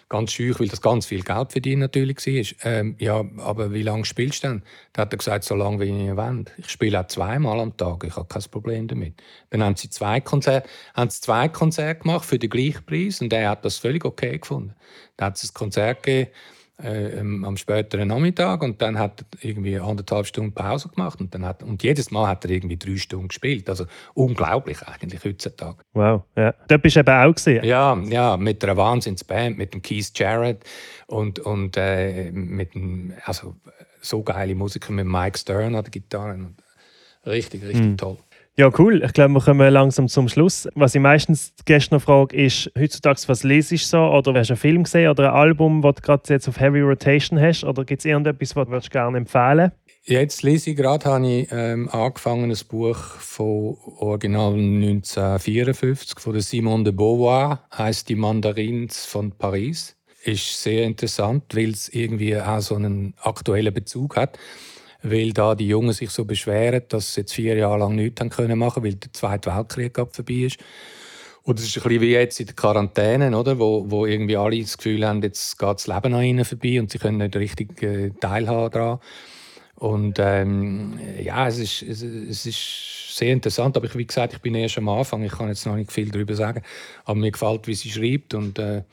ganz 0.08 0.32
schüch, 0.32 0.60
weil 0.60 0.68
das 0.68 0.80
ganz 0.80 1.06
viel 1.06 1.22
Geld 1.22 1.52
für 1.52 1.60
die 1.60 1.74
natürlich 1.74 2.24
war. 2.24 2.72
Ähm, 2.72 2.96
ja, 3.00 3.24
aber 3.38 3.72
wie 3.72 3.82
lange 3.82 4.04
spielst 4.04 4.44
du 4.44 4.48
denn? 4.48 4.62
Dann 4.92 5.06
hat 5.06 5.12
er 5.12 5.16
gesagt, 5.16 5.44
so 5.44 5.56
lange 5.56 5.80
wie 5.80 5.86
ich 5.86 6.16
will. 6.16 6.44
Ich 6.58 6.68
spiele 6.68 7.00
auch 7.00 7.06
zweimal 7.06 7.58
am 7.58 7.76
Tag, 7.76 8.04
ich 8.04 8.14
habe 8.14 8.28
kein 8.28 8.42
Problem 8.50 8.86
damit. 8.86 9.14
Dann 9.50 9.64
haben 9.64 9.76
sie 9.76 9.90
zwei 9.90 10.20
Konzerte, 10.20 10.68
zwei 11.08 11.48
Konzerte 11.48 12.00
gemacht 12.00 12.24
für 12.24 12.38
den 12.38 12.50
gleichen 12.50 12.84
Preis 12.86 13.20
und 13.20 13.32
er 13.32 13.50
hat 13.50 13.64
das 13.64 13.78
völlig 13.78 14.04
okay 14.04 14.38
gefunden. 14.38 14.74
Dann 15.16 15.26
hat 15.28 15.36
es 15.36 15.50
ein 15.50 15.54
Konzert 15.54 16.02
gegeben, 16.02 16.30
äh, 16.82 17.18
am 17.20 17.56
späteren 17.56 18.08
Nachmittag 18.08 18.62
und 18.62 18.82
dann 18.82 18.98
hat 18.98 19.24
er 19.40 19.48
irgendwie 19.48 19.78
anderthalb 19.78 20.26
Stunden 20.26 20.52
Pause 20.52 20.88
gemacht 20.88 21.20
und, 21.20 21.34
dann 21.34 21.44
hat, 21.44 21.62
und 21.62 21.82
jedes 21.82 22.10
Mal 22.10 22.26
hat 22.26 22.44
er 22.44 22.50
irgendwie 22.50 22.76
drei 22.76 22.96
Stunden 22.96 23.28
gespielt. 23.28 23.68
Also 23.68 23.86
unglaublich 24.14 24.82
eigentlich 24.82 25.24
heutzutage. 25.24 25.78
Wow, 25.92 26.24
ja. 26.36 26.52
Da 26.68 26.76
bist 26.76 26.96
du 26.96 27.00
eben 27.00 27.14
auch 27.14 27.34
gesehen. 27.34 27.64
Ja, 27.64 27.96
ja, 28.08 28.36
mit 28.36 28.64
einer 28.64 28.76
Wahnsinnsband, 28.76 29.56
mit 29.56 29.72
dem 29.72 29.82
Keith 29.82 30.10
Jarrett 30.14 30.64
und, 31.06 31.38
und 31.38 31.76
äh, 31.76 32.32
mit 32.32 32.74
dem, 32.74 33.12
also 33.24 33.54
so 34.00 34.22
geile 34.22 34.54
Musiker 34.54 34.92
mit 34.92 35.06
Mike 35.06 35.38
Stern 35.38 35.74
an 35.74 35.84
der 35.84 35.90
Gitarre. 35.90 36.38
Richtig, 37.26 37.62
richtig 37.62 37.86
mhm. 37.86 37.96
toll. 37.96 38.18
Ja, 38.56 38.70
cool. 38.78 39.02
Ich 39.04 39.12
glaube, 39.12 39.34
wir 39.34 39.40
kommen 39.40 39.72
langsam 39.72 40.06
zum 40.06 40.28
Schluss. 40.28 40.68
Was 40.76 40.94
ich 40.94 41.00
meistens 41.00 41.52
Gäste 41.64 41.92
noch 41.92 42.02
frage, 42.02 42.36
ist 42.36 42.70
heutzutage, 42.78 43.20
was 43.26 43.42
lesest 43.42 43.86
du 43.86 43.88
so? 43.88 43.98
Oder 43.98 44.38
hast 44.38 44.50
du 44.50 44.52
einen 44.52 44.60
Film 44.60 44.84
gesehen 44.84 45.10
oder 45.10 45.30
ein 45.30 45.34
Album, 45.34 45.82
das 45.82 45.96
du 45.96 46.02
gerade 46.02 46.22
jetzt 46.28 46.48
auf 46.48 46.60
Heavy 46.60 46.80
Rotation 46.80 47.40
hast? 47.40 47.64
Oder 47.64 47.84
gibt 47.84 48.02
es 48.02 48.04
irgendetwas, 48.04 48.54
was 48.54 48.84
du 48.84 48.90
gerne 48.90 49.18
empfehlen 49.18 49.72
Jetzt 50.04 50.44
lese 50.44 50.70
ich 50.70 50.76
gerade, 50.76 51.04
habe 51.06 51.26
ich 51.26 51.48
ähm, 51.50 51.88
angefangen, 51.88 52.48
ein 52.48 52.58
Buch 52.68 52.96
von 52.96 53.76
Original 53.98 54.52
1954 54.52 56.20
von 56.20 56.40
Simone 56.40 56.84
de 56.84 56.92
Beauvoir, 56.92 57.64
heißt 57.76 58.08
Die 58.08 58.14
Mandarins 58.14 59.04
von 59.04 59.32
Paris. 59.32 59.96
Ist 60.22 60.62
sehr 60.62 60.84
interessant, 60.84 61.56
weil 61.56 61.70
es 61.70 61.88
irgendwie 61.88 62.38
auch 62.38 62.60
so 62.60 62.76
einen 62.76 63.14
aktuellen 63.20 63.74
Bezug 63.74 64.16
hat 64.16 64.38
weil 65.04 65.32
da 65.32 65.54
die 65.54 65.68
Jungen 65.68 65.92
sich 65.92 66.10
so 66.10 66.24
beschweren, 66.24 66.82
dass 66.88 67.14
sie 67.14 67.20
jetzt 67.20 67.34
vier 67.34 67.56
Jahre 67.56 67.78
lang 67.78 67.94
nichts 67.94 68.20
haben 68.20 68.30
können 68.30 68.58
machen, 68.58 68.82
weil 68.82 68.94
der 68.94 69.12
Zweite 69.12 69.54
Weltkrieg 69.54 69.96
vorbei 70.10 70.34
ist. 70.34 70.58
Und 71.42 71.58
es 71.58 71.66
ist 71.66 71.76
ein 71.76 71.82
bisschen 71.82 72.00
wie 72.00 72.12
jetzt 72.12 72.40
in 72.40 72.46
der 72.46 72.54
Quarantäne, 72.54 73.36
oder? 73.36 73.58
Wo, 73.58 73.84
wo 73.90 74.06
irgendwie 74.06 74.36
alle 74.36 74.58
das 74.60 74.78
Gefühl 74.78 75.06
haben, 75.06 75.22
jetzt 75.22 75.58
geht 75.58 75.74
das 75.74 75.86
Leben 75.86 76.14
an 76.14 76.22
ihnen 76.22 76.44
vorbei 76.44 76.80
und 76.80 76.90
sie 76.90 76.98
können 76.98 77.18
nicht 77.18 77.36
richtig 77.36 77.82
äh, 77.82 78.10
teilhaben 78.18 78.70
daran. 78.70 78.98
Und 79.76 80.18
ähm, 80.20 80.98
ja, 81.22 81.46
es 81.46 81.58
ist, 81.58 81.82
es, 81.82 82.02
es, 82.02 82.46
ist 82.46 83.16
sehr 83.16 83.32
interessant, 83.32 83.76
aber 83.76 83.86
ich, 83.86 83.96
wie 83.96 84.06
gesagt, 84.06 84.32
ich 84.32 84.40
bin 84.40 84.54
erst 84.54 84.78
am 84.78 84.88
Anfang, 84.88 85.22
ich 85.22 85.32
kann 85.32 85.48
jetzt 85.48 85.66
noch 85.66 85.76
nicht 85.76 85.92
viel 85.92 86.10
darüber 86.10 86.34
sagen, 86.34 86.62
aber 87.04 87.18
mir 87.18 87.30
gefällt, 87.30 87.66
wie 87.66 87.74
sie 87.74 87.90
schreibt 87.90 88.32
und 88.32 88.58
äh, 88.58 88.84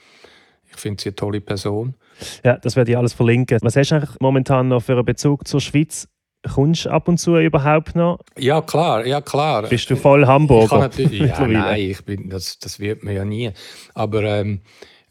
ich 0.70 0.78
finde 0.78 1.02
sie 1.02 1.10
eine 1.10 1.16
tolle 1.16 1.40
Person. 1.40 1.96
Ja, 2.44 2.58
das 2.58 2.76
werde 2.76 2.92
ich 2.92 2.98
alles 2.98 3.14
verlinken. 3.14 3.60
Was 3.62 3.76
hast 3.76 3.92
du 3.92 3.96
eigentlich 3.96 4.20
momentan 4.20 4.68
noch 4.68 4.82
für 4.82 4.94
einen 4.94 5.06
Bezug 5.06 5.48
zur 5.48 5.62
Schweiz? 5.62 6.08
Kommst 6.54 6.86
du 6.86 6.90
ab 6.90 7.08
und 7.08 7.20
zu 7.20 7.38
überhaupt 7.38 7.96
noch? 7.96 8.20
Ja, 8.38 8.62
klar, 8.62 9.06
ja, 9.06 9.22
klar. 9.22 9.64
Bist 9.68 9.90
du 9.92 9.96
voll 9.96 10.26
Hamburger? 10.26 10.90
ja, 10.98 11.46
nein, 11.46 11.82
ich 11.82 12.04
bin, 12.04 12.30
das, 12.30 12.58
das 12.58 12.80
wird 12.80 13.04
mir 13.04 13.14
ja 13.14 13.26
nie. 13.26 13.52
Aber 13.94 14.24
ähm, 14.24 14.62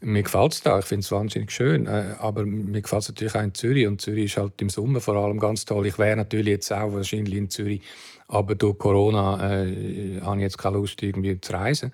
mir 0.01 0.23
gefällt 0.23 0.53
es 0.53 0.61
da, 0.61 0.79
ich 0.79 0.85
finde 0.85 1.01
es 1.01 1.11
wahnsinnig 1.11 1.51
schön. 1.51 1.87
Äh, 1.87 2.15
aber 2.19 2.45
mir 2.45 2.81
gefällt 2.81 3.03
es 3.03 3.09
natürlich 3.09 3.35
auch 3.35 3.43
in 3.43 3.53
Zürich. 3.53 3.87
Und 3.87 4.01
Zürich 4.01 4.25
ist 4.25 4.37
halt 4.37 4.61
im 4.61 4.69
Sommer 4.69 4.99
vor 4.99 5.15
allem 5.15 5.39
ganz 5.39 5.63
toll. 5.63 5.85
Ich 5.87 5.97
wäre 5.97 6.17
natürlich 6.17 6.47
jetzt 6.47 6.73
auch 6.73 6.93
wahrscheinlich 6.93 7.35
in 7.35 7.49
Zürich, 7.49 7.81
aber 8.27 8.55
durch 8.55 8.77
Corona 8.77 9.63
äh, 9.63 10.19
habe 10.21 10.37
ich 10.37 10.43
jetzt 10.43 10.57
keine 10.57 10.77
Lust, 10.77 11.01
irgendwie 11.01 11.39
zu 11.39 11.53
reisen. 11.53 11.93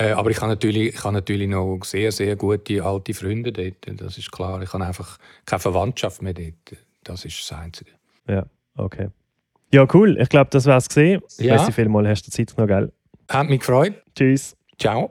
Äh, 0.00 0.12
aber 0.12 0.30
ich 0.30 0.38
habe, 0.38 0.48
natürlich, 0.48 0.94
ich 0.94 1.04
habe 1.04 1.12
natürlich 1.12 1.48
noch 1.48 1.80
sehr, 1.84 2.10
sehr 2.10 2.34
gute 2.34 2.82
alte 2.82 3.12
Freunde 3.12 3.52
dort. 3.52 4.00
Das 4.00 4.16
ist 4.16 4.32
klar. 4.32 4.62
Ich 4.62 4.72
habe 4.72 4.84
einfach 4.84 5.18
keine 5.44 5.60
Verwandtschaft 5.60 6.22
mehr 6.22 6.32
dort. 6.32 6.78
Das 7.04 7.24
ist 7.24 7.38
das 7.38 7.58
Einzige. 7.58 7.90
Ja, 8.26 8.46
okay. 8.76 9.08
Ja, 9.72 9.86
cool. 9.92 10.18
Ich 10.18 10.30
glaube, 10.30 10.48
das 10.50 10.64
war 10.66 10.78
es 10.78 10.88
gesehen. 10.88 11.20
Ja. 11.38 11.56
Merci 11.56 11.72
vielmals, 11.72 12.08
hast 12.08 12.26
du 12.26 12.30
Zeit 12.30 12.54
noch, 12.56 12.66
gell? 12.66 12.90
Hat 13.28 13.48
mich 13.48 13.60
gefreut. 13.60 13.94
Tschüss. 14.16 14.56
Ciao. 14.78 15.10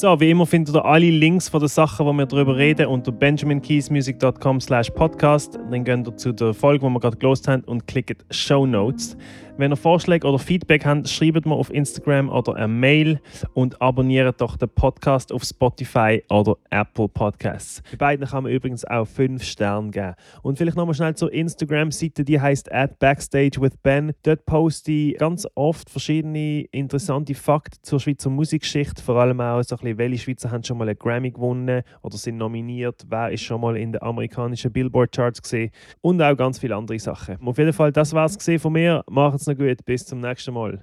So, 0.00 0.18
wie 0.18 0.30
immer 0.30 0.46
findet 0.46 0.74
ihr 0.74 0.82
alle 0.82 1.10
Links 1.10 1.50
von 1.50 1.60
den 1.60 1.68
Sachen, 1.68 2.06
die 2.06 2.12
wir 2.14 2.24
darüber 2.24 2.56
reden, 2.56 2.86
unter 2.86 3.12
benjaminkeysmusic.com 3.12 4.58
slash 4.58 4.88
podcast. 4.88 5.58
Dann 5.70 5.84
geht 5.84 6.08
ihr 6.08 6.16
zu 6.16 6.32
der 6.32 6.54
Folge, 6.54 6.86
die 6.86 6.90
wir 6.90 7.00
gerade 7.00 7.18
gelost 7.18 7.46
haben 7.46 7.62
und 7.64 7.86
klickt 7.86 8.24
Show 8.30 8.64
Notes. 8.64 9.14
Wenn 9.60 9.72
ihr 9.72 9.76
Vorschläge 9.76 10.26
oder 10.26 10.38
Feedback 10.38 10.86
habt, 10.86 11.06
schreibt 11.06 11.44
mir 11.44 11.54
auf 11.54 11.70
Instagram 11.70 12.30
oder 12.30 12.54
eine 12.54 12.66
Mail 12.66 13.20
und 13.52 13.82
abonniert 13.82 14.40
doch 14.40 14.56
den 14.56 14.70
Podcast 14.70 15.34
auf 15.34 15.44
Spotify 15.44 16.22
oder 16.30 16.56
Apple 16.70 17.08
Podcasts. 17.08 17.82
Bei 17.90 18.16
beiden 18.16 18.26
kann 18.26 18.44
man 18.44 18.52
übrigens 18.52 18.86
auch 18.86 19.04
5 19.04 19.44
Sterne 19.44 19.90
geben. 19.90 20.14
Und 20.40 20.56
vielleicht 20.56 20.78
nochmal 20.78 20.94
schnell 20.94 21.14
zur 21.14 21.30
Instagram-Seite, 21.30 22.24
die 22.24 22.40
heißt 22.40 22.72
at 22.72 22.98
Backstage 22.98 23.60
with 23.60 23.76
Ben. 23.82 24.14
Dort 24.22 24.46
poste 24.46 24.92
ich 24.92 25.18
ganz 25.18 25.46
oft 25.54 25.90
verschiedene 25.90 26.62
interessante 26.70 27.34
Fakten 27.34 27.80
zur 27.82 28.00
Schweizer 28.00 28.30
Musikgeschichte, 28.30 29.02
vor 29.02 29.16
allem 29.16 29.42
auch 29.42 29.62
so 29.62 29.76
ein 29.76 29.80
bisschen, 29.80 29.98
welche 29.98 30.24
Schweizer 30.24 30.50
haben 30.50 30.64
schon 30.64 30.78
mal 30.78 30.88
einen 30.88 30.98
Grammy 30.98 31.32
gewonnen 31.32 31.82
oder 32.00 32.16
sind 32.16 32.38
nominiert, 32.38 33.04
wer 33.10 33.30
ist 33.30 33.42
schon 33.42 33.60
mal 33.60 33.76
in 33.76 33.92
den 33.92 34.00
amerikanischen 34.00 34.72
Billboard-Charts 34.72 35.42
gesehen 35.42 35.70
und 36.00 36.22
auch 36.22 36.34
ganz 36.34 36.58
viele 36.58 36.76
andere 36.76 36.98
Sachen. 36.98 37.36
Auf 37.44 37.58
jeden 37.58 37.74
Fall, 37.74 37.92
das 37.92 38.14
war 38.14 38.24
es 38.24 38.38
von 38.58 38.72
mir. 38.72 39.04
Macht's 39.10 39.49
noch 39.50 39.58
gut, 39.58 39.84
bis 39.84 40.06
zum 40.06 40.20
nächsten 40.20 40.54
Mal. 40.54 40.80